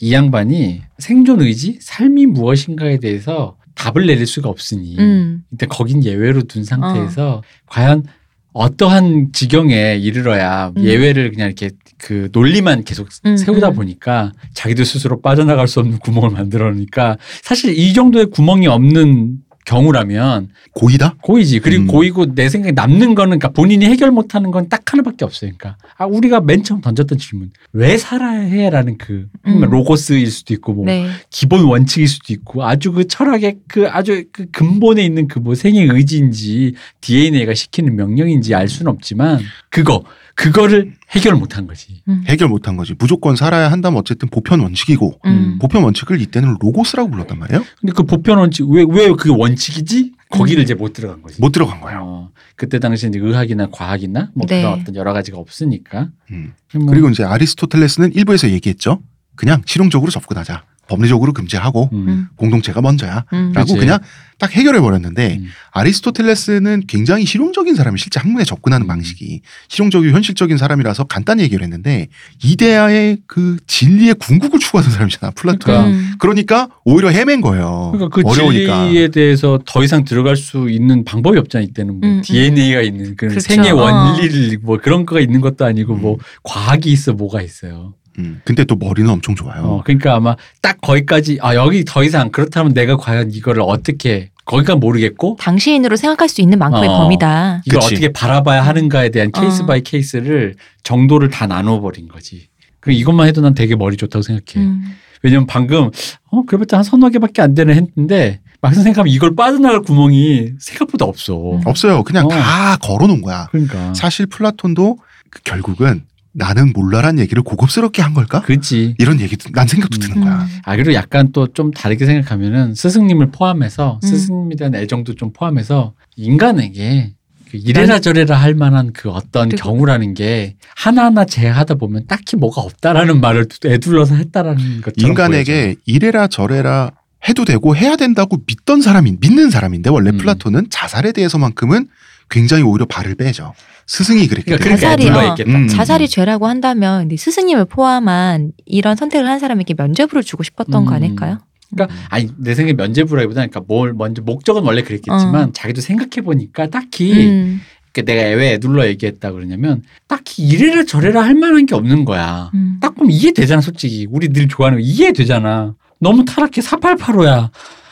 [0.00, 5.44] 이 양반이 생존 의지, 삶이 무엇인가에 대해서 답을 내릴 수가 없으니 음.
[5.52, 8.04] 일단 거긴 예외로 둔 상태에서 과연
[8.52, 10.82] 어떠한 지경에 이르러야 음.
[10.82, 13.74] 예외를 그냥 이렇게 그 논리만 계속 음, 세우다 음.
[13.74, 19.38] 보니까 자기도 스스로 빠져나갈 수 없는 구멍을 만들어 놓으니까 사실 이 정도의 구멍이 없는
[19.68, 21.16] 경우라면 고의다?
[21.22, 21.60] 고의지.
[21.60, 21.86] 그리고 음.
[21.88, 25.50] 고의고 내 생각에 남는 거는 그러니까 본인이 해결 못 하는 건 딱 하나밖에 없어요.
[25.56, 29.60] 그러니까 아 우리가 맨 처음 던졌던 질문 왜 살아야 해라는 그 음.
[29.60, 31.08] 로고스일 수도 있고 뭐 네.
[31.30, 35.86] 기본 원칙일 수도 있고 아주 그 철학의 그 아주 그 근본에 있는 그 뭐 생의
[35.88, 39.38] 의지인지 DNA가 시키는 명령인지 알 수는 없지만
[39.70, 40.02] 그거
[40.38, 42.00] 그거를 해결 못한 거지.
[42.08, 42.22] 음.
[42.28, 42.94] 해결 못한 거지.
[42.96, 45.58] 무조건 살아야 한다면 어쨌든 보편 원칙이고 음.
[45.60, 47.64] 보편 원칙을 이때는 로고스라고 불렀단 말이에요.
[47.80, 50.12] 근데 그 보편 원칙 왜 왜 그게 원칙이지?
[50.30, 50.64] 거기를 음.
[50.64, 51.40] 이제 못 들어간 거지.
[51.40, 52.00] 못 들어간 거예요.
[52.04, 54.62] 어, 그때 당시 이제 의학이나 과학이나 뭐 네.
[54.62, 56.10] 그런 어떤 여러 가지가 없으니까.
[56.30, 56.52] 음.
[56.74, 59.00] 뭐 그리고 이제 아리스토텔레스는 일부에서 얘기했죠.
[59.38, 60.64] 그냥 실용적으로 접근하자.
[60.88, 62.08] 법리적으로 금지하고 음.
[62.08, 62.26] 음.
[62.36, 63.24] 공동체가 먼저야.
[63.34, 63.52] 음.
[63.54, 63.76] 라고.
[63.76, 63.98] 그냥
[64.38, 65.48] 딱 해결해 버렸는데 음.
[65.72, 68.88] 아리스토텔레스는 굉장히 실용적인 사람이 실제 학문에 접근하는 음.
[68.88, 72.06] 방식이 실용적이고 현실적인 사람이라서 간단히 해결했는데
[72.42, 75.58] 이데아의 그 진리의 궁극을 추구하는 사람이잖아 플라톤.
[75.58, 75.86] 그러니까.
[75.88, 76.14] 음.
[76.18, 77.90] 그러니까 오히려 헤맨 거예요.
[77.92, 78.84] 그러니까 그 어려우니까.
[78.86, 82.22] 진리에 대해서 더 이상 들어갈 수 있는 방법이 없잖아 이때는 뭐.
[82.22, 83.40] DNA가 있는 그런 그렇죠.
[83.40, 83.76] 생의 어.
[83.76, 87.94] 원리를 뭐 그런 거가 있는 것도 아니고 뭐 과학이 있어 뭐가 있어요.
[88.18, 89.62] 음, 근데 또 머리는 엄청 좋아요.
[89.62, 94.76] 어 그러니까 아마 딱 거기까지 아 여기 더 이상 그렇다면 내가 과연 이거를 어떻게 거기가
[94.76, 96.98] 모르겠고 당시인으로 생각할 수 있는 만큼의 어.
[96.98, 97.62] 범위다.
[97.66, 97.94] 이걸 그치.
[97.94, 99.40] 어떻게 바라봐야 하는가에 대한 어.
[99.40, 102.48] case by case를 정도를 다 나눠 버린 거지.
[102.80, 104.66] 그 이것만 해도 난 되게 머리 좋다고 생각해.
[104.66, 104.94] 음.
[105.22, 105.90] 왜냐면 방금
[106.30, 111.52] 어 그래봤자 한 서너 개밖에 안 되는 했는데 막상 생각하면 이걸 빠져나갈 구멍이 생각보다 없어.
[111.52, 111.60] 음.
[111.64, 112.02] 없어요.
[112.02, 112.28] 그냥 어.
[112.28, 113.46] 다 걸어놓은 거야.
[113.50, 114.98] 그러니까 사실 플라톤도
[115.30, 118.42] 그 결국은 나는 몰라란 얘기를 고급스럽게 한 걸까?
[118.42, 118.94] 그지.
[118.98, 120.42] 이런 얘기도 난 생각도 드는 거야.
[120.42, 120.48] 음.
[120.64, 124.06] 아 그리고 약간 또 좀 다르게 생각하면은 스승님을 포함해서 음.
[124.06, 127.14] 스승님에 대한 애정도 좀 포함해서 인간에게
[127.50, 133.20] 그 이래라 저래라 할 만한 그 어떤 경우라는 게 하나하나 제하다 보면 딱히 뭐가 없다라는
[133.20, 136.92] 말을 애둘러서 했다라는 것처럼 인간에게 이래라 저래라
[137.28, 140.18] 해도 되고 해야 된다고 믿던 사람인 믿는 사람인데 원래 음.
[140.18, 141.88] 플라톤은 자살에 대해서만큼은
[142.30, 143.54] 굉장히 오히려 발을 빼죠.
[143.86, 145.34] 스승이 그랬기 그러니까 자살이, 어.
[145.46, 145.66] 음.
[145.66, 150.94] 자살이 죄라고 한다면 근데 스승님을 포함한 이런 선택을 한 사람에게 면죄부를 주고 싶었던 거 음.
[150.94, 151.38] 아닐까요?
[151.70, 155.50] 그러니까 아니 내 생각에 면죄부라기보다는 그러니까 뭘 먼저 목적은 원래 그랬겠지만 어.
[155.52, 157.60] 자기도 생각해 보니까 딱히 음.
[157.92, 162.50] 그러니까 내가 왜 애둘러 얘기했다 그러냐면 딱히 이래라 저래라 할 만한 게 없는 거야.
[162.54, 162.78] 음.
[162.80, 164.06] 딱 보면 이해되잖아, 솔직히.
[164.10, 165.74] 우리 늘 좋아하는 거 이해되잖아.
[165.98, 167.50] 너무 타락해 488호야.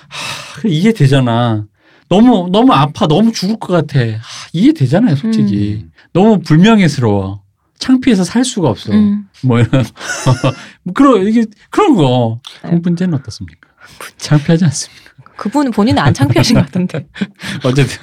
[0.09, 1.67] 하, 이해되잖아.
[2.09, 4.01] 너무 너무 아파, 너무 죽을 것 같아.
[4.01, 4.19] 하,
[4.53, 5.85] 이해되잖아요, 솔직히.
[5.85, 5.93] 음.
[6.13, 7.43] 너무 불명예스러워.
[7.79, 8.93] 창피해서 살 수가 없어.
[8.93, 9.29] 음.
[9.43, 9.71] 뭐 이런
[10.83, 12.41] 뭐 그런 이게 그런 거.
[12.65, 12.71] 네.
[12.71, 13.69] 그 문제는 어떻습니까?
[14.17, 15.07] 창피하지 않습니까?
[15.37, 17.07] 그분은 본인은 안 창피하신 것 같은데.
[17.65, 17.99] 어쨌든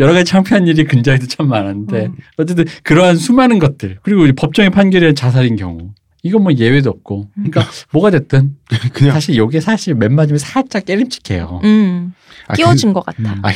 [0.00, 2.16] 여러 가지 창피한 일이 근자에도 참 많았는데 음.
[2.38, 5.90] 어쨌든 그러한 수많은 것들 그리고 이 법정의 판결이 자살인 경우
[6.22, 8.56] 이건 뭐 예외도 없고 그러니까 뭐가 됐든
[8.92, 11.60] 그냥 사실 요게 사실 맨 마지막에 살짝 깨림칙해요.
[11.64, 12.12] 음.
[12.48, 13.34] 아, 끼워준 것 같다.
[13.34, 13.40] 음.
[13.44, 13.50] 아,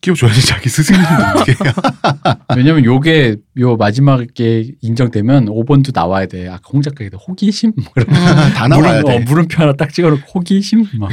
[0.00, 1.04] 끼워줘야지 자기 스승님
[1.36, 1.54] 어떻게?
[2.56, 6.48] 왜냐면 요게 요 마지막에 인정되면 5번도 나와야 돼.
[6.48, 8.06] 아까 홍 작가에도 호기심 뭐 이런
[8.54, 9.16] 다 나와야 물음, 돼.
[9.16, 11.10] 어, 물음표 하나 딱 찍어놓고 호기심 막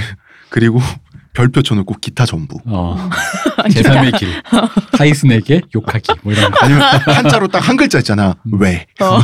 [0.49, 0.79] 그리고
[1.33, 2.57] 별표 쳐놓고 기타 전부.
[2.65, 3.09] 어,
[3.69, 4.29] 제3의 길
[4.97, 6.57] 타이슨에게 욕하기 뭐 이런 거.
[6.61, 8.35] 아니면 한자로 딱 한 글자 있잖아.
[8.45, 8.59] 음.
[8.61, 8.87] 왜?
[9.01, 9.19] 어.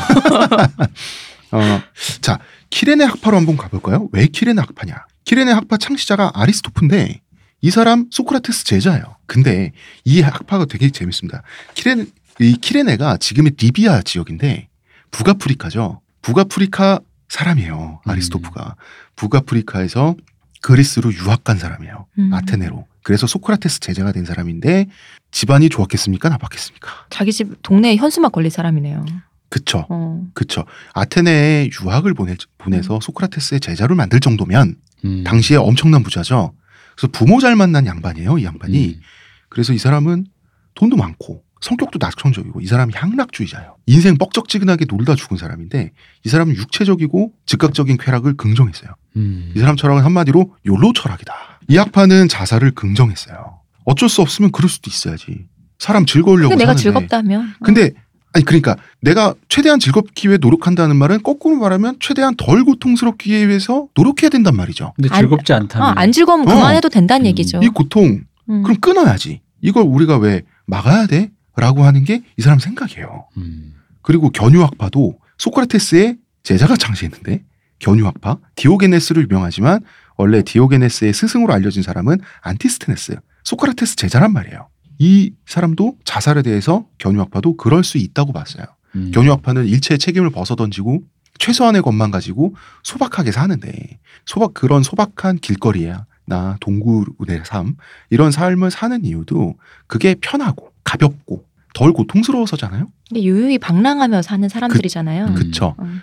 [1.53, 1.81] 어,
[2.21, 2.39] 자,
[2.71, 4.09] 키레네 학파로 한번 가볼까요?
[4.11, 5.05] 왜 키레네 학파냐?
[5.25, 7.21] 키레네 학파 창시자가 아리스토프인데
[7.61, 9.03] 이 사람 소크라테스 제자예요.
[9.27, 9.71] 근데
[10.03, 11.43] 이 학파가 되게 재밌습니다.
[11.75, 12.05] 키레네,
[12.41, 14.67] 이 키레네가 지금의 리비아 지역인데
[15.11, 16.01] 북아프리카죠.
[16.23, 16.99] 북아프리카
[17.29, 18.01] 사람이에요.
[18.05, 18.75] 아리스토프가.
[19.15, 20.15] 북아프리카에서
[20.61, 22.07] 그리스로 유학 간 사람이에요.
[22.17, 22.33] 음.
[22.33, 22.87] 아테네로.
[23.03, 24.87] 그래서 소크라테스 제자가 된 사람인데
[25.31, 26.29] 집안이 좋았겠습니까?
[26.29, 26.89] 나빴겠습니까?
[27.09, 29.05] 자기 집 동네에 현수막 걸린 사람이네요.
[29.53, 29.85] 그쵸.
[29.87, 30.25] 어.
[30.33, 30.65] 그쵸.
[30.95, 35.23] 아테네에 유학을 보내, 보내서 소크라테스의 제자를 만들 정도면 음.
[35.23, 36.55] 당시에 엄청난 부자죠.
[36.95, 38.95] 그래서 부모 잘 만난 양반이에요, 이 양반이.
[38.95, 39.01] 음.
[39.49, 40.25] 그래서 이 사람은
[40.73, 43.77] 돈도 많고 성격도 낙천적이고 이 사람이 향락주의자예요.
[43.85, 45.91] 인생 뻑적지근하게 놀다 죽은 사람인데
[46.25, 48.89] 이 사람은 육체적이고 즉각적인 쾌락을 긍정했어요.
[49.17, 49.53] 음.
[49.55, 51.31] 이 사람 철학은 한마디로 욜로 철학이다.
[51.67, 53.59] 이 학파는 자살을 긍정했어요.
[53.85, 55.45] 어쩔 수 없으면 그럴 수도 있어야지.
[55.77, 56.81] 사람 즐거우려고 근데 내가 사는데.
[56.81, 57.41] 즐겁다면.
[57.41, 57.65] 어.
[57.65, 57.91] 근데
[58.33, 64.29] 아니 그러니까 내가 최대한 즐겁기 위해 노력한다는 말은 거꾸로 말하면 최대한 덜 고통스럽기 위해서 노력해야
[64.29, 64.93] 된단 말이죠.
[64.95, 66.55] 근데 안- 즐겁지 어, 않다면 안 즐거우면 어.
[66.55, 67.27] 그만해도 된다는 음.
[67.27, 67.59] 얘기죠.
[67.63, 68.63] 이 고통 음.
[68.63, 69.41] 그럼 끊어야지.
[69.61, 71.29] 이걸 우리가 왜 막아야 돼?
[71.55, 73.27] 라고 하는 게 이 사람 생각이에요.
[73.37, 73.73] 음.
[74.01, 77.43] 그리고 견유학파도 소크라테스의 제자가 창시했는데
[77.79, 79.81] 견유학파 디오게네스로 유명하지만
[80.17, 84.67] 원래 디오게네스의 스승으로 알려진 사람은 안티스테네스 소크라테스 제자란 말이에요.
[84.99, 88.65] 이 사람도 자살에 대해서 견유학파도 그럴 수 있다고 봤어요.
[88.95, 89.11] 음.
[89.13, 91.01] 견유학파는 일체의 책임을 벗어던지고
[91.39, 97.75] 최소한의 것만 가지고 소박하게 사는데 소박 그런 소박한 길거리야 나 동굴의 삶
[98.09, 99.55] 이런 삶을 사는 이유도
[99.87, 102.87] 그게 편하고 가볍고 덜 고통스러워서잖아요.
[103.09, 105.25] 근데 유유히 방랑하며 사는 사람들이잖아요.
[105.25, 105.33] 음.
[105.33, 105.75] 그쵸.
[105.77, 106.01] 어.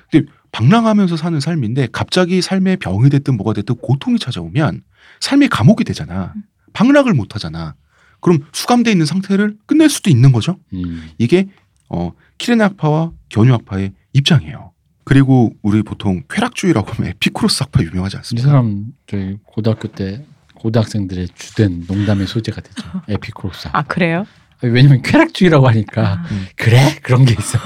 [0.52, 4.82] 방랑하면서 사는 삶인데 갑자기 삶에 병이 됐든 뭐가 됐든 고통이 찾아오면
[5.20, 6.34] 삶의 감옥이 되잖아.
[6.72, 7.74] 방랑을 못 하잖아.
[8.20, 10.58] 그럼 수감돼 있는 상태를 끝낼 수도 있는 거죠.
[10.72, 11.08] 음.
[11.18, 11.48] 이게
[11.88, 14.72] 어 키레네 학파와 견유 학파의 입장이에요.
[15.04, 18.48] 그리고 우리 보통 쾌락주의라고 하면 에피쿠로스 학파 유명하지 이 않습니까?
[18.48, 22.88] 사람 저희 고등학교 때 고등학생들의 주된 농담의 소재가 되죠.
[23.08, 23.68] 에피크로스.
[23.72, 24.26] 아 그래요?
[24.62, 26.26] 왜냐면 쾌락주의라고 하니까 아.
[26.54, 27.58] 그래 그런 게 있어.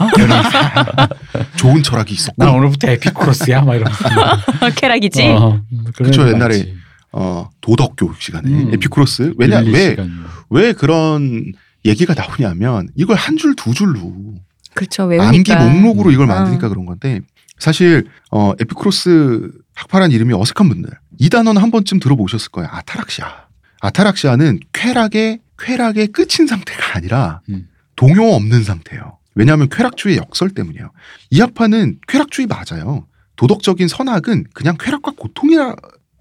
[1.56, 4.04] 좋은 철학이 있었고 나 오늘부터 에피크로스야 막 이러면서.
[4.76, 5.26] 쾌락이지.
[5.26, 5.60] 어,
[5.96, 6.76] 그런 그쵸, 거 옛날에 많지.
[7.16, 8.74] 어 도덕 교육 시간에 음.
[8.74, 9.96] 에피쿠로스 왜냐 왜
[10.50, 10.72] 왜.
[10.72, 11.52] 그런
[11.84, 14.34] 얘기가 나오냐면 이걸 한 줄 두 줄로
[14.74, 15.04] 그렇죠.
[15.04, 15.68] 암기 외우니까.
[15.68, 16.28] 목록으로 이걸 음.
[16.28, 17.20] 만드니까 그런 건데
[17.58, 22.68] 사실 어 에피쿠로스 학파란 이름이 어색한 분들 이 단어는 한 번쯤 들어보셨을 거예요.
[22.72, 23.26] 아타락시아.
[23.80, 27.68] 아타락시아는 쾌락의 쾌락의 끝인 상태가 아니라 음.
[27.96, 29.18] 동요 없는 상태예요.
[29.36, 30.90] 왜냐하면 쾌락주의 역설 때문이에요.
[31.30, 33.06] 이 학파는 쾌락주의 맞아요.
[33.36, 35.74] 도덕적인 선악은 그냥 쾌락과 고통이라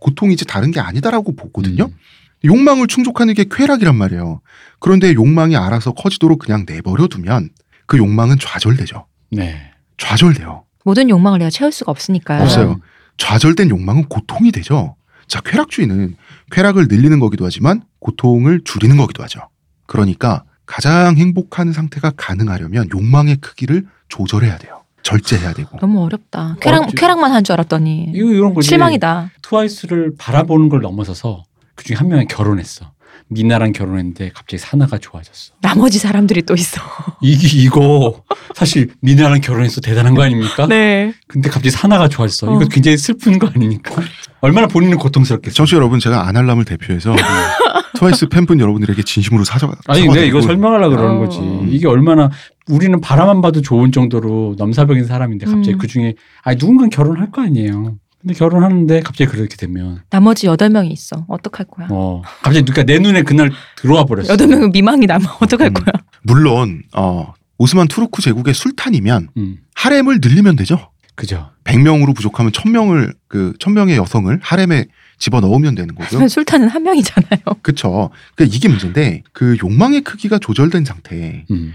[0.04, 1.86] 고통이지 다른 게 아니다라고 보거든요.
[1.86, 1.98] 음.
[2.46, 4.42] 욕망을 충족하는 게 쾌락이란 말이에요.
[4.80, 7.50] 그런데 욕망이 알아서 커지도록 그냥 내버려 두면
[7.88, 9.08] 그 욕망은 좌절되죠.
[9.32, 9.72] 네.
[9.98, 10.66] 좌절돼요.
[10.84, 12.42] 모든 욕망을 내가 채울 수가 없으니까.
[12.42, 12.82] 없어요.
[13.18, 14.98] 좌절된 욕망은 고통이 되죠.
[15.28, 16.16] 자, 쾌락주의는
[16.52, 19.40] 쾌락을 늘리는 거기도 하지만 고통을 줄이는 거기도 하죠.
[19.86, 24.83] 그러니까 가장 행복한 상태가 가능하려면 욕망의 크기를 조절해야 돼요.
[25.04, 25.78] 절제해야 되고.
[25.80, 26.56] 너무 어렵다.
[26.62, 26.96] 쾌락 어렵지.
[26.96, 28.70] 쾌락만 한 줄 알았더니 이거 이런 거지.
[28.70, 29.32] 실망이다.
[29.42, 31.44] 트와이스를 바라보는 걸 넘어서서
[31.76, 32.93] 그 중에 한 명이 결혼했어.
[33.30, 35.54] 미나랑 결혼했는데 갑자기 사나가 좋아졌어.
[35.62, 36.82] 나머지 사람들이 또 있어.
[37.22, 38.24] 이게 이거
[38.56, 40.68] 사실 미나랑 결혼해서 대단한 거 아닙니까?
[40.68, 41.14] 네.
[41.28, 42.52] 근데 갑자기 사나가 좋아졌어.
[42.52, 42.56] 어.
[42.56, 43.96] 이거 굉장히 슬픈 거 아닙니까?
[44.42, 45.54] 얼마나 본인은 고통스럽겠어.
[45.56, 47.16] 청취자 여러분 제가 아날람을 대표해서
[47.98, 49.74] 트와이스 팬분 여러분들에게 진심으로 사과.
[49.88, 51.20] 아니 사과드리고 이거 설명하려고 그러는 어.
[51.20, 51.40] 거지.
[51.70, 52.30] 이게 얼마나
[52.68, 55.78] 우리는 바라만 봐도 좋은 정도로 넘사벽인 사람인데 갑자기 음.
[55.78, 56.14] 그 중에
[56.44, 57.96] 아니 누군가 결혼할 거 아니에요.
[58.24, 61.26] 근데 결혼하는데 갑자기 그렇게 되면 나머지 여덟 명이 있어.
[61.28, 61.88] 어떡할 거야?
[61.92, 64.32] 어 갑자기 그러니까 내 눈에 그날 들어와 버렸어.
[64.32, 65.38] 여덟 명은 미망이 남아.
[65.42, 65.74] 어떡할 음.
[65.74, 65.94] 거야?
[66.22, 70.90] 물론 어, 오스만 투르크 제국의 술탄이면 음 하렘을 늘리면 되죠.
[71.16, 71.52] 그죠.
[71.66, 74.86] 100명으로 부족하면 1000명을 그 1000명의 여성을 하렘에
[75.20, 76.06] 집어 넣으면 되는 거고요.
[76.06, 77.42] 하지만 술탄은 한 명이잖아요.
[77.62, 78.10] 그렇죠.
[78.36, 81.74] 그러니까 이게 문제인데 그 욕망의 크기가 조절된 상태를 음.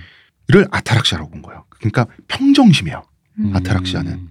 [0.70, 1.64] 아타락시아라고 본 거예요.
[1.78, 3.03] 그러니까 평정심이에요.
[3.40, 3.53] 음.
[3.55, 4.28] 아타락시아는.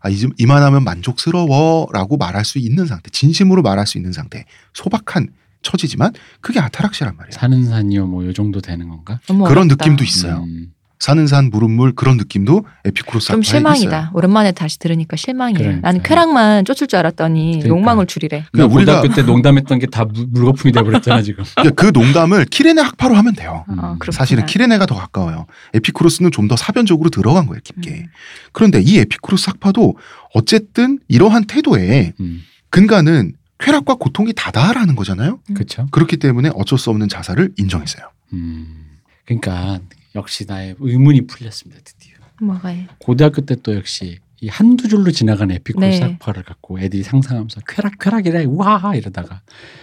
[0.00, 4.44] 아, 이- 이만하면 만족스러워라고 말할 수 있는 상태, 진심으로 말할 수 있는 상태,
[4.74, 5.28] 소박한
[5.62, 7.32] 처지지만 그게 아타락시아란 말이에요.
[7.32, 9.20] 사는 산이요 뭐 요 정도 되는 건가?
[9.26, 9.74] 그런 어렵다.
[9.84, 10.44] 느낌도 있어요.
[10.44, 10.72] 음.
[10.98, 13.98] 사는 산 물은 그런 느낌도 에피쿠로스 좀 실망이다.
[13.98, 14.10] 있어요.
[14.14, 15.58] 오랜만에 다시 들으니까 실망이에요.
[15.58, 15.86] 그러니까.
[15.88, 17.68] 나는 쾌락만 쫓을 줄 알았더니 그러니까.
[17.68, 18.44] 욕망을 줄이래.
[18.52, 21.44] 그냥 우리가- 고등학교 때 농담했던 게 다 물거품이 돼버렸잖아 지금.
[21.54, 23.64] 그러니까 그 농담을 키레네 학파로 하면 돼요.
[23.68, 23.78] 음.
[23.78, 23.96] 어.
[24.10, 25.46] 사실은 키레네가 더 가까워요.
[25.74, 27.90] 에피쿠로스는 좀 더 사변적으로 들어간 거예요, 깊게.
[27.90, 28.06] 음.
[28.52, 29.96] 그런데 이 에피쿠로스 학파도
[30.34, 32.42] 어쨌든 이러한 태도에 음.
[32.70, 35.40] 근간은 쾌락과 고통이 다다라는 거잖아요.
[35.54, 35.86] 그렇죠.
[35.90, 38.04] 그렇기 때문에 어쩔 수 없는 자살을 인정했어요.
[38.32, 38.84] 음.
[39.26, 39.78] 그러니까
[40.14, 42.14] 역시 나의 의문이 풀렸습니다 드디어.
[42.40, 42.84] 뭐가요?
[42.98, 46.02] 고등학교 때 또 역시 이 한두 줄로 지나간 에피쿠로스 네.
[46.04, 49.40] 학파를 갖고 애들이 상상하면서 쾌락 쾌락이래 우와 이러다가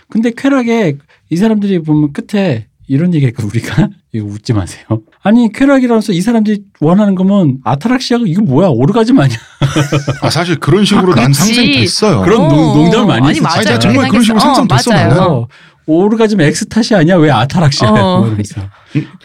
[0.09, 0.97] 근데 쾌락에
[1.29, 4.85] 이 사람들이 보면 끝에 이런 얘기니까 우리가 이거 웃지 마세요.
[5.23, 9.37] 아니 쾌락이라면서 이 사람들이 원하는 거면 아타락시아가 이거 뭐야 오르가즘 아니야?
[10.21, 11.33] 아, 사실 그런 식으로 아, 난.
[11.33, 12.21] 상상됐어요.
[12.21, 13.41] 그런 농- 농담을 많이.
[13.41, 13.57] 맞아요.
[13.67, 14.39] 아니, 정말 그런 식으로.
[14.39, 15.09] 상상됐어, 어, 맞아요.
[15.09, 15.45] 나는.
[15.87, 17.91] 어, 오르가즘 엑스타시 아니야 왜 아타락시아야?
[17.91, 18.17] 어.
[18.19, 18.61] 뭐 이러면서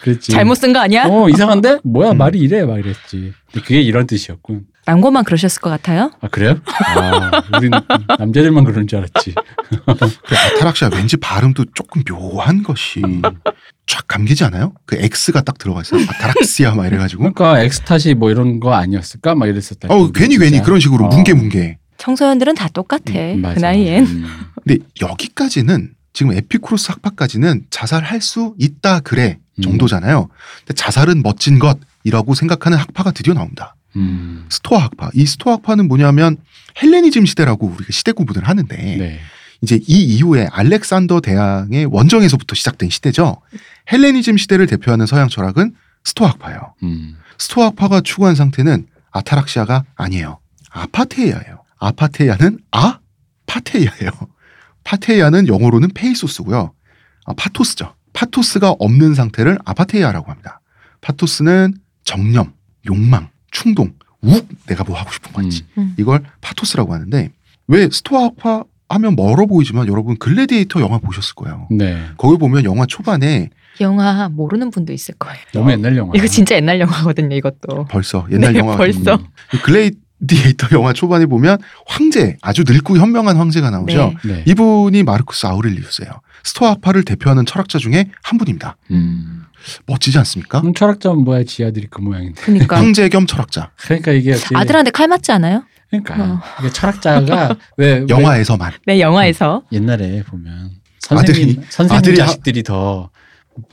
[0.02, 0.32] 그랬지.
[0.32, 1.04] 잘못 쓴 거 아니야?
[1.08, 2.18] 어 이상한데 뭐야 음.
[2.18, 3.32] 말이 이래 막 이랬지.
[3.52, 4.64] 근데 그게 이런 뜻이었군.
[4.86, 6.10] 남고만 그러셨을 것 같아요.
[6.20, 6.56] 아 그래요?
[6.96, 7.70] 아 우린
[8.18, 9.34] 남자들만 그런 줄 알았지.
[9.86, 13.22] 그 아타락시아 왠지 발음도 조금 묘한 것이 음.
[13.86, 14.72] 쫙 감기지 않아요?
[14.86, 16.00] 그 X가 딱 들어가 있어요.
[16.08, 17.20] 아타락시아 막 이래가지고.
[17.32, 19.34] 그러니까 엑스타시 뭐 이런 거 아니었을까?
[19.34, 19.88] 막 이랬었다.
[19.88, 21.08] 어 괜히 괜히 그런 식으로 어.
[21.08, 21.78] 뭉개 뭉개.
[21.98, 23.12] 청소년들은 다 똑같아.
[23.14, 23.54] 음, 맞아.
[23.54, 24.04] 그 나이엔.
[24.06, 24.24] 음.
[24.64, 29.62] 근데 여기까지는 지금 에피쿠로스 학파까지는 자살할 수 있다 그래 음.
[29.62, 30.28] 정도잖아요.
[30.60, 33.76] 근데 자살은 멋진 것이라고 생각하는 학파가 드디어 나옵니다.
[33.96, 34.46] 음.
[34.48, 35.10] 스토아 학파.
[35.14, 36.36] 이 스토아 학파는 뭐냐면
[36.82, 39.20] 헬레니즘 시대라고 우리가 시대 구분을 하는데 네.
[39.62, 43.40] 이제 이 이후에 알렉산더 대왕의 원정에서부터 시작된 시대죠.
[43.92, 46.74] 헬레니즘 시대를 대표하는 서양 철학은 스토아 학파예요.
[46.82, 47.16] 음.
[47.38, 50.38] 스토아 학파가 추구한 상태는 아타락시아가 아니에요.
[50.70, 51.64] 아파테이아예요.
[51.78, 54.10] 아파테이아는 아파테이아예요.
[54.90, 56.72] 파테이아는 영어로는 페이소스고요.
[57.26, 57.94] 아, 파토스죠.
[58.12, 60.60] 파토스가 없는 상태를 아파테이아라고 합니다.
[61.00, 61.74] 파토스는
[62.04, 62.52] 정념,
[62.88, 65.94] 욕망, 충동, 욱 내가 뭐 하고 싶은 건지 음.
[65.96, 67.30] 이걸 파토스라고 하는데
[67.68, 71.68] 왜 스토아 학파 하면 멀어 보이지만 여러분 글래디에이터 영화 보셨을 거예요.
[71.70, 72.02] 네.
[72.16, 75.38] 거기 보면 영화 초반에 영화 모르는 분도 있을 거예요.
[75.54, 76.12] 너무 옛날 영화.
[76.16, 77.36] 이거 진짜 옛날 영화거든요.
[77.36, 77.84] 이것도.
[77.88, 79.18] 벌써 옛날 네, 영화 벌써.
[79.64, 84.12] 글래디에이터 영화 초반에 보면 황제 아주 늙고 현명한 황제가 나오죠.
[84.24, 84.32] 네.
[84.32, 84.44] 네.
[84.46, 86.12] 이분이 마르쿠스 아우렐리우스예요.
[86.44, 88.76] 스토아 학파를 대표하는 철학자 중에 한 분입니다.
[88.90, 89.44] 음.
[89.86, 90.60] 멋지지 않습니까?
[90.60, 91.44] 그럼 철학자는 뭐야?
[91.44, 92.40] 지 아들이 그 모양인데.
[92.42, 93.70] 그러니까 황제 겸 철학자.
[93.76, 95.64] 그러니까 이게 아들한테 칼 맞지 않아요?
[95.90, 96.40] 그러니까 어.
[96.60, 98.72] 이게 철학자가 왜 영화에서만.
[98.86, 100.70] 네 영화에서 왜 옛날에 보면
[101.08, 103.10] 아들이- 선생님 선생님 아들이 하- 자식들이 더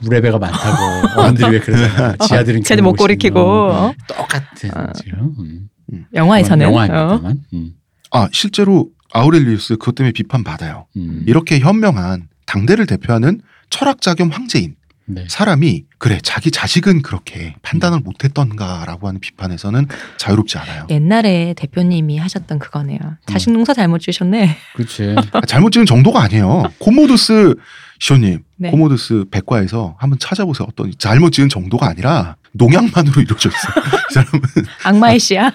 [0.02, 2.16] 물레배가 많다고 어른들이 왜 그러잖아요.
[2.26, 3.94] 지 아들은 쟤네 목걸이 키고 어?
[4.08, 4.92] 똑같은 어.
[4.94, 6.06] 지금 음.
[6.14, 6.70] 영화에서는 어.
[6.70, 7.44] 영화입니다만.
[7.54, 7.72] 음.
[8.10, 10.86] 아 실제로 아우렐리우스 그것 때문에 비판 받아요.
[10.96, 11.24] 음.
[11.26, 13.40] 이렇게 현명한 당대를 대표하는
[13.70, 14.74] 철학자 겸 황제인
[15.10, 15.24] 네.
[15.26, 19.86] 사람이 그래 자기 자식은 그렇게 판단을 못했던가라고 하는 비판에서는
[20.18, 20.86] 자유롭지 않아요.
[20.90, 22.98] 옛날에 대표님이 하셨던 그거네요.
[23.26, 24.56] 자식 농사 잘못 지으셨네.
[24.74, 25.14] 그렇지.
[25.32, 26.64] 아, 잘못 찍은 정도가 아니에요.
[26.78, 27.54] 코모두스
[28.00, 28.70] 시호님, 네.
[28.70, 30.68] 코모두스 백과에서 한번 찾아보세요.
[30.70, 33.84] 어떤 잘못 지은 정도가 아니라 농약만으로 이루어져 있어요.
[34.10, 34.40] 이 사람은
[34.84, 35.52] 악마의 씨야.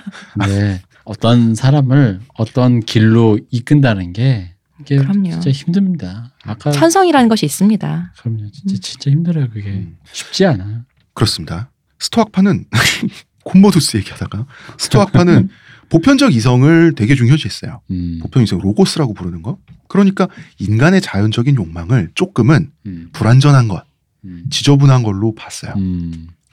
[0.47, 0.81] 네.
[1.05, 5.29] 어떤 사람을 어떤 길로 이끈다는 게 이게 그럼요.
[5.31, 6.31] 진짜 힘듭니다.
[6.43, 8.13] 아까 천성이라는 것이 있습니다.
[8.19, 8.49] 그럼요.
[8.51, 8.79] 진짜 음.
[8.81, 9.49] 진짜 힘들어요.
[9.49, 10.83] 그게 음, 쉽지 않아.
[11.13, 11.69] 그렇습니다.
[11.99, 12.65] 스토악파는
[13.43, 14.45] 콤모두스 얘기하다가
[14.77, 15.49] 스토악파는
[15.89, 17.81] 보편적 이성을 되게 중요시했어요.
[17.91, 18.19] 음.
[18.21, 19.57] 보편 이성 로고스라고 부르는 거.
[19.87, 20.27] 그러니까
[20.57, 23.09] 인간의 자연적인 욕망을 조금은 음.
[23.13, 23.85] 불완전한 것,
[24.25, 24.45] 음.
[24.49, 25.73] 지저분한 걸로 봤어요.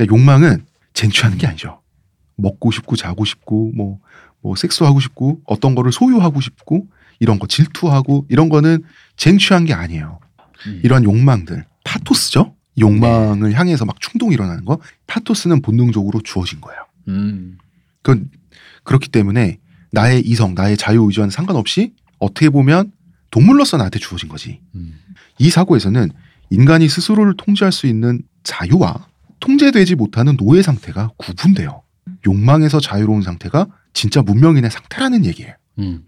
[0.00, 0.06] 음.
[0.06, 0.64] 그러니까 욕망은
[0.94, 1.80] 쟁취하는 게 아니죠.
[2.36, 3.98] 먹고 싶고 자고 싶고 뭐,
[4.40, 6.86] 뭐 섹스하고 싶고 어떤 거를 소유하고 싶고
[7.18, 8.82] 이런 거 질투하고 이런 거는
[9.16, 10.18] 쟁취한 게 아니에요.
[10.66, 10.80] 음.
[10.82, 12.54] 이런 욕망들 파토스죠.
[12.78, 16.80] 욕망을 향해서 막 충동이 일어나는 거 파토스는 본능적으로 주어진 거예요.
[17.08, 17.58] 음.
[18.02, 18.30] 그건
[18.84, 19.58] 그렇기 때문에
[19.92, 22.92] 나의 이성, 나의 자유 의지와는 상관없이 어떻게 보면
[23.30, 24.60] 동물로서 나한테 주어진 거지.
[24.74, 24.98] 음.
[25.38, 26.10] 이 사고에서는
[26.50, 29.09] 인간이 스스로를 통제할 수 있는 자유와
[29.40, 31.82] 통제되지 못하는 노예 상태가 구분돼요.
[32.26, 35.54] 욕망에서 자유로운 상태가 진짜 문명인의 상태라는 얘기예요.
[35.78, 36.04] 음.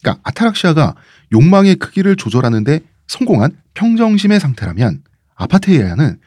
[0.00, 0.94] 그러니까 아타락시아가
[1.32, 5.02] 욕망의 크기를 조절하는데 성공한 평정심의 상태라면
[5.34, 6.18] 아파테이아는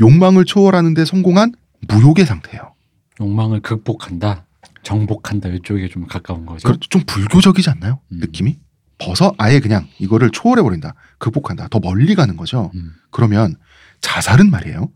[0.00, 1.52] 욕망을 초월하는데 성공한
[1.88, 2.74] 무욕의 상태예요.
[3.20, 4.46] 욕망을 극복한다,
[4.82, 6.68] 정복한다 이쪽에 좀 가까운 거죠.
[6.68, 8.00] 그좀 불교적이지 않나요?
[8.12, 8.18] 음.
[8.20, 8.58] 느낌이?
[8.98, 10.94] 벗어 아예 그냥 이거를 초월해 버린다.
[11.18, 11.68] 극복한다.
[11.68, 12.70] 더 멀리 가는 거죠.
[12.74, 12.92] 음.
[13.10, 13.54] 그러면
[14.00, 14.90] 자살은 말이에요.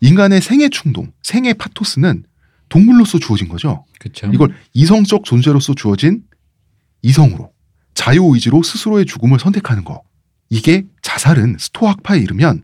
[0.00, 2.24] 인간의 생애 충동, 생애 파토스는
[2.68, 3.84] 동물로서 주어진 거죠.
[3.98, 4.28] 그렇죠.
[4.32, 6.22] 이걸 이성적 존재로서 주어진
[7.02, 7.52] 이성으로
[7.94, 10.02] 자유의지로 스스로의 죽음을 선택하는 거.
[10.50, 12.62] 이게 자살은 스토아 학파에 이르면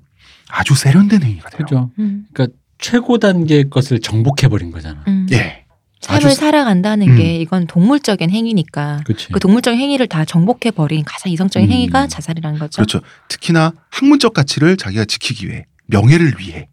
[0.48, 1.58] 아주 세련된 행위가 돼요.
[1.58, 1.90] 그죠.
[1.98, 2.26] 음.
[2.32, 5.02] 그러니까 최고 단계의 것을 정복해 버린 거잖아.
[5.08, 5.26] 음.
[5.32, 5.64] 예.
[6.00, 7.16] 삶을 살아간다는 음.
[7.16, 9.28] 게 이건 동물적인 행위니까 그렇지.
[9.32, 11.72] 그 동물적인 행위를 다 정복해 버린 가장 이성적인 음.
[11.72, 12.76] 행위가 자살이라는 거죠.
[12.76, 13.00] 그렇죠.
[13.28, 16.68] 특히나 학문적 가치를 자기가 지키기 위해 명예를 위해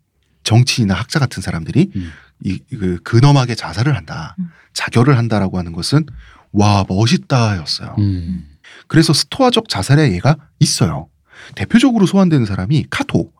[0.49, 2.11] 정치인이나 학자 같은 사람들이 음.
[2.43, 4.35] 이, 그 근엄하게 자살을 한다.
[4.39, 4.49] 음.
[4.73, 6.07] 자결을 한다라고 하는 것은
[6.51, 7.95] 와 멋있다였어요.
[7.99, 8.49] 음.
[8.87, 11.07] 그래서 스토아적 자살의 예가 있어요.
[11.55, 13.31] 대표적으로 소환되는 사람이 카토.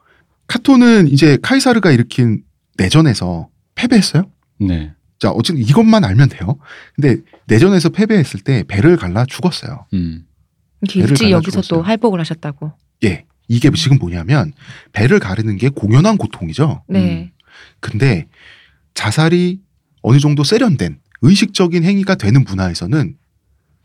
[0.45, 2.44] 카토는 이제 카이사르가 일으킨
[2.77, 4.30] 내전에서 패배했어요.
[4.60, 4.94] 네.
[5.18, 6.60] 자, 어쨌든 이것만 알면 돼요.
[6.95, 9.88] 근데 내전에서 패배했을 때 배를 갈라 죽었어요.
[9.94, 10.26] 음.
[10.94, 11.81] 일찍 여기서 또 죽었어요.
[11.81, 12.73] 할복을 하셨다고.
[13.06, 13.26] 예.
[13.49, 14.53] 이게 지금 뭐냐면
[14.93, 16.84] 배를 가르는 게 공연한 고통이죠.
[16.88, 17.31] 네.
[17.81, 18.27] 근데
[18.93, 19.59] 자살이
[20.01, 23.15] 어느 정도 세련된 의식적인 행위가 되는 문화에서는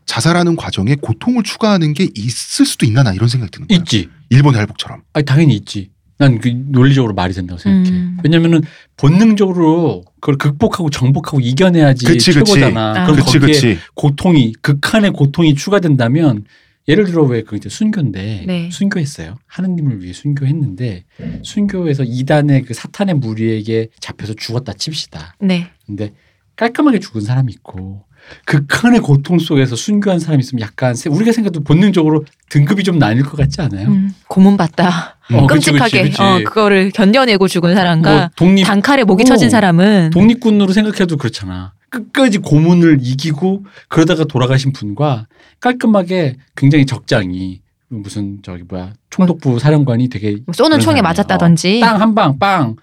[0.05, 3.79] 자살하는 과정에 고통을 추가하는 게 있을 수도 있나 나 이런 생각이 드는 거예요.
[3.81, 4.07] 있지.
[4.29, 5.01] 일본 할복처럼.
[5.13, 5.89] 아니 당연히 있지.
[6.17, 7.89] 난 그 논리적으로 말이 된다고 생각해.
[7.89, 8.17] 음.
[8.23, 8.61] 왜냐면은
[8.95, 12.53] 본능적으로 그걸 극복하고 정복하고 이겨내야지 그치, 그치.
[12.53, 12.91] 최고잖아.
[13.01, 13.05] 아.
[13.05, 13.77] 그럼 그치 거기에 그치.
[13.95, 16.45] 고통이 극한의 고통이 추가된다면
[16.87, 18.69] 예를 들어 왜 그 이제 순교인데 네.
[18.71, 19.35] 순교했어요.
[19.47, 21.03] 하느님을 위해 순교했는데
[21.43, 25.35] 순교해서 이단의 그 사탄의 무리에게 잡혀서 죽었다 칩시다.
[25.39, 25.67] 네.
[25.85, 26.13] 근데
[26.55, 28.03] 깔끔하게 죽은 사람이 있고
[28.45, 33.37] 극한의 고통 속에서 순교한 사람이 있으면 약간 세- 우리가 생각해도 본능적으로 등급이 좀 나뉠 것
[33.37, 33.87] 같지 않아요?
[33.87, 35.17] 음, 고문받다.
[35.31, 35.45] 음.
[35.47, 36.21] 그치, 끔찍하게 그치, 그치.
[36.21, 39.25] 어, 그거를 견뎌내고 죽은 사람과 뭐 독립 단칼에 목이 어.
[39.25, 41.73] 쳐진 사람은 독립군으로 생각해도 그렇잖아.
[41.95, 45.27] 끝까지 고문을 이기고 그러다가 돌아가신 분과
[45.59, 51.01] 깔끔하게 굉장히 적장이 무슨 저기 뭐야 총독부 사령관이 되게 뭐 쏘는 총에.
[51.01, 51.79] 맞았다든지.
[51.79, 52.75] 빵한방 빵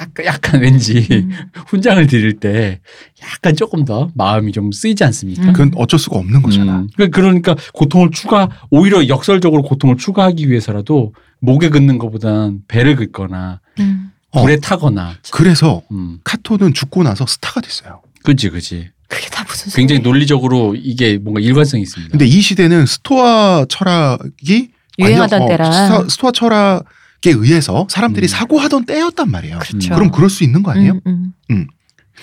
[0.00, 1.30] 약간 약간 왠지 음.
[1.68, 2.80] 훈장을 드릴 때
[3.22, 5.42] 약간 조금 더 마음이 좀 쓰이지 않습니까?
[5.48, 5.52] 음.
[5.52, 6.80] 그건 어쩔 수가 없는 거잖아.
[6.80, 6.88] 음.
[6.96, 14.12] 그- 그러니까 고통을 추가 오히려 역설적으로 고통을 추가하기 위해서라도 목에 긋는 것보단 배를 긋거나 음.
[14.30, 14.42] 어.
[14.42, 16.20] 불에 타거나 그래서 음.
[16.24, 18.00] 카토는 죽고 나서 스타가 됐어요.
[18.24, 20.12] 그지 그지 그게 다 무슨 굉장히 소리야.
[20.12, 22.10] 논리적으로 이게 뭔가 일관성이 있습니다.
[22.12, 25.70] 근데 이 시대는 스토아 철학이 유행하던 완전, 때라.
[25.70, 26.84] 스토아, 스토아 철학에
[27.26, 28.28] 의해서 사람들이 음.
[28.28, 29.58] 사고하던 때였단 말이에요.
[29.58, 29.94] 그렇죠.
[29.94, 31.00] 그럼 그럴 수 있는 거 아니에요?
[31.06, 31.66] 음, 음.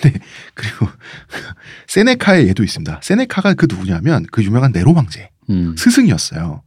[0.54, 0.88] 그리고
[1.86, 3.00] 세네카의 예도 있습니다.
[3.02, 5.74] 세네카가 그 누구냐면 그 유명한 네로 황제 음.
[5.76, 6.62] 스승이었어요.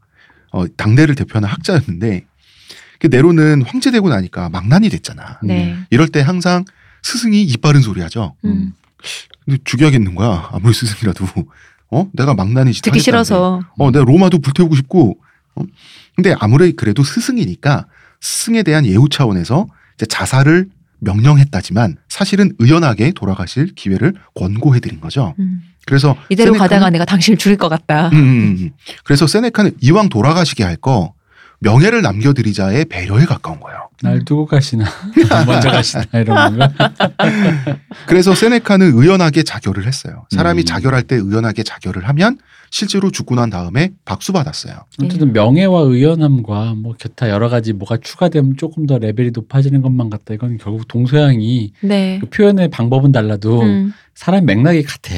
[0.52, 2.26] 어, 당대를 대표하는 학자였는데
[3.00, 5.40] 그 네로는 황제 되고 나니까 망난이 됐잖아.
[5.44, 5.76] 네.
[5.90, 6.64] 이럴 때 항상
[7.02, 8.36] 스승이 입 바른 소리 하죠.
[8.46, 8.74] 음.
[9.46, 10.50] 근데 죽여야겠는 거야.
[10.52, 11.26] 아무리 스승이라도.
[11.92, 12.10] 어?
[12.14, 13.62] 내가 망나니 짓 듣기 싫어서.
[13.78, 15.18] 어, 내가 로마도 불태우고 싶고.
[15.56, 15.64] 어?
[16.16, 17.86] 근데 아무리 그래도 스승이니까
[18.22, 20.70] 스승에 대한 예우 차원에서 이제 자살을
[21.00, 25.36] 명령했다지만 사실은 의연하게 돌아가실 기회를 권고해 드린 거죠.
[25.40, 25.62] 음.
[25.86, 28.08] 그래서 이대로 세네카는- 가다가 내가 당신을 죽일 것 같다.
[28.10, 28.70] 음, 음, 음.
[29.04, 31.14] 그래서 세네카는 이왕 돌아가시게 할 거
[31.64, 33.90] 명예를 남겨드리자의 배려에 가까운 거예요.
[34.02, 34.86] 날 두고 가시나
[35.48, 36.72] 먼저 가시나 이런 건가?
[38.06, 40.26] 그래서 세네카는 의연하게 자결을 했어요.
[40.30, 40.66] 사람이 음.
[40.66, 42.38] 자결할 때 의연하게 자결을 하면
[42.70, 44.74] 실제로 죽고 난 다음에 박수 받았어요.
[45.02, 50.34] 어쨌든 명예와 의연함과 뭐 기타 여러 가지 뭐가 추가되면 조금 더 레벨이 높아지는 것만 같다.
[50.34, 52.18] 이건 결국 동서양이 네.
[52.20, 53.94] 그 표현의 방법은 달라도 음.
[54.16, 55.14] 사람 맥락이 같아.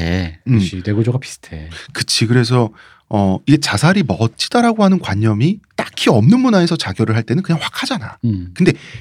[0.46, 0.58] 음.
[0.58, 1.70] 그치 내구조가 비슷해.
[1.92, 2.26] 그치.
[2.26, 2.70] 그래서
[3.08, 8.18] 어 이게 자살이 멋지다라고 하는 관념이 딱히 없는 문화에서 자결을 할 때는 그냥 확 하잖아.
[8.24, 8.52] 음.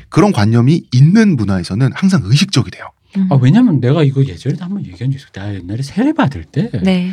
[0.09, 2.89] 그런 관념이 있는 문화에서는 항상 의식적이 돼요.
[3.17, 3.27] 음.
[3.31, 5.27] 아 왜냐면 내가 이거 예전에 한번 얘기한 적 있어.
[5.33, 7.11] 내가 옛날에 세례 받을 때 네.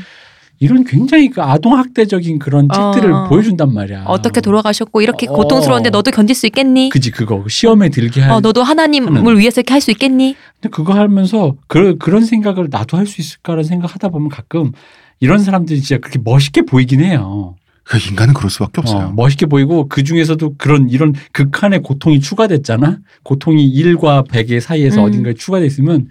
[0.58, 2.92] 이런 굉장히 그 아동 학대적인 그런 어.
[2.92, 4.04] 책들을 보여준단 말이야.
[4.06, 5.32] 어떻게 돌아가셨고 이렇게 어.
[5.32, 6.90] 고통스러운데 너도 견딜 수 있겠니?
[6.90, 8.30] 그지 그거 시험에 들게 할.
[8.32, 9.38] 어, 너도 하나님을 하는.
[9.38, 10.36] 위해서 이렇게 할 수 있겠니?
[10.60, 14.72] 근데 그거 하면서 그, 그런 생각을 나도 할 수 있을까라는 생각하다 보면 가끔
[15.18, 17.56] 이런 사람들이 진짜 그렇게 멋있게 보이긴 해요.
[17.84, 19.06] 그 인간은 그럴 수밖에 없어요.
[19.08, 22.98] 어, 멋있게 보이고 그 중에서도 그런 이런 극한의 고통이 추가됐잖아.
[23.24, 25.06] 고통이 1과 100의 사이에서 음.
[25.08, 26.08] 어딘가에 추가돼 있으면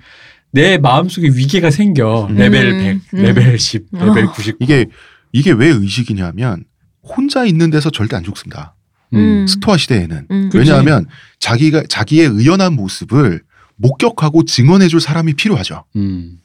[0.51, 2.27] 내 마음속에 위계가 생겨.
[2.29, 2.35] 음.
[2.35, 3.01] 레벨 음.
[3.11, 4.05] 100, 레벨 10, 어.
[4.05, 4.57] 레벨 99.
[4.59, 4.85] 이게
[5.31, 6.65] 이게 왜 의식이냐면
[7.03, 8.75] 혼자 있는 데서 절대 안 죽습니다.
[9.13, 9.45] 음.
[9.47, 10.49] 스토아 시대에는 음.
[10.51, 11.05] 그- 왜냐하면
[11.39, 13.41] 자기가 자기의 의연한 모습을
[13.77, 15.85] 목격하고 증언해줄 사람이 필요하죠.
[15.95, 16.37] 음.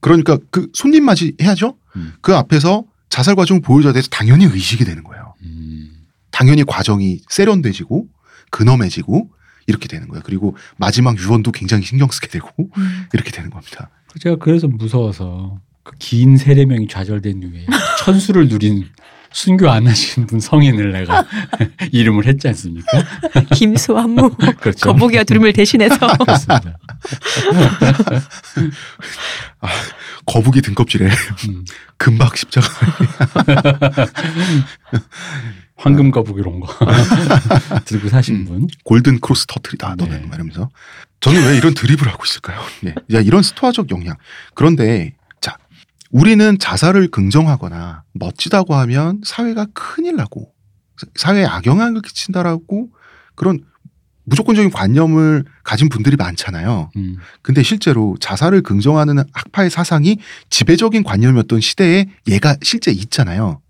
[0.00, 1.76] 그러니까 그 손님 맞이 해야죠.
[1.96, 2.12] 음.
[2.20, 5.34] 그 앞에서 자살 과정을 보여줘야 돼서 당연히 의식이 되는 거예요.
[5.42, 6.06] 음.
[6.30, 8.06] 당연히 과정이 세련돼지고
[8.50, 9.30] 근엄해지고
[9.66, 10.22] 이렇게 되는 거예요.
[10.24, 13.06] 그리고 마지막 유언도 굉장히 신경 쓰게 되고 음.
[13.12, 13.90] 이렇게 되는 겁니다.
[14.20, 17.66] 제가 그래서 무서워서 그 긴 세례명이 좌절된 후에
[18.00, 18.86] 천수를 누린
[19.36, 21.26] 순교 안 하신 분 성인을 내가
[21.92, 22.86] 이름을 했지 않습니까?
[23.54, 24.90] 김수환무 그렇죠.
[24.90, 26.78] 거북이와 두루미를 대신해서 그렇습니다.
[30.24, 31.10] 거북이 등껍질에
[31.50, 31.64] 음.
[31.98, 32.66] 금박 십자가
[35.76, 36.72] 황금 거북이 이런 거
[37.84, 38.44] 들고 사신 음.
[38.46, 38.66] 분.
[38.84, 40.26] 골든 크로스 터트리다 너는 네.
[40.28, 40.70] 말하면서
[41.20, 42.62] 저는 왜 이런 드립을 하고 있을까요?
[42.80, 42.94] 네.
[43.12, 44.16] 야 이런 스토아적 영향.
[44.54, 45.25] 그런데 자
[46.10, 50.52] 우리는 자살을 긍정하거나 멋지다고 하면 사회가 큰일 나고
[51.14, 52.90] 사회에 악영향을 끼친다라고
[53.34, 53.60] 그런
[54.24, 56.90] 무조건적인 관념을 가진 분들이 많잖아요.
[56.96, 57.16] 음.
[57.42, 60.18] 근데 실제로 자살을 긍정하는 학파의 사상이
[60.50, 63.60] 지배적인 관념이었던 시대에 얘가 실제 있잖아요.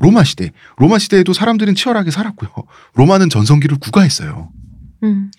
[0.00, 0.50] 로마 시대.
[0.76, 2.50] 로마 시대에도 사람들은 치열하게 살았고요.
[2.94, 4.50] 로마는 전성기를 구가했어요.
[5.04, 5.30] 음.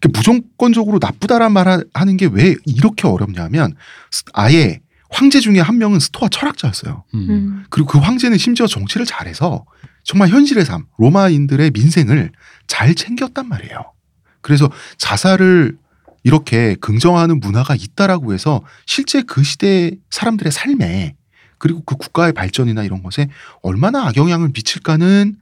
[0.00, 3.74] 그 무조건적으로 나쁘다란 말 하는 게 왜 이렇게 어렵냐면
[4.10, 4.80] 스- 아예
[5.14, 7.04] 황제 중에 한 명은 스토아 철학자였어요.
[7.14, 7.30] 음.
[7.30, 7.64] 음.
[7.70, 9.64] 그리고 그 황제는 심지어 정치를 잘해서
[10.02, 12.32] 정말 현실의 삶, 로마인들의 민생을
[12.66, 13.92] 잘 챙겼단 말이에요.
[14.40, 14.68] 그래서
[14.98, 15.78] 자살을
[16.24, 21.14] 이렇게 긍정하는 문화가 있다라고 해서 실제 그 시대 사람들의 삶에
[21.58, 23.28] 그리고 그 국가의 발전이나 이런 것에
[23.62, 25.36] 얼마나 악영향을 미칠까는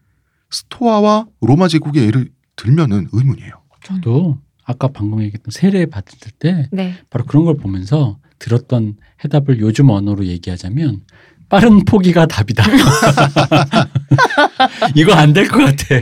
[0.50, 3.62] 스토아와 로마 제국의 예를 들면은 의문이에요.
[3.84, 6.94] 저도 아까 방금 얘기했던 세례 받을 때 네.
[7.08, 11.02] 바로 그런 걸 보면서 들었던 해답을 요즘 언어로 얘기하자면
[11.48, 12.64] 빠른 포기가 답이다.
[14.94, 16.00] 이거 안 될 것 같아.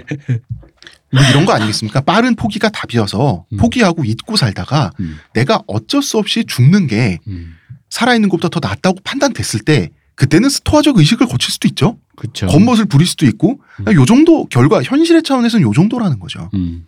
[1.12, 2.00] 뭐 이런 거 아니겠습니까?
[2.02, 3.56] 빠른 포기가 답이어서 음.
[3.58, 7.54] 포기하고 잊고 살다가 음, 내가 어쩔 수 없이 죽는 게 음,
[7.90, 11.98] 살아있는 것보다 더 낫다고 판단됐을 때 그때는 스토아적 의식을 거칠 수도 있죠.
[12.16, 12.46] 그렇죠.
[12.46, 13.92] 겉멋을 부릴 수도 있고 음.
[13.94, 16.48] 요 정도 결과 현실의 차원에서는 요 정도라는 거죠.
[16.54, 16.86] 음.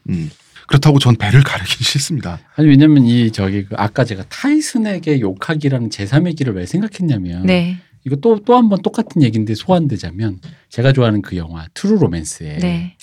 [0.72, 0.80] 음.
[0.80, 2.38] 그렇다고 전 배를 가르기 싫습니다.
[2.56, 7.76] 아니 왜냐면 이 저기 그 아까 제가 타이슨에게 욕하기라는 제3의 길을 왜 생각했냐면 네.
[8.04, 10.40] 이거 또 또 한 번 똑같은 얘기인데 소환되자면
[10.70, 12.96] 제가 좋아하는 그 영화 트루 로맨스에 네.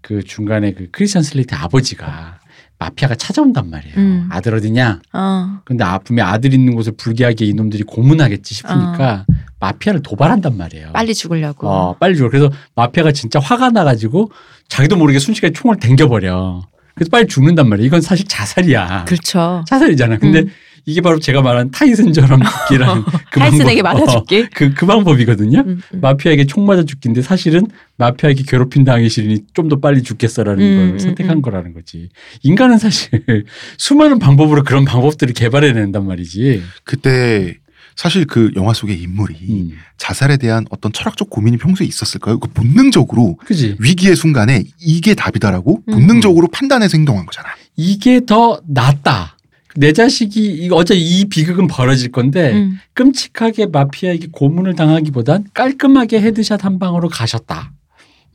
[0.00, 2.38] 그 중간에 그 크리스찬 슬레이터 아버지가
[2.78, 3.96] 마피아가 찾아온단 말이에요.
[3.96, 4.28] 음.
[4.30, 5.00] 아들 어디냐?
[5.12, 5.58] 어.
[5.64, 9.26] 근데 아, 분명 아들 있는 곳을 불리하게 이놈들이 고문하겠지 싶으니까
[9.58, 10.92] 마피아를 도발한단 말이에요.
[10.92, 11.68] 빨리 죽으려고.
[11.68, 12.30] 어, 빨리 죽어.
[12.30, 14.30] 그래서 마피아가 진짜 화가 나가지고
[14.68, 16.62] 자기도 모르게 순식간에 총을 댕겨버려.
[16.98, 17.86] 그래서 빨리 죽는단 말이에요.
[17.86, 19.04] 이건 사실 자살이야.
[19.06, 19.64] 그렇죠.
[19.66, 20.18] 자살이잖아.
[20.18, 20.50] 근데 음.
[20.84, 23.82] 이게 바로 제가 말한 타이슨처럼 죽기라는 그 타이슨에게.
[23.82, 24.40] 맞아 죽기.
[24.40, 25.60] 어, 그, 그 방법이거든요.
[25.60, 26.00] 음, 음.
[26.00, 27.66] 마피아에게 총 맞아 죽기인데 사실은
[27.98, 31.42] 마피아에게 괴롭힘 당하기 싫으니 좀 더 빨리 죽겠어라는 음, 걸 음, 선택한 음.
[31.42, 32.08] 거라는 거지.
[32.42, 33.10] 인간은 사실
[33.76, 36.62] 수많은 방법으로 그런 방법들을 개발해낸단 말이지.
[36.84, 37.58] 그때
[37.98, 39.72] 사실 그 영화 속의 인물이 음.
[39.96, 42.38] 자살에 대한 어떤 철학적 고민이 평소에 있었을까요?
[42.38, 43.74] 그 본능적으로 그지?
[43.80, 45.92] 위기의 순간에 이게 답이다라고 음.
[45.92, 47.48] 본능적으로 판단해서 행동한 거잖아.
[47.74, 49.36] 이게 더 낫다.
[49.74, 52.78] 내 자식이 이거 어차피 이 비극은 벌어질 건데 음.
[52.92, 57.72] 끔찍하게 마피아에게 고문을 당하기보단 깔끔하게 headshot 한 방으로 가셨다.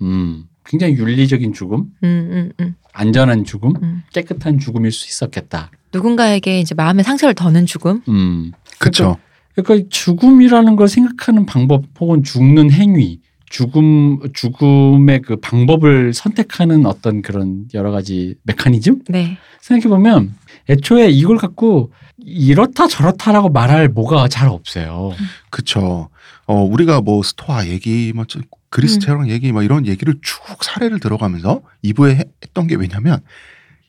[0.02, 4.04] 음, 굉장히 윤리적인 죽음, 음, 음, 음, 안전한 죽음, 음.
[4.12, 5.72] 깨끗한 죽음일 수 있었겠다.
[5.94, 8.02] 누군가에게 이제 마음의 상처를 더는 죽음.
[8.10, 9.18] 음, 그렇죠.
[9.56, 13.20] 그러니까 죽음이라는 걸 생각하는 방법 혹은 죽는 행위,
[13.50, 19.38] 죽음 죽음의 그 방법을 선택하는 어떤 그런 여러 가지 메커니즘 네.
[19.62, 20.34] 생각해 보면
[20.70, 25.12] 애초에 이걸 갖고 이렇다 저렇다라고 말할 뭐가 잘 없어요.
[25.52, 26.10] 그쵸.
[26.46, 28.40] 어, 우리가 뭐 스토아 얘기, 뭐 저-
[28.70, 29.00] 그리스 음.
[29.02, 33.20] 테러 얘기, 뭐 이런 얘기를 쭉 사례를 들어가면서 2부에 했던 게 왜냐면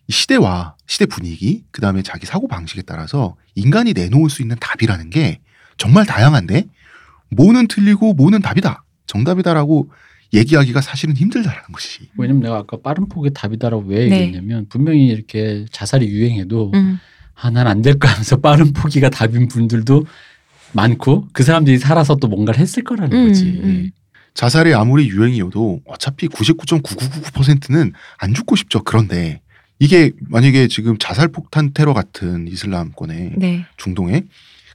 [0.09, 5.09] 이 시대와 시대 분위기, 그 다음에 자기 사고 방식에 따라서 인간이 내놓을 수 있는 답이라는
[5.09, 5.39] 게
[5.77, 6.67] 정말 다양한데
[7.31, 8.85] 뭐는 틀리고 뭐는 답이다.
[9.07, 9.91] 정답이다라고
[10.33, 12.09] 얘기하기가 사실은 힘들다라는 것이.
[12.17, 14.21] 왜냐면 내가 아까 빠른 폭의 답이다라고 왜 네.
[14.23, 16.99] 얘기했냐면 분명히 이렇게 자살이 유행해도 음.
[17.37, 20.07] 아 난 안될거 하면서 빠른 포기가 답인 분들도
[20.73, 23.45] 많고 그 사람들이 살아서 또 뭔가를 했을 거라는 음, 거지.
[23.45, 23.91] 음.
[24.35, 28.83] 자살이 아무리 유행이어도 어차피 99.999%는 안 죽고 싶죠.
[28.83, 29.41] 그런데
[29.79, 33.67] 이게 만약에 지금 자살 폭탄 테러 같은 이슬람권의 네.
[33.77, 34.23] 중동에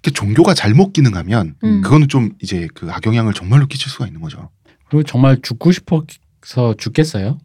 [0.02, 1.82] 이렇게 종교가 잘못 기능하면 음.
[1.82, 4.50] 그거는 좀 이제 그 악영향을 정말로 끼칠 수가 있는 거죠.
[4.90, 7.38] 그리고 정말 죽고 싶어서 죽겠어요.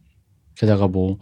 [0.55, 1.19] 게다가 뭐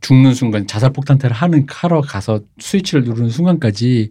[0.00, 4.10] 죽는 순간 자살 폭탄 테러를 하는 하러 가서 스위치를 누르는 순간까지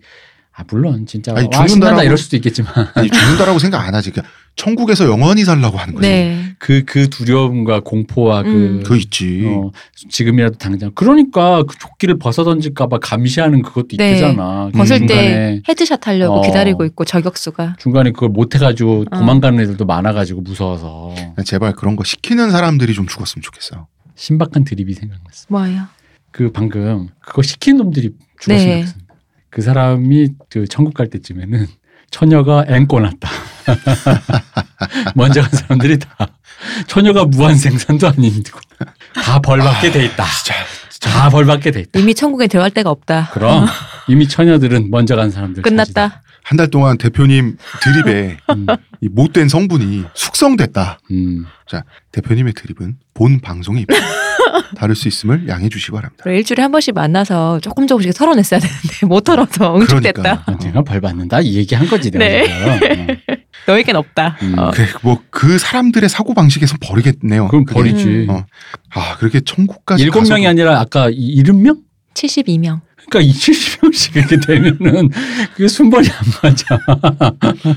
[0.57, 4.11] 아 물론 진짜 아니, 와 죽는다라고- 이럴 수도 있겠지만 아니 죽는다라고 생각 안 하지.
[4.11, 6.07] 그러니까 천국에서 영원히 살라고 하는 거지.
[6.07, 6.55] 네.
[6.59, 8.77] 그그 두려움과 공포와 음.
[8.77, 9.43] 그 그거 있지.
[9.47, 9.71] 어,
[10.09, 14.13] 지금이라도 당장 그러니까 그 조끼를 벗어 던질까봐 감시하는 그것도 네.
[14.13, 14.69] 있잖아.
[14.73, 16.41] 벗을 때 중간에 headshot 하려고 어.
[16.41, 19.17] 기다리고 있고 저격수가 중간에 그걸 못 해가지고 어.
[19.17, 21.13] 도망가는 애들도 많아가지고 무서워서
[21.43, 23.87] 제발 그런 거 시키는 사람들이 좀 죽었으면 좋겠어요.
[24.15, 25.47] 신박한 드립이 생각났어.
[25.49, 25.83] 뭐예요?
[26.31, 28.79] 그 방금 그거 시킨 놈들이 죽었으면 네.
[28.83, 29.04] 좋겠습니다.
[29.55, 31.65] 그 사람이 그 천국 갈 때쯤에는
[32.11, 33.29] 처녀가 앵꼬 났다.
[35.15, 36.09] 먼저 간 사람들이 다
[36.87, 38.59] 처녀가 무한 생산도 아니고
[39.13, 40.25] 다 벌받게 돼 있다.
[40.91, 41.97] 진짜 다 벌받게 돼 있다.
[42.01, 43.29] 이미 천국에 들어갈 데가 없다.
[43.31, 43.65] 그럼
[44.09, 46.21] 이미 처녀들은 먼저 간 사람들 끝났다.
[46.43, 48.37] 한 달 동안 대표님 드립에.
[48.53, 48.65] 음,
[48.99, 50.99] 이 못된 성분이 숙성됐다.
[51.11, 51.45] 음.
[52.11, 53.95] 대표님의 드립은 본 방송에 입- 다
[54.87, 56.23] 를 수 있음을 양해해 주시기 바랍니다.
[56.29, 60.21] 일주일에 한 번씩 만나서 조금 조금씩 털어냈어야 되는데 못 털어서 응축됐다.
[60.21, 60.43] 그러니까.
[60.51, 62.43] 아, 내가 벌 받는다 이 얘기 한 거지 내가 네.
[62.45, 63.35] 어.
[63.67, 64.37] 너에겐 없다.
[64.43, 64.59] 음.
[64.59, 64.71] 어.
[64.71, 67.47] 그래 뭐그 사람들의 사고 방식에서 버리겠네요.
[67.47, 67.65] 그럼.
[67.65, 68.05] 버리지.
[68.07, 68.29] 음.
[68.29, 68.45] 어.
[68.93, 71.77] 아 그렇게 천국까지 일곱 가서도- 명이 아니라 아까 이 일흔 명?
[72.13, 72.81] 72명.
[73.09, 75.09] 그러니까 이 70명씩 이렇게 되면은
[75.53, 76.79] 그게 순번이 안 맞아.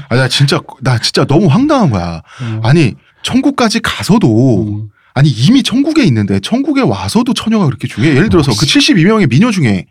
[0.09, 2.22] 아, 나 진짜 나 진짜 너무 황당한 거야.
[2.62, 4.88] 아니 천국까지 가서도 음.
[5.19, 8.15] 아니 이미 천국에 있는데 천국에 와서도 처녀가 그렇게 중요해.
[8.15, 9.86] 예를 들어서 그 72명의 미녀 중에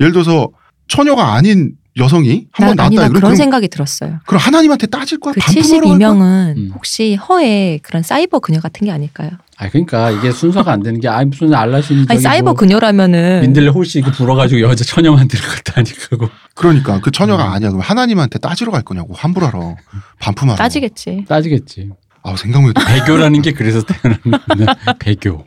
[0.00, 0.48] 예를 들어서
[0.88, 4.18] 처녀가 아닌 여성이 한번 이거 그런 그럼, 생각이 들었어요.
[4.26, 5.34] 그럼 하나님한테 따질 거야?
[5.34, 6.08] 그 반품하러 갈 거야?
[6.08, 6.70] 72명은 음.
[6.74, 9.30] 혹시 허에 그런 사이버 그녀 같은 게 아닐까요?
[9.56, 13.68] 아 그러니까 이게 순서가 안 되는 게 아니 무슨 알라신이 아니 사이버 뭐 그녀라면은 민들레
[13.68, 17.52] 홀씨 이거 불어가지고 여자 처녀만 들어갔다니까 그거 그러니까 그 처녀가 음.
[17.52, 17.70] 아니야.
[17.70, 19.76] 그럼 하나님한테 따지러 갈 거냐고 환불하러
[20.18, 20.56] 반품하러.
[20.56, 21.26] 따지겠지.
[21.28, 21.90] 따지겠지.
[22.22, 24.18] 아 생각만 해도 배교라는 게 그래서 태어난.
[24.98, 25.46] 배교.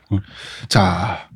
[0.68, 1.30] 자,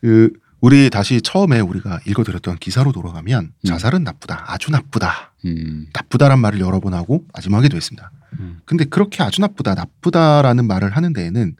[0.00, 3.66] 그 우리 다시 처음에 우리가 읽어드렸던 기사로 돌아가면 음.
[3.66, 5.86] 자살은 나쁘다, 아주 나쁘다, 음.
[5.92, 8.10] 나쁘다란 말을 여러 번 하고 마지막에도 했습니다.
[8.40, 8.60] 음.
[8.64, 11.56] 근데 그렇게 아주 나쁘다, 나쁘다라는 말을 하는 데에는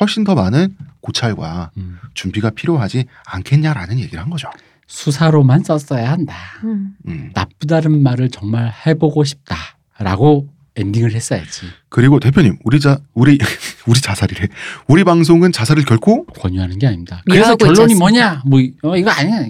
[0.00, 1.98] 훨씬 더 많은 고찰과 음.
[2.14, 4.48] 준비가 필요하지 않겠냐라는 얘기를 한 거죠.
[4.86, 6.34] 수사로만 썼어야 한다.
[6.64, 6.96] 음.
[7.06, 7.30] 음.
[7.34, 10.48] 나쁘다는 말을 정말 해보고 싶다라고
[10.78, 11.66] 엔딩을 했어야지.
[11.88, 13.38] 그리고 대표님, 우리 자 우리
[13.86, 14.48] 우리 자살이래.
[14.86, 17.22] 우리 방송은 자살을 결코 권유하는 게 아닙니다.
[17.28, 17.94] 그래서 결론이?
[17.94, 18.42] 뭐냐?
[18.46, 19.44] 뭐 어, 이거 아니야.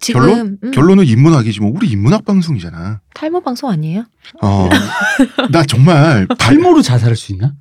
[0.00, 0.58] 지금 결론?
[0.64, 3.00] 음, 결론은 인문학이지 뭐 우리 인문학 방송이잖아.
[3.14, 4.04] 탈모 방송 아니에요?
[4.42, 4.68] 어,
[5.52, 7.54] 나 정말 발- 탈모로 자살할 수 있나?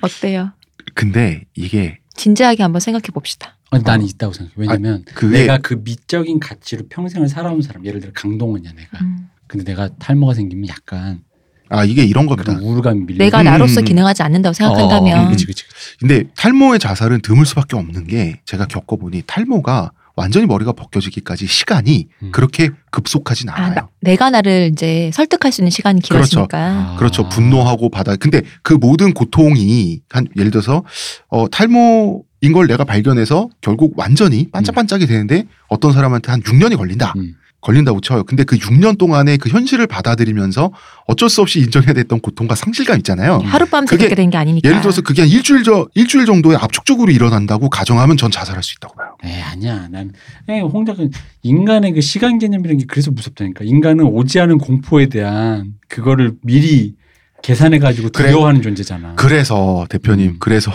[0.00, 0.52] 어때요?
[0.94, 3.56] 근데 이게 진지하게 한번 생각해 봅시다.
[3.70, 4.54] 아니, 난 있다고 생각해.
[4.56, 8.98] 왜냐면 그게 내가 그 미적인 가치로 평생을 살아온 사람, 예를 들어 강동원이야 내가.
[9.04, 9.28] 음.
[9.46, 11.22] 근데 내가 탈모가 생기면 약간
[11.70, 12.54] 아 이게 이런 겁니다.
[12.54, 13.24] 그런 우울감이 밀려.
[13.24, 13.84] 내가 음, 나로서 음.
[13.84, 15.96] 기능하지 않는다고 생각한다면 어, 그치, 그치, 그치.
[16.00, 22.32] 근데 탈모의 자살은 드물 수밖에 없는 게 제가 겪어보니 탈모가 완전히 머리가 벗겨지기까지 시간이 음.
[22.32, 23.74] 그렇게 급속하진 아, 않아요.
[23.74, 26.96] 나- 내가 나를 이제 설득할 수 있는 시간이 길어지니까 아.
[26.98, 27.28] 그렇죠.
[27.28, 28.16] 분노하고 받아.
[28.16, 30.82] 근데 그 모든 고통이 한 예를 들어서
[31.28, 37.12] 어 탈모인 걸 내가 발견해서 결국 완전히 반짝반짝이 되는데 어떤 사람한테 한 6년이 걸린다.
[37.16, 37.34] 음.
[37.60, 38.22] 걸린다고 쳐요.
[38.24, 40.70] 근데 그 6년 동안에 그 현실을 받아들이면서
[41.08, 43.38] 어쩔 수 없이 인정해야 됐던 고통과 상실감 있잖아요.
[43.44, 44.68] 하룻밤 그게 새게 된게 아니니까.
[44.68, 48.94] 예를 들어서 그게 한 일주일 저 일주일 정도에 압축적으로 일어난다고 가정하면 전 자살할 수 있다고
[48.94, 49.16] 봐요.
[49.24, 49.88] 에 아니야.
[49.90, 50.12] 난
[50.48, 51.10] 에, 홍작은
[51.42, 53.64] 인간의 그 시간 개념이라는 게 그래서 무섭다니까.
[53.64, 56.94] 인간은 오지 않은 공포에 대한 그거를 미리
[57.42, 58.28] 계산해 가지고 그래.
[58.28, 59.14] 두려워하는 존재잖아.
[59.16, 60.36] 그래서 대표님 음.
[60.38, 60.70] 그래서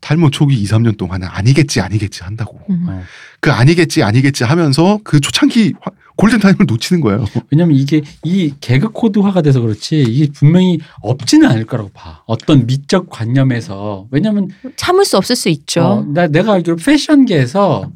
[0.00, 2.60] 탈모 초기 2, 3년 동안은 아니겠지 아니겠지 한다고.
[2.70, 2.86] 음.
[2.88, 3.02] 어.
[3.40, 7.24] 그 아니겠지 아니겠지 하면서 그 초창기 화- 골든 타임을 놓치는 거예요.
[7.50, 12.22] 왜냐면 이게 이 개그 코드화가 돼서 그렇지 이게 분명히 없지는 않을 거라고 봐.
[12.26, 15.82] 어떤 미적 관념에서 왜냐면 참을 수 없을 수 있죠.
[15.82, 17.90] 어, 나 내가 알기로 패션계에서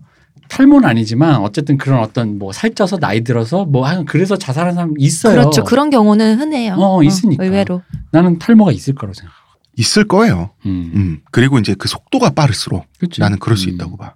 [0.49, 5.35] 탈모는 아니지만 어쨌든 그런 어떤 뭐 살쪄서 나이 들어서 뭐 하여간 그래서 자살하는 사람 있어요.
[5.35, 5.65] 그렇죠.
[5.65, 6.75] 그런 경우는 흔해요.
[6.77, 7.45] 어, 있으니까.
[7.45, 7.83] 의외로.
[8.11, 9.33] 나는 탈모가 있을 거라고 생각.
[9.77, 10.51] 있을 거예요.
[10.67, 10.91] 음.
[10.95, 11.21] 음.
[11.31, 13.21] 그리고 이제 그 속도가 빠를수록 그치?
[13.21, 13.75] 나는 그럴 수 음.
[13.75, 14.15] 있다고 봐.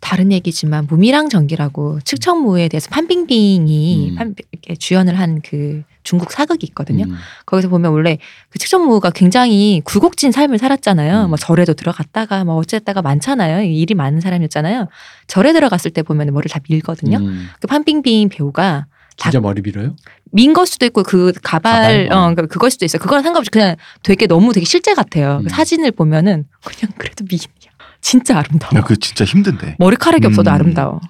[0.00, 4.14] 다른 얘기지만 무미랑 전기라고 측정무에 대해서 판빙빙이 음.
[4.16, 7.04] 판, 이렇게 주연을 한 그 중국 사극이 있거든요.
[7.04, 7.16] 음.
[7.44, 8.16] 거기서 보면 원래
[8.48, 11.24] 그 측정무가 굉장히 굴곡진 삶을 살았잖아요.
[11.24, 11.28] 음.
[11.28, 13.62] 뭐 절에도 들어갔다가 뭐 어쨌다가 많잖아요.
[13.62, 14.88] 일이 많은 사람이었잖아요.
[15.26, 17.18] 절에 들어갔을 때 보면 머리를 다 밀거든요.
[17.18, 17.48] 음.
[17.60, 18.86] 그 판빙빙 배우가
[19.18, 19.96] 진짜 머리 밀어요?
[20.30, 22.12] 민 걸 수도 있고 그 가발, 가발?
[22.12, 22.30] 어.
[22.30, 23.00] 어, 그- 그걸 수도 있어요.
[23.00, 25.40] 그거랑 상관없이 그냥 되게 너무 되게 실제 같아요.
[25.42, 25.48] 음.
[25.48, 27.70] 사진을 보면은 그냥 그래도 미인이야.
[28.00, 28.72] 진짜 아름다워.
[28.76, 29.76] 야, 그 진짜 힘든데.
[29.78, 30.54] 머리카락이 없어도 음.
[30.54, 31.00] 아름다워.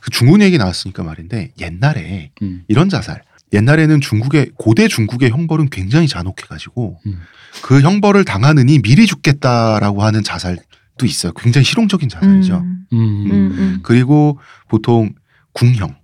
[0.00, 2.64] 그 중국 얘기 나왔으니까 말인데 옛날에 음.
[2.68, 3.22] 이런 자살.
[3.52, 7.20] 옛날에는 중국의 고대 중국의 형벌은 굉장히 잔혹해가지고 음.
[7.62, 11.32] 그 형벌을 당하느니 미리 죽겠다라고 하는 자살도 있어요.
[11.32, 12.56] 굉장히 실용적인 자살이죠.
[12.58, 12.98] 음, 음.
[12.98, 13.80] 음, 음.
[13.82, 14.38] 그리고
[14.68, 15.14] 보통
[15.52, 15.96] 궁형,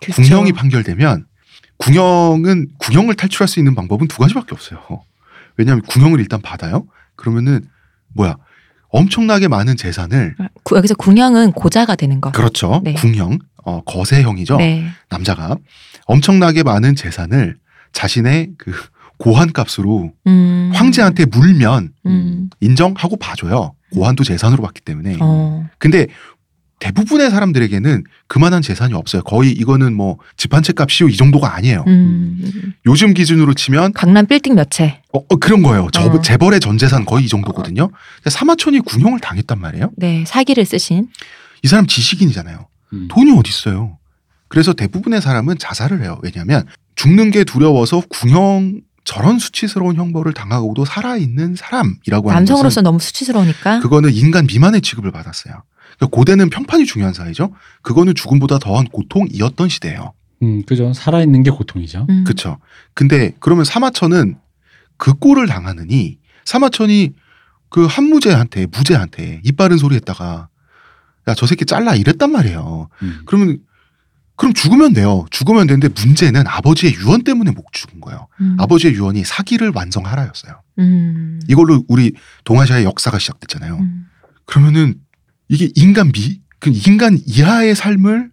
[0.00, 0.22] 그쵸.
[0.22, 1.26] 궁형이 판결되면
[1.78, 4.80] 궁형은 궁형을 탈출할 수 있는 방법은 두 가지밖에 없어요.
[5.56, 6.86] 왜냐하면 궁형을 일단 받아요.
[7.16, 7.66] 그러면은
[8.14, 8.36] 뭐야
[8.92, 12.30] 엄청나게 많은 재산을 구- 여기서 궁형은 고자가 되는 거.
[12.30, 12.80] 그렇죠.
[12.84, 12.92] 네.
[12.94, 14.56] 궁형, 어, 거세형이죠.
[14.58, 14.84] 네.
[15.08, 15.56] 남자가
[16.06, 17.56] 엄청나게 많은 재산을
[17.92, 18.72] 자신의 그
[19.18, 20.70] 고환값으로 음.
[20.74, 22.50] 황제한테 물면 음.
[22.60, 23.74] 인정하고 봐줘요.
[23.92, 25.16] 고환도 재산으로 받기 때문에.
[25.20, 25.68] 어.
[25.78, 26.06] 근데
[26.82, 29.22] 대부분의 사람들에게는 그만한 재산이 없어요.
[29.22, 31.84] 거의 이거는 뭐 집 한 채 값이요 이 정도가 아니에요.
[31.86, 32.74] 음.
[32.86, 35.00] 요즘 기준으로 치면 강남 빌딩 몇 채.
[35.12, 35.88] 어, 어, 그런 거예요.
[35.92, 36.20] 저, 어.
[36.20, 37.88] 재벌의 전 재산 거의 이 정도거든요.
[38.16, 39.90] 근데 사마천이 궁형을 당했단 말이에요.
[39.96, 40.24] 네.
[40.26, 41.06] 사기를 쓰신.
[41.62, 42.66] 이 사람 지식인이잖아요.
[42.94, 43.08] 음.
[43.08, 43.98] 돈이 어디 있어요.
[44.48, 46.18] 그래서 대부분의 사람은 자살을 해요.
[46.22, 52.98] 왜냐하면 죽는 게 두려워서 궁형 저런 수치스러운 형벌을 당하고도 살아있는 사람이라고 하는 남성으로서 것은 너무
[52.98, 53.78] 수치스러우니까.
[53.80, 55.62] 그거는 인간 미만의 취급을 받았어요.
[56.02, 57.52] 그러니까 고대는 평판이 중요한 사회죠.
[57.82, 60.12] 그거는 죽음보다 더한 고통이었던 시대예요.
[60.42, 60.92] 음, 그죠.
[60.92, 62.06] 살아있는 게 고통이죠.
[62.10, 62.24] 음.
[62.24, 62.58] 그렇죠.
[62.94, 64.36] 근데 그러면 사마천은
[64.96, 67.12] 그 꼴을 당하느니 사마천이
[67.68, 70.48] 그 한무제한테 무제한테 입 바른 소리 했다가
[71.28, 72.88] 야 저 새끼 잘라 이랬단 말이에요.
[73.02, 73.22] 음.
[73.26, 73.58] 그러면
[74.34, 75.24] 그럼 죽으면 돼요.
[75.30, 78.26] 죽으면 되는데 문제는 아버지의 유언 때문에 못 죽은 거예요.
[78.40, 78.56] 음.
[78.58, 80.60] 아버지의 유언이 사기를 완성하라였어요.
[80.80, 81.40] 음.
[81.46, 82.12] 이걸로 우리
[82.42, 83.76] 동아시아의 역사가 시작됐잖아요.
[83.76, 84.06] 음.
[84.46, 84.96] 그러면은
[85.52, 88.32] 이게 인간 미, 그 인간 이하의 삶을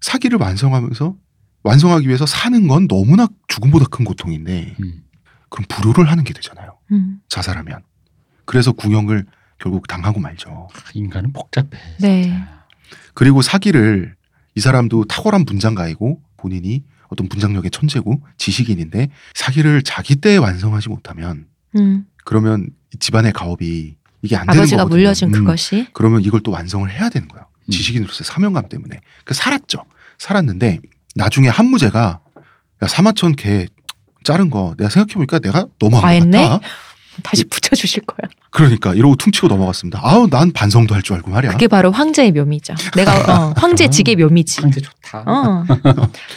[0.00, 1.16] 사기를 완성하면서
[1.62, 5.04] 완성하기 위해서 사는 건 너무나 죽음보다 큰 고통인데 음.
[5.48, 6.76] 그럼 불효를 하는 게 되잖아요.
[6.90, 7.20] 음.
[7.28, 7.82] 자살하면.
[8.44, 9.24] 그래서 궁형을
[9.58, 10.68] 결국 당하고 말죠.
[10.94, 11.68] 인간은 복잡해.
[12.00, 12.36] 네.
[13.14, 14.16] 그리고 사기를
[14.56, 21.46] 이 사람도 탁월한 분장가이고 본인이 어떤 분장력의 천재고 지식인인데 사기를 자기 때에 완성하지 못하면
[21.76, 22.04] 음.
[22.24, 24.96] 그러면 이 집안의 가업이 이게 안 되는 아버지가 거거든요.
[25.00, 25.32] 물려준 음.
[25.32, 25.86] 그것이.
[25.92, 27.46] 그러면 이걸 또 완성을 해야 되는 거예요.
[27.66, 27.70] 음.
[27.70, 29.00] 지식인으로서의 사명감 때문에.
[29.24, 29.84] 그 살았죠.
[30.18, 30.80] 살았는데
[31.16, 32.20] 나중에 한무제가
[32.82, 33.66] 야 사마천 개
[34.24, 36.48] 자른 거 내가 생각해보니까 내가 너무 안 과했네?
[36.48, 36.60] 같다.
[37.22, 38.30] 다시 붙여주실 거야.
[38.50, 40.00] 그러니까 이러고 퉁치고 넘어갔습니다.
[40.02, 41.52] 아우 난 반성도 할 줄 알고 말이야.
[41.52, 42.74] 그게 바로 황제의 묘미죠.
[42.96, 44.60] 내가 어, 황제 직의 묘미지.
[44.62, 45.24] 상태 좋다.
[45.26, 45.64] 어.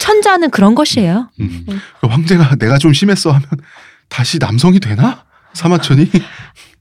[0.00, 1.30] 천자는 그런 것이에요.
[1.40, 1.64] 음.
[2.00, 3.48] 그 황제가 내가 좀 심했어 하면
[4.08, 5.24] 다시 남성이 되나?
[5.54, 6.10] 사마천이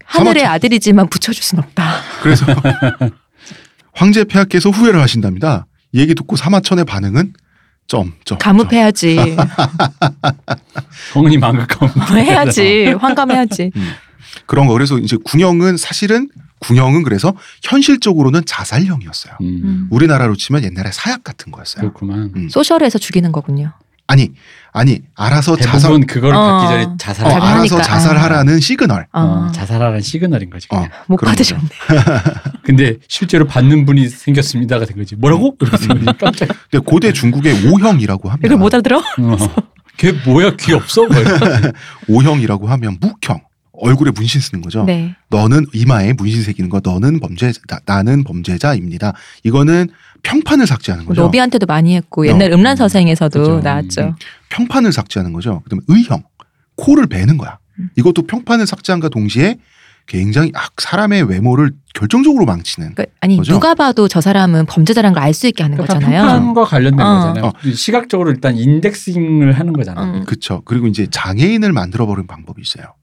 [0.06, 1.94] 하늘의 사마천- 아들이지만 붙여줄 순 없다.
[2.22, 2.46] 그래서
[3.94, 5.66] 황제 폐하께서 후회를 하신답니다.
[5.94, 7.34] 이 얘기 듣고 사마천의 반응은
[7.88, 8.38] 점, 점.
[8.38, 8.38] 점.
[8.40, 9.18] 감읍해야지.
[11.14, 12.96] 성은이 망극하면 뭐 해야지.
[13.00, 13.72] 황감해야지.
[14.48, 14.74] 그런 거.
[14.74, 16.30] 그래서 이제 궁형은 사실은
[16.60, 19.36] 궁형은 그래서 현실적으로는 자살형이었어요.
[19.42, 19.46] 음.
[19.64, 19.88] 음.
[19.92, 21.82] 우리나라로 치면 옛날에 사약 같은 거였어요.
[21.82, 22.32] 그렇구만.
[22.36, 22.50] 음.
[22.50, 23.72] social에서 죽이는 거군요.
[24.08, 24.32] 아니,
[24.72, 26.40] 아니 알아서 자살, 그걸 어.
[26.60, 27.30] 받기 전에 어, 자살.
[27.32, 27.82] 잘 알아서.
[27.82, 29.08] 자살하라는 시그널.
[29.14, 29.20] 어.
[29.22, 30.68] 어, 자살하라는 시그널인 거지.
[30.70, 30.92] 어, 그냥.
[31.08, 31.64] 못 받으셨네.
[32.64, 35.16] 근데 실제로 받는 분이 생겼습니다가 된 거지.
[35.16, 35.56] 뭐라고?
[36.20, 36.50] 깜짝.
[36.70, 38.46] 근데 고대 중국의 오형이라고 합니다.
[38.48, 39.00] 이걸 못 알아들어?
[39.00, 39.38] 어.
[39.98, 41.08] 걔 뭐야 귀 없어?
[41.08, 41.16] 뭐.
[42.08, 43.42] 오형이라고 하면 묵형.
[43.78, 44.86] 얼굴에 문신 쓰는 거죠.
[44.86, 45.16] 네.
[45.30, 46.80] 너는 이마에 문신 새기는 거.
[46.82, 49.14] 너는 범죄자, 나 는 범죄자입니다.
[49.44, 49.90] 이거는
[50.26, 51.22] 평판을 삭제하는 거죠.
[51.22, 52.56] 노비한테도 많이 했고 옛날 어.
[52.56, 53.60] 음란 서생에서도 그죠.
[53.64, 54.02] 나왔죠.
[54.02, 54.14] 음.
[54.50, 55.62] 평판을 삭제하는 거죠.
[55.64, 56.24] 그다음에 의형,
[56.76, 57.60] 코를 베는 거야.
[57.80, 57.90] 음.
[57.96, 59.58] 이것도 평판을 삭제한과 동시에
[60.08, 62.94] 굉장히 아, 사람의 외모를 결정적으로 망치는.
[62.94, 63.54] 그러니까 아니 뭐죠?
[63.54, 66.22] 누가 봐도 저 사람은 범죄자라는 걸 알 수 있게 하는 그러니까 거잖아요.
[66.22, 67.20] 평판과 관련된 어.
[67.34, 67.54] 거잖아요.
[67.74, 70.04] 시각적으로 일단 인덱싱을 하는 거잖아.
[70.04, 70.26] 음.
[70.26, 70.62] 그렇죠.
[70.66, 72.94] 그리고 이제 장애인을 만들어 버리는 방법이 있어요.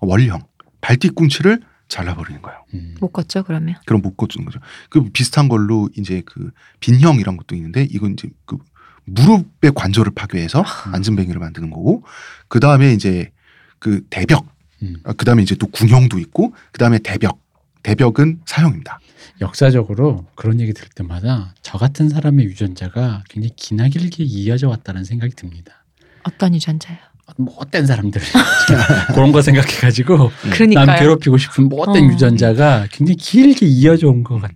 [0.00, 0.40] 원형,
[0.80, 2.64] 발뒤꿈치를 잘라버리는 거예요.
[2.74, 2.96] 음.
[3.00, 3.76] 못 걷죠 그러면.
[3.86, 4.60] 그럼 묶어주는 거죠.
[4.90, 6.50] 그 비슷한 걸로 이제 그
[6.80, 8.58] 빈형이란 것도 있는데 이건 이제 그
[9.04, 10.90] 무릎의 관절을 파괴해서 아.
[10.92, 12.02] 안전뱅이를 만드는 거고
[12.48, 13.30] 그 다음에 이제
[13.78, 14.46] 그 대벽,
[14.82, 14.96] 음.
[15.16, 17.40] 그 다음에 이제 또 궁형도 있고 그 다음에 대벽,
[17.82, 18.98] 대벽은 사형입니다.
[19.40, 25.84] 역사적으로 그런 얘기 들을 때마다 저 같은 사람의 유전자가 굉장히 기나길게 이어져 왔다는 생각이 듭니다.
[26.24, 26.96] 어떤 유전자요?
[27.36, 28.20] 못된 사람들
[29.14, 30.86] 그런 거 생각해가지고 그러니까요.
[30.86, 32.08] 남 괴롭히고 싶은 못된 어.
[32.12, 34.54] 유전자가 굉장히 길게 이어져 온 것 같아.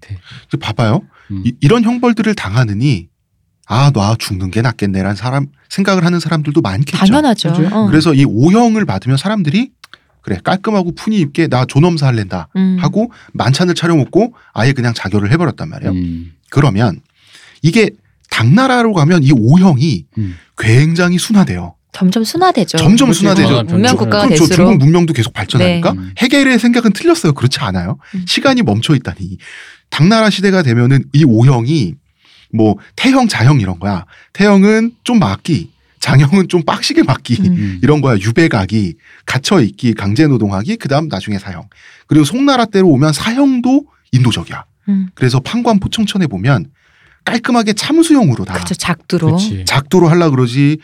[0.51, 1.03] 그 봐봐요.
[1.31, 1.43] 음.
[1.45, 3.09] 이, 런 형벌들을 당하느니
[3.67, 6.97] 아, 나 죽는 게 낫겠네라는 사람 생각을 하는 사람들도 많겠죠.
[6.99, 7.51] 당연하죠.
[7.73, 7.87] 어.
[7.87, 9.71] 그래서 이 오형을 받으면 사람들이
[10.23, 12.79] 그래 깔끔하고 푼이 있게 나 존엄사 할랜다 음.
[12.81, 15.93] 하고 만찬을 차려 먹고 아예 그냥 자결을 해버렸단 말이에요.
[15.93, 16.33] 음.
[16.51, 17.01] 그러면
[17.63, 17.91] 이게
[18.31, 20.37] 당나라로 가면 이 O형이 음.
[20.59, 21.75] 굉장히 순화돼요.
[21.93, 22.79] 점점 순화되죠.
[22.79, 23.63] 점점 그렇지, 순화되죠.
[23.65, 24.47] 문명 국가가 그렇죠.
[24.47, 26.01] 될수록 중국 문명도 계속 발전하니까 네.
[26.19, 27.33] 해겔의 생각은 틀렸어요.
[27.33, 27.99] 그렇지 않아요.
[28.15, 28.25] 음.
[28.27, 29.39] 시간이 멈춰 있다니.
[29.91, 31.95] 당나라 시대가 되면은 이 O형이
[32.53, 34.05] 뭐 태형, 자형 이런 거야.
[34.33, 37.47] 태형은 좀 막기, 장형은 좀 빡시게 막기 음.
[37.47, 37.81] 음.
[37.85, 38.17] 이런 거야.
[38.17, 38.95] 유배가기,
[39.27, 41.69] 갇혀 있기, 강제 노동하기, 그다음 나중에 사형.
[42.07, 44.65] 그리고 송나라 때로 오면 사형도 인도적이야.
[44.89, 45.09] 음.
[45.15, 46.67] 그래서 판관 포청천에 보면
[47.25, 48.75] 깔끔하게 참수형으로 다 그렇죠.
[48.75, 49.27] 작두로.
[49.29, 49.65] 그렇지.
[49.67, 50.79] 작도로 하려 그러지.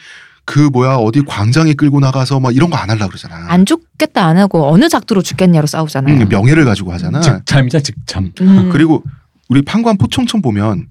[0.47, 3.47] 그 뭐야 어디 광장에 끌고 나가서 막 이런 거 안 하려 그러잖아.
[3.49, 6.15] 안 죽겠다 안 하고 어느 작두로 죽겠냐로 싸우잖아요.
[6.23, 7.21] 음, 명예를 가지고 하잖아.
[7.21, 8.33] 즉참이자 즉참.
[8.41, 8.71] 음.
[8.73, 9.03] 그리고
[9.49, 10.87] 우리 판관 포청천 보면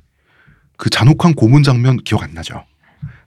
[0.77, 2.63] 그 잔혹한 고문 장면 기억 안 나죠?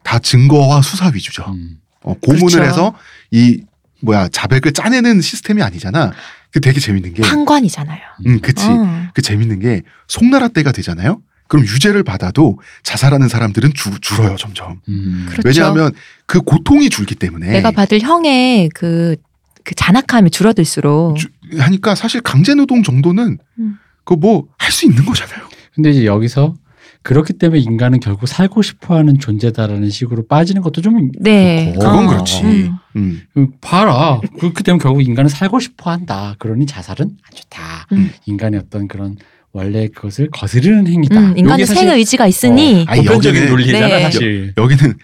[0.04, 1.44] 다 증거와 수사 위주죠.
[1.48, 1.78] 음.
[2.02, 2.62] 어, 고문을 그렇죠.
[2.62, 2.94] 해서
[3.30, 3.62] 이
[4.02, 6.12] 뭐야 자백을 짜내는 시스템이 아니잖아.
[6.50, 8.00] 그 되게 재밌는 게, 판관이잖아요.
[8.26, 8.64] 음, 그치.
[8.66, 9.08] 어.
[9.14, 11.20] 그 재밌는 게 송나라 때가 되잖아요.
[11.48, 14.80] 그럼 유죄를 받아도 자살하는 사람들은 줄, 줄어요 점점.
[14.88, 15.26] 음.
[15.30, 15.48] 그렇죠.
[15.48, 15.92] 왜냐하면
[16.26, 17.48] 그 고통이 줄기 때문에.
[17.48, 19.16] 내가 받을 형의 그,
[19.64, 23.78] 그 잔악함이 줄어들수록 주- 하니까 사실 강제노동 정도는 음.
[24.04, 25.48] 그뭐 할 수 있는 거잖아요.
[25.74, 26.54] 근데 이제 여기서
[27.02, 31.72] 그렇기 때문에 인간은 결국 살고 싶어하는 존재다라는 식으로 빠지는 것도 좀 네.
[31.78, 31.78] 그렇고.
[31.90, 32.08] 그건 어.
[32.10, 32.42] 그렇지.
[32.42, 32.72] 음.
[32.96, 33.22] 음.
[33.32, 34.20] 그 봐라.
[34.38, 36.34] 그렇기 때문에 결국 인간은 살고 싶어한다.
[36.38, 37.86] 그러니 자살은 안 좋다.
[37.92, 38.10] 음.
[38.26, 39.16] 인간의 어떤 그런
[39.52, 41.18] 원래 그것을 거스르는 행위다.
[41.18, 44.02] 음, 인간의 요게 사실 생 의지가 있으니 아니, 보편적인 여기는- 논리잖아 네.
[44.02, 44.52] 사실.
[44.56, 44.94] 여기는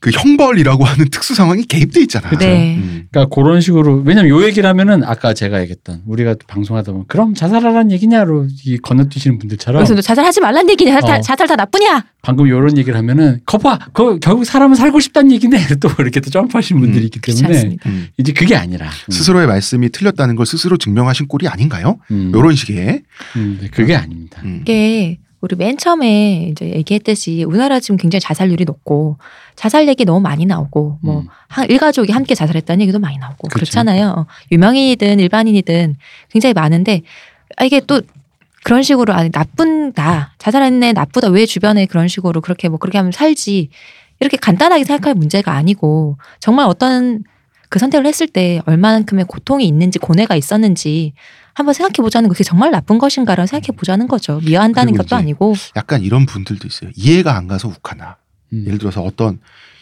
[0.00, 2.30] 그 형벌이라고 하는 특수 상황이 개입돼 있잖아.
[2.38, 2.76] 네.
[2.76, 3.06] 음.
[3.10, 7.90] 그러니까 그런 식으로 왜냐면 요 얘기를 하면은 아까 제가 얘기했던 우리가 방송하다 보면 그럼 자살하라는
[7.92, 11.20] 얘기냐로 이 건너뛰시는 분들처럼 그래서 너 자살하지 말란 얘기냐 자살, 어.
[11.20, 15.90] 자살 다 나쁘냐 방금 요런 얘기를 하면은 거봐 그 결국 사람은 살고 싶다는 얘기네 또
[15.98, 17.76] 이렇게 또 점프하시는 분들이 음, 있기 때문에.
[17.84, 18.08] 음.
[18.16, 21.98] 이제 그게 아니라 음, 스스로의 말씀이 틀렸다는 걸 스스로 증명하신 꼴이 아닌가요?
[22.10, 23.02] 음, 이런 식의.
[23.36, 24.40] 음, 네, 그게 아닙니다.
[24.44, 24.60] 음.
[24.62, 29.16] 이게 우리 맨 처음에 이제 얘기했듯이 우리나라 지금 굉장히 자살률이 높고
[29.56, 31.26] 자살 얘기 너무 많이 나오고 뭐 음.
[31.48, 33.70] 한 일가족이 함께 자살했다는 얘기도 많이 나오고 그렇죠.
[33.70, 35.96] 그렇잖아요 유명인이든 일반인이든
[36.28, 37.02] 굉장히 많은데
[37.56, 38.02] 아, 이게 또
[38.62, 43.10] 그런 식으로 아 나쁜다 자살한 애 나쁘다 왜 주변에 그런 식으로 그렇게 뭐 그렇게 하면
[43.10, 43.70] 살지
[44.20, 47.24] 이렇게 간단하게 생각할 문제가 아니고 정말 어떤
[47.70, 51.14] 그 선택을 했을 때 얼마만큼의 고통이 있는지 고뇌가 있었는지
[51.54, 56.02] 한번 생각해 보자는 거 그게 정말 나쁜 것인가를 생각해 보자는 거죠 미워한다는 것도 아니고 약간
[56.02, 56.90] 이런 분들도 있어요.
[56.94, 58.16] 이해가 안 가서 욱하나.
[58.52, 58.64] 음.
[58.66, 59.38] 예를 들어서 어떤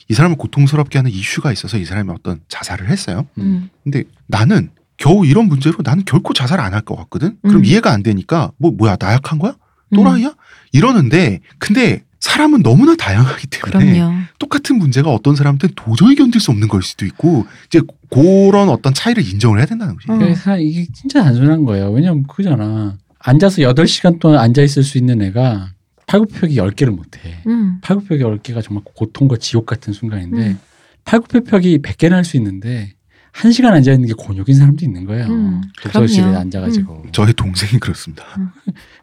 [0.08, 3.26] 이 사람을 고통스럽게 하는 이슈가 있어서 이 사람이 어떤 자살을 했어요.
[3.38, 3.68] 음.
[3.84, 7.36] 근데 나는 겨우 이런 문제로 나는 결코 자살 안 할 것 같거든.
[7.42, 7.64] 그럼 음.
[7.64, 9.54] 이해가 안 되니까 뭐 뭐야 나약한 거야?
[9.94, 10.34] 또라이야?
[10.72, 14.14] 이러는데 근데 사람은 너무나 다양하기 때문에 그럼요.
[14.38, 17.80] 똑같은 문제가 어떤 사람한테는 도저히 견딜 수 없는 걸 수도 있고 이제
[18.10, 20.10] 그런 어떤 차이를 인정을 해야 된다는 거지.
[20.10, 20.18] 음.
[20.18, 21.90] 그래서 이게 진짜 단순한 거예요.
[21.90, 22.96] 왜냐면 그잖아.
[23.20, 25.72] 앉아서 8시간 동안 앉아 있을 수 있는 애가
[26.06, 27.42] 팔굽혀펴기 10개를 못 해.
[27.46, 27.78] 음.
[27.82, 30.58] 팔굽혀펴기 10개가 정말 고통과 지옥 같은 순간인데 음.
[31.04, 32.94] 팔굽혀펴기 100개나 할수 있는데
[33.34, 35.26] 1시간 앉아 있는 게 곤욕인 사람도 있는 거예요.
[35.26, 36.38] 음, 독서실에 그럼요.
[36.40, 37.04] 앉아 가지고.
[37.12, 38.24] 저의 동생이 그렇습니다.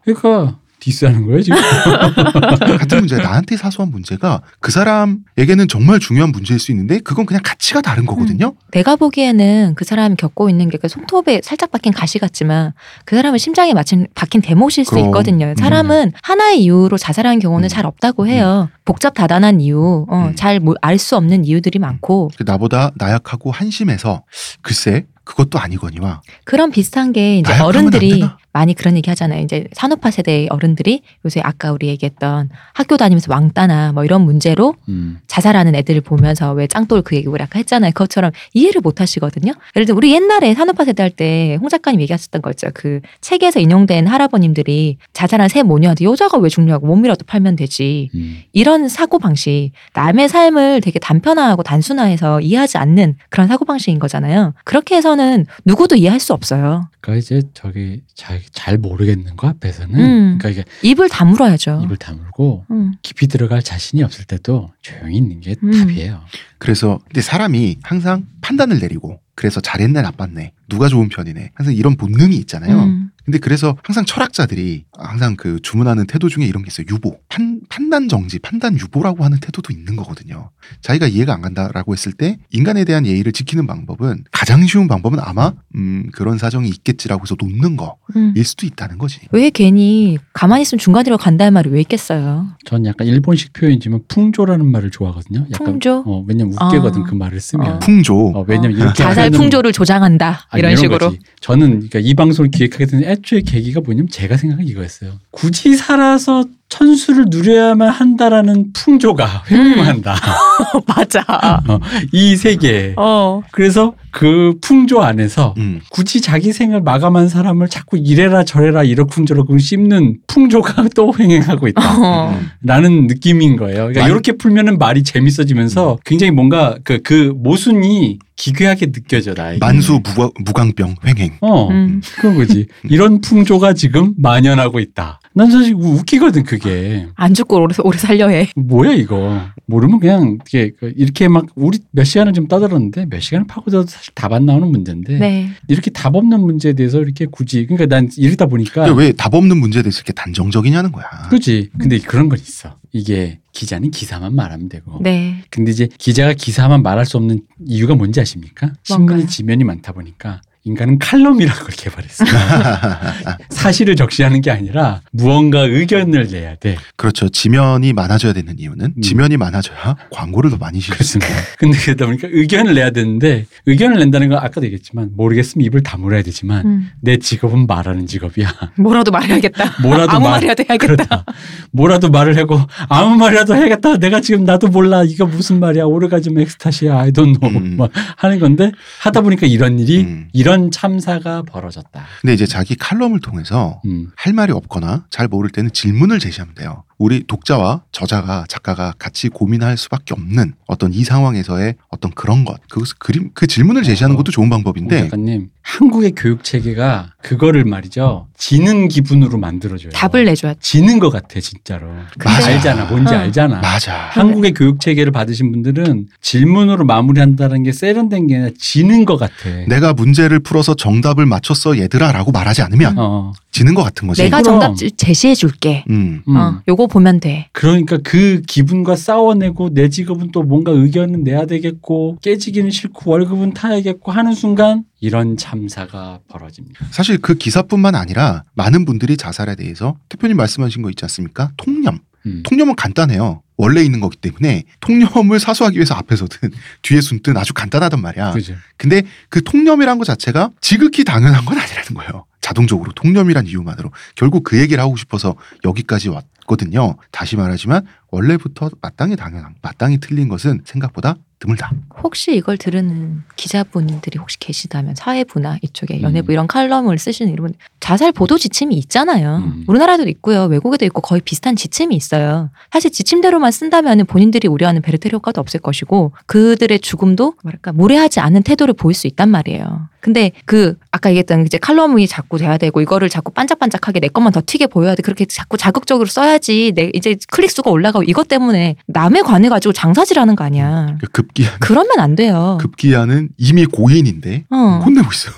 [0.04, 1.58] 그러니까 디스하는 거예요, 지금.
[2.78, 7.80] 같은 문제 나한테 사소한 문제가 그 사람에게는 정말 중요한 문제일 수 있는데 그건 그냥 가치가
[7.80, 8.54] 다른 거거든요.
[8.70, 12.72] 내가 보기에는 그 사람이 겪고 있는 게 그 손톱에 살짝 박힌 가시 같지만
[13.04, 15.06] 그 사람은 심장에 맞힌 박힌 대못일 수 그럼.
[15.06, 15.54] 있거든요.
[15.58, 17.68] 사람은 하나의 이유로 자살하는 경우는 음.
[17.68, 18.68] 잘 없다고 해요.
[18.84, 20.36] 복잡 다단한 이유, 어, 음.
[20.36, 24.22] 잘알 수 없는 이유들이 많고 그 나보다 나약하고 한심해서
[24.62, 28.22] 글쎄 그것도 아니거니와 그런 비슷한 게 이제 어른들이?
[28.56, 29.42] 많이 그런 얘기 하잖아요.
[29.42, 35.18] 이제 산업화 세대의 어른들이 요새 아까 우리 얘기했던 학교 다니면서 왕따나 뭐 이런 문제로 음.
[35.26, 37.90] 자살하는 애들을 보면서 왜 짱돌 그 얘기 우리 아까 했잖아요.
[37.92, 39.52] 그것처럼 이해를 못 하시거든요.
[39.76, 42.68] 예를 들어 우리 옛날에 산업화 세대 할 때 홍 작가님 얘기하셨던 거 있죠.
[42.72, 48.08] 그 책에서 인용된 할아버님들이 자살한 새 모녀한테 여자가 왜 죽냐고 몸이라도 팔면 되지.
[48.14, 48.42] 음.
[48.52, 54.54] 이런 사고 방식, 남의 삶을 되게 단편화하고 단순화해서 이해하지 않는 그런 사고 방식인 거잖아요.
[54.64, 56.88] 그렇게 해서는 누구도 이해할 수 없어요.
[57.00, 60.38] 그러니까 이제 저기 잘, 잘 모르겠는 거 앞에서는 음.
[60.38, 61.82] 그러니까 이게 입을 다물어야죠.
[61.84, 62.94] 입을 다물고 음.
[63.02, 65.70] 깊이 들어갈 자신이 없을 때도 조용히 있는 게 음.
[65.72, 66.20] 답이에요.
[66.58, 72.36] 그래서 근데 사람이 항상 판단을 내리고 그래서 잘했네 나빴네 누가 좋은 편이네 항상 이런 본능이
[72.36, 72.88] 있잖아요.
[73.26, 73.32] 음.
[73.32, 76.86] 근데 그래서 항상 철학자들이 항상 그 주문하는 태도 중에 이런 게 있어요.
[76.90, 77.18] 유보.
[77.28, 80.50] 판, 판단 정지, 판단 유보라고 하는 태도도 있는 거거든요.
[80.80, 85.52] 자기가 이해가 안 간다라고 했을 때 인간에 대한 예의를 지키는 방법은 가장 쉬운 방법은 아마
[85.74, 88.34] 음, 그런 사정이 있겠지라고 해서 놓는 거일 음.
[88.44, 89.20] 수도 있다는 거지.
[89.32, 92.46] 왜 괜히 가만히 있으면 중간으로 간다는 말이 왜 있겠어요?
[92.64, 95.46] 전 약간 일본식 표현이지만 풍조라는 말을 좋아하거든요.
[95.52, 96.04] 약간 풍조?
[96.06, 97.04] 어, 왜냐면 웃기거든 아.
[97.04, 97.66] 그 말을 쓰면.
[97.66, 97.78] 어.
[97.80, 98.14] 풍조.
[98.34, 100.98] 어, 왜냐면 이렇게 자살 하면은- 풍조를 조장한다 아니, 이런 식으로.
[101.10, 101.18] 거지.
[101.40, 105.18] 저는 그러니까 이 방송을 기획하게 된 애초에 계기가 뭐냐면 제가 생각한 이거였어요.
[105.30, 106.44] 굳이 살아서
[106.80, 110.14] 천수를 누려야만 한다라는 풍조가 횡행한다.
[110.86, 111.24] 맞아.
[111.68, 111.78] 어,
[112.12, 112.92] 이 세계.
[112.98, 113.40] 어.
[113.50, 115.80] 그래서 그 풍조 안에서 음.
[115.90, 121.98] 굳이 자기 생을 마감한 사람을 자꾸 이래라 저래라 이러쿵저러쿵 씹는 풍조가 또 횡행하고 있다.
[122.02, 122.30] 어.
[122.38, 122.48] 음.
[122.62, 123.76] 라는 느낌인 거예요.
[123.78, 129.58] 그러니까 만- 이렇게 풀면은 말이 재밌어지면서 굉장히 뭔가 그, 그 모순이 기괴하게 느껴져, 나에게.
[129.60, 131.38] 만수 무가, 무강병 횡행.
[131.40, 132.02] 어, 음.
[132.18, 132.66] 그런 거지.
[132.84, 135.20] 이런 풍조가 지금 만연하고 있다.
[135.36, 137.06] 난 사실 우- 웃기거든, 그게.
[137.14, 138.48] 안 죽고 오래, 오래 살려 해.
[138.56, 139.38] 뭐야, 이거.
[139.66, 144.14] 모르면 그냥 이렇게, 그 이렇게 막 우리 몇 시간을 좀 떠들었는데 몇 시간을 파고들어도 사실
[144.14, 145.48] 답 안 나오는 문제인데 네.
[145.68, 149.82] 이렇게 답 없는 문제에 대해서 이렇게 굳이 그러니까 난 이러다 보니까 근데 왜답 없는 문제에
[149.82, 151.04] 대해서 이렇게 단정적이냐는 거야.
[151.30, 155.36] 그지 근데 그런 건 있어 이게 기자는 기사만 말하면 되고 네.
[155.50, 158.72] 근데 이제 기자가 기사만 말할 수 없는 이유가 뭔지 아십니까?
[158.84, 159.26] 신문이 뭔가요?
[159.28, 162.28] 지면이 많다 보니까 인간은 칼럼이라는 걸 개발했어요.
[163.50, 166.76] 사실을 적시하는 게 아니라 무언가 의견을 내야 돼.
[166.96, 167.28] 그렇죠.
[167.28, 169.00] 지면이 많아져야 되는 이유는 음.
[169.00, 170.80] 지면이 많아져야 광고를 더 많이.
[170.80, 171.32] 그렇습니다.
[171.58, 176.66] 근데 그러다 보니까 의견을 내야 되는데 의견을 낸다는 건 아까도 얘기했지만 모르겠으면 입을 다물어야 되지만
[176.66, 176.90] 음.
[177.00, 178.52] 내 직업은 말하는 직업이야.
[178.78, 179.82] 뭐라도 말해야겠다.
[179.82, 180.86] 뭐라도 아무 말- 말이라도 해야겠다.
[180.94, 181.24] 그렇다.
[181.70, 183.98] 뭐라도 말을 하고 아무 말이라도 해야겠다.
[183.98, 185.04] 내가 지금 나도 몰라.
[185.04, 185.84] 이거 무슨 말이야.
[185.84, 186.98] 오르가즘 엑스타시야.
[186.98, 187.56] I don't know.
[187.56, 187.76] 음.
[187.76, 190.28] 막 하는 건데 하다 보니까 이런 일이 음.
[190.56, 192.06] 이런 참사가 벌어졌다.
[192.22, 194.10] 근데 이제 자기 칼럼을 통해서 음.
[194.16, 196.84] 할 말이 없거나 잘 모를 때는 질문을 제시하면 돼요.
[196.98, 202.82] 우리 독자와 저자가 작가가 같이 고민할 수밖에 없는 어떤 이 상황에서의 어떤 그런 것, 그
[202.98, 204.16] 그림, 그 질문을 제시하는 어.
[204.16, 208.28] 것도 좋은 홍 방법인데 작가님 한국의 교육 체계가 그거를 말이죠.
[208.36, 209.90] 지는 기분으로 만들어줘요.
[209.90, 210.58] 답을 내줘야 돼.
[210.62, 211.88] 지는 것 같아 진짜로.
[212.24, 212.46] 맞아.
[212.46, 212.84] 알잖아.
[212.84, 213.18] 뭔지 어.
[213.18, 213.60] 알잖아.
[213.60, 213.92] 맞아.
[214.10, 219.32] 한국의 교육 체계를 받으신 분들은 질문으로 마무리한다는 게 세련된 게 아니라 지는 것 같아.
[219.66, 223.32] 내가 문제를 풀어서 정답을 맞췄어 얘들아라고 말하지 않으면 어.
[223.50, 224.22] 지는 것 같은 거지.
[224.22, 224.60] 내가 그럼.
[224.60, 225.84] 정답 제시해 줄게.
[225.90, 226.22] 음.
[226.28, 226.36] 음.
[226.36, 227.48] 어, 요거 보면 돼.
[227.52, 234.12] 그러니까 그 기분과 싸워내고 내 직업은 또 뭔가 의견은 내야 되겠고 깨지기는 싫고 월급은 타야겠고
[234.12, 236.86] 하는 순간 이런 참사가 벌어집니다.
[236.90, 241.50] 사실 그 기사뿐만 아니라 많은 분들이 자살에 대해서 대표님 말씀하신 거 있지 않습니까?
[241.56, 241.98] 통념.
[242.26, 242.42] 음.
[242.44, 243.42] 통념은 간단해요.
[243.56, 246.50] 원래 있는 거기 때문에 통념을 사수하기 위해서 앞에 서든
[246.82, 248.32] 뒤에 숨든 아주 간단하단 말이야.
[248.32, 248.54] 그죠.
[248.76, 252.26] 근데 그 통념이란 것 자체가 지극히 당연한 건 아니라는 거예요.
[252.40, 255.34] 자동적으로 통념이란 이유만으로 결국 그 얘기를 하고 싶어서
[255.64, 256.96] 여기까지 왔 거든요.
[257.10, 261.70] 다시 말하지만 원래부터 마땅히 당연한 마땅히 틀린 것은 생각보다 드물다.
[262.02, 266.02] 혹시 이걸 들으는 기자분들이 혹시 계시다면 사회부나 이쪽에 음.
[266.02, 269.36] 연예부 이런 칼럼을 쓰시는 이런 분 자살 보도 지침이 있잖아요.
[269.44, 269.64] 음.
[269.66, 270.44] 우리나라에도 있고요.
[270.44, 272.50] 외국에도 있고 거의 비슷한 지침이 있어요.
[272.72, 278.74] 사실 지침대로만 쓴다면 본인들이 우려하는 베르테르 효과도 없을 것이고 그들의 죽음도 뭐랄까 무례하지 않은 태도를
[278.74, 279.88] 보일 수 있단 말이에요.
[280.06, 284.40] 근데 그 아까 얘기했던 이제 칼럼이 자꾸 돼야 되고 이거를 자꾸 반짝반짝하게 내 것만 더
[284.46, 285.02] 튀게 보여야 돼.
[285.02, 290.36] 그렇게 자꾸 자극적으로 써야지 내 이제 클릭 수가 올라가고 이것 때문에 남의 관해 가지고 장사질하는
[290.36, 290.96] 거 아니야.
[291.00, 292.56] 그 급기야 그러면 안 돼요.
[292.60, 294.80] 급기야는 이미 고인인데 어.
[294.84, 295.34] 혼내고 있어요.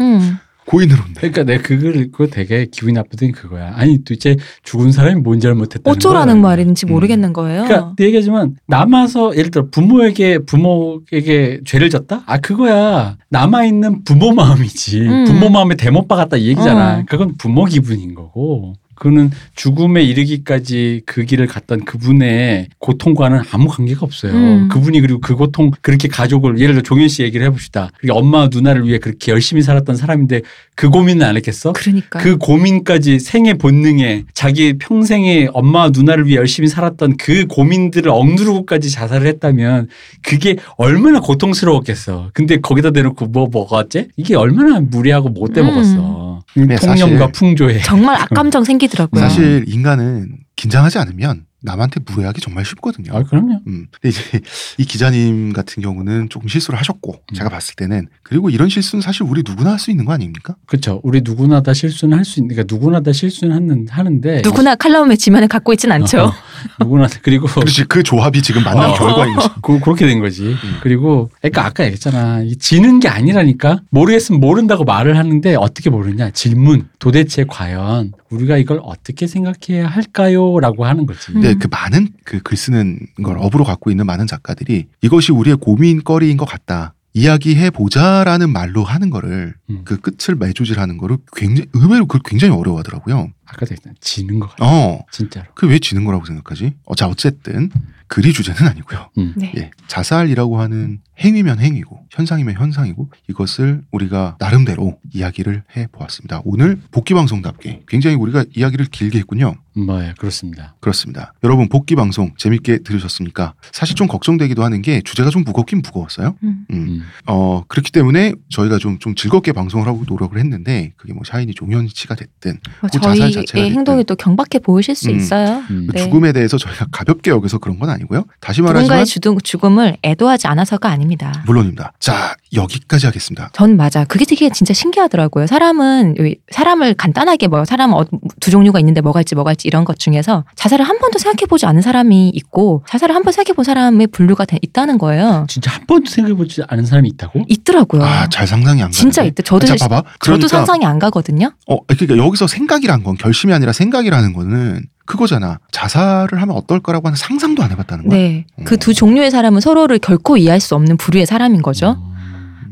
[0.00, 0.36] 음.
[0.70, 0.94] 혼내.
[1.16, 3.72] 그러니까 내가 그걸 읽고 되게 기분이 나쁘던 게 그거야.
[3.74, 6.52] 아니 도대체 죽은 사람이 뭔 잘못했다는 어쩌라는 거야.
[6.52, 6.92] 말인지 음.
[6.92, 7.64] 모르겠는 거예요.
[7.64, 12.22] 그러니까 내 얘기하지만 남아서 예를 들어 부모에게 부모에게 죄를 졌다?
[12.26, 15.24] 아 그거야 남아 있는 부모 마음이지 음.
[15.24, 17.00] 부모 마음에 대못 박았다 이 얘기잖아.
[17.00, 17.04] 어.
[17.08, 18.74] 그건 부모 기분인 거고.
[18.94, 24.32] 그거는 죽음에 이르기까지 그 길을 갔던 그분의 고통과는 아무 관계가 없어요.
[24.32, 24.68] 음.
[24.68, 27.90] 그분이 그리고 그 고통 그렇게 가족을 예를 들어 종현 씨 얘기를 해봅시다.
[27.98, 30.42] 그게 엄마 누나를 위해 그렇게 열심히 살았던 사람인데
[30.74, 31.72] 그 고민은 안 했겠어?
[31.72, 38.90] 그러니까 그 고민까지 생의 본능에 자기 평생에 엄마 누나를 위해 열심히 살았던 그 고민들을 억누르고까지
[38.90, 39.88] 자살을 했다면
[40.22, 42.30] 그게 얼마나 고통스러웠겠어.
[42.34, 44.08] 근데 거기다 대놓고 뭐 어째?
[44.16, 46.21] 이게 얼마나 무리하고 못돼 먹었어.
[46.54, 47.80] 네, 통념과 풍조에.
[47.80, 49.20] 정말 악감정 생기더라고요.
[49.20, 53.14] 사실 인간은 긴장하지 않으면 남한테 무례하기 정말 쉽거든요.
[53.16, 53.60] 아 그럼요.
[53.66, 53.86] 음.
[53.92, 54.40] 근데 이제
[54.78, 57.34] 이 기자님 같은 경우는 조금 실수를 하셨고 음.
[57.34, 60.54] 제가 봤을 때는 그리고 이런 실수는 사실 우리 누구나 할 수 있는 거 아닙니까?
[60.66, 61.00] 그렇죠.
[61.02, 62.54] 우리 누구나 다 실수는 할 수 있는.
[62.54, 66.20] 그러니까 누구나 다 실수는 하는 하는데 누구나 칼럼의 지면을 갖고 있진 않죠.
[66.20, 66.32] 어,
[66.78, 68.94] 누구나 그리고 그렇지 그 조합이 지금 만난 어.
[68.94, 69.48] 결과인 거죠.
[69.62, 70.54] 그, 그렇게 된 거지.
[70.82, 72.42] 그리고 그러니까 아까 얘기했잖아.
[72.42, 73.80] 이 지는 게 아니라니까.
[73.90, 76.30] 모르겠으면 모른다고 말을 하는데 어떻게 모르냐.
[76.30, 76.88] 질문.
[77.02, 81.32] 도대체 과연 우리가 이걸 어떻게 생각해야 할까요?라고 하는 거지.
[81.32, 81.58] 근데 음.
[81.58, 86.44] 그 많은 그 글 쓰는 걸 업으로 갖고 있는 많은 작가들이 이것이 우리의 고민거리인 것
[86.44, 86.94] 같다.
[87.14, 89.82] 이야기해 보자라는 말로 하는 거를 음.
[89.84, 93.32] 그 끝을 매조질하는 거를 굉장히 의외로 그걸 굉장히 어려워하더라고요.
[93.46, 93.94] 아까도 얘기했잖아.
[94.00, 94.64] 지는 거 같아.
[94.64, 95.46] 어, 진짜로.
[95.54, 96.72] 그 왜 지는 거라고 생각하지?
[96.84, 97.68] 어, 자 어쨌든
[98.12, 99.08] 글이 주제는 아니고요.
[99.16, 99.32] 음.
[99.36, 99.52] 네.
[99.56, 106.42] 예, 자살이라고 하는 행위면 행위고 현상이면 현상이고 이것을 우리가 나름대로 이야기를 해 보았습니다.
[106.44, 109.54] 오늘 복귀 방송답게 굉장히 우리가 이야기를 길게 했군요.
[109.74, 110.74] 뭐, 예, 그렇습니다.
[110.80, 111.32] 그렇습니다.
[111.42, 113.54] 여러분 복귀 방송 재밌게 들으셨습니까?
[113.72, 116.36] 사실 좀 걱정되기도 하는 게 주제가 좀 무겁긴 무거웠어요.
[116.42, 116.66] 음.
[116.70, 116.76] 음.
[116.76, 117.02] 음.
[117.26, 122.14] 어 그렇기 때문에 저희가 좀 좀 즐겁게 방송을 하고 노력을 했는데 그게 뭐 샤이니 종현치가
[122.14, 125.16] 됐든 뭐 그 자살 저희의 자체가 행동이 또 경박해 보이실 수 음.
[125.16, 125.62] 있어요.
[125.70, 125.86] 음.
[125.88, 126.04] 그 네.
[126.04, 128.24] 죽음에 대해서 저희가 가볍게 여기서 그런 건 아니 고요.
[128.40, 131.42] 다시 말하지만 누군가의 주둥, 죽음을 애도하지 않아서가 아닙니다.
[131.46, 131.92] 물론입니다.
[132.00, 133.50] 자 여기까지 하겠습니다.
[133.52, 134.04] 전 맞아.
[134.04, 135.46] 그게 되게 진짜 신기하더라고요.
[135.46, 139.98] 사람은 이- 사람을 간단하게 뭐 사람 은두 종류가 있는데 뭐가 있지 뭐가 있지 이런 것
[139.98, 144.08] 중에서 자살을 한 번도 생각해 보지 않은 사람이 있고 자살을 한 번 생각해 본 사람의
[144.08, 145.46] 분류가 돼- 있다는 거예요.
[145.48, 147.44] 진짜 한 번도 생각해보지 않은 사람이 있다고?
[147.48, 148.02] 있더라고요.
[148.04, 148.96] 아잘 상상이 안 가는데.
[148.98, 149.42] 진짜 있대.
[149.42, 149.96] 저도 자 봐봐.
[150.02, 151.52] 저도 그러니까 상상이 안 가거든요.
[151.68, 155.58] 어 그러니까 여기서 생각이란 건 결심이 아니라 생각이라는 거는 그거잖아.
[155.70, 158.18] 자살을 하면 어떨 거라고 하는 상상도 안 해봤다는 거야.
[158.18, 158.46] 네.
[158.58, 158.64] 음.
[158.64, 161.96] 그두 종류의 사람은 서로를 결코 이해할 수 없는 부류의 사람인 거죠.
[161.98, 162.11] 음.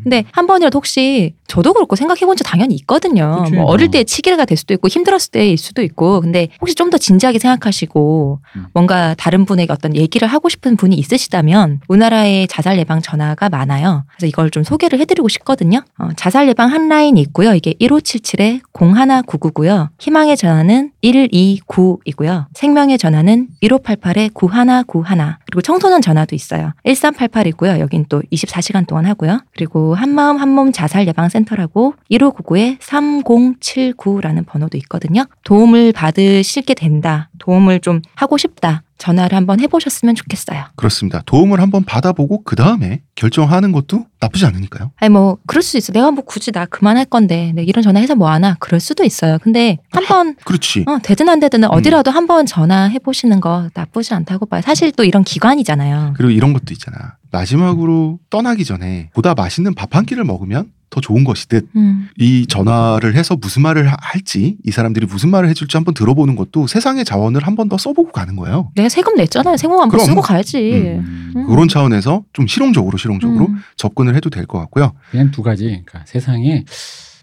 [0.02, 3.42] 근데 한 번이라도 혹시 저도 그렇고 생각해 본 적 당연히 있거든요.
[3.44, 3.54] 그치.
[3.56, 6.98] 뭐 어릴 때 치기가 될 수도 있고 힘들었을 때일 수도 있고 근데 혹시 좀 더
[6.98, 8.66] 진지하게 생각하시고 음.
[8.72, 14.04] 뭔가 다른 분에게 어떤 얘기를 하고 싶은 분이 있으시다면 우리나라에 자살 예방 전화가 많아요.
[14.16, 15.82] 그래서 이걸 좀 소개를 해드리고 싶거든요.
[15.98, 17.54] 어, 자살 예방 한 라인이 있고요.
[17.54, 19.88] 이게 1577에 0199고요.
[20.00, 22.46] 희망의 전화는 129이고요.
[22.54, 26.72] 생명의 전화는 1588에 9191 그리고 청소년 전화도 있어요.
[26.86, 27.78] 1388이고요.
[27.80, 29.40] 여긴 또 24시간 동안 하고요.
[29.54, 35.24] 그리고 한마음 한몸 자살 예방 센터라고 1599에 3079라는 번호도 있거든요.
[35.44, 37.30] 도움을 받으시게 된다.
[37.38, 38.82] 도움을 좀 하고 싶다.
[39.00, 40.66] 전화를 한번 해보셨으면 좋겠어요.
[40.76, 41.22] 그렇습니다.
[41.26, 44.92] 도움을 한번 받아보고 그 다음에 결정하는 것도 나쁘지 않으니까요.
[44.96, 45.92] 아니 뭐 그럴 수 있어.
[45.92, 49.38] 내가 뭐 굳이 나 그만할 건데 내 이런 전화해서 뭐 하나 그럴 수도 있어요.
[49.42, 50.84] 근데 한번 그렇지.
[50.86, 54.60] 어, 되든 안 되든 어디라도 한번 전화해 보시는 거 나쁘지 않다고 봐요.
[54.62, 56.14] 사실 또 이런 기관이잖아요.
[56.16, 57.16] 그리고 이런 것도 있잖아.
[57.32, 62.08] 마지막으로 떠나기 전에 보다 맛있는 밥 한 끼를 먹으면 더 좋은 것이듯 음.
[62.18, 66.66] 이 전화를 해서 무슨 말을 하- 할지 이 사람들이 무슨 말을 해줄지 한번 들어보는 것도
[66.66, 68.72] 세상의 자원을 한 번 더 써보고 가는 거예요.
[68.74, 69.56] 내가 세금 냈잖아요.
[69.56, 70.00] 세금 한번.
[70.00, 70.72] 쓰고 가야지.
[70.72, 71.32] 음.
[71.36, 71.46] 음.
[71.46, 73.56] 그런 차원에서 좀 실용적으로 실용적으로 음.
[73.76, 74.92] 접근을 해도 될 것 같고요.
[75.12, 75.64] 그냥 두 가지.
[75.66, 76.64] 그러니까 세상에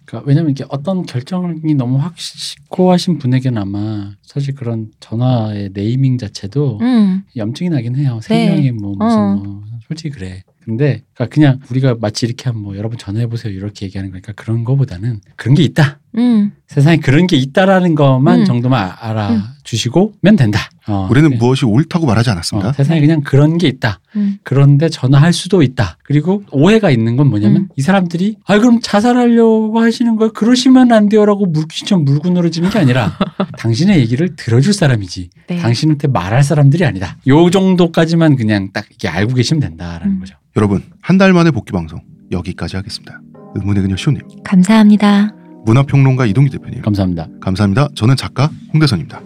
[0.05, 7.23] 그러니까 왜냐면 이게 어떤 결정이 너무 확고하신 분에게는 아마 사실 그런 전화의 네이밍 자체도 음.
[7.35, 8.19] 염증이 나긴 해요.
[8.23, 8.45] 네.
[8.45, 9.35] 생명이 뭐 무슨 어.
[9.35, 10.43] 뭐 솔직히 그래.
[10.67, 14.65] 근데 그러니까 그냥 우리가 마치 이렇게 하면 뭐 여러분 전화해 보세요 이렇게 얘기하는 거니까 그런
[14.65, 15.99] 거보다는 그런 게 있다.
[16.17, 16.51] 음.
[16.67, 18.45] 세상에 그런 게 있다라는 것만 음.
[18.45, 20.59] 정도만 알아주시고면 된다.
[20.87, 21.37] 어, 우리는 네.
[21.37, 22.69] 무엇이 옳다고 말하지 않았습니다.
[22.69, 24.01] 어, 세상에 그냥 그런 게 있다.
[24.15, 24.39] 음.
[24.43, 25.97] 그런데 전화할 수도 있다.
[26.03, 27.67] 그리고 오해가 있는 건 뭐냐면 음.
[27.77, 30.33] 이 사람들이 아 그럼 자살하려고 하시는 거예요.
[30.33, 33.17] 그러시면 안 돼요라고 물귀처럼 물고 늘어지는 게 아니라
[33.57, 35.57] 당신의 얘기를 들어줄 사람이지 네.
[35.57, 37.17] 당신한테 말할 사람들이 아니다.
[37.27, 40.19] 요 정도까지만 그냥 딱 이렇게 알고 계시면 된다라는 음.
[40.19, 40.35] 거죠.
[40.57, 42.01] 여러분 한 달 만에 복귀 방송
[42.31, 43.21] 여기까지 하겠습니다.
[43.55, 45.33] 의문의 그녀 쇼님 감사합니다.
[45.65, 47.27] 문화평론가 이동기 대표님 감사합니다.
[47.41, 47.87] 감사합니다.
[47.95, 49.21] 저는 작가 홍대선입니다.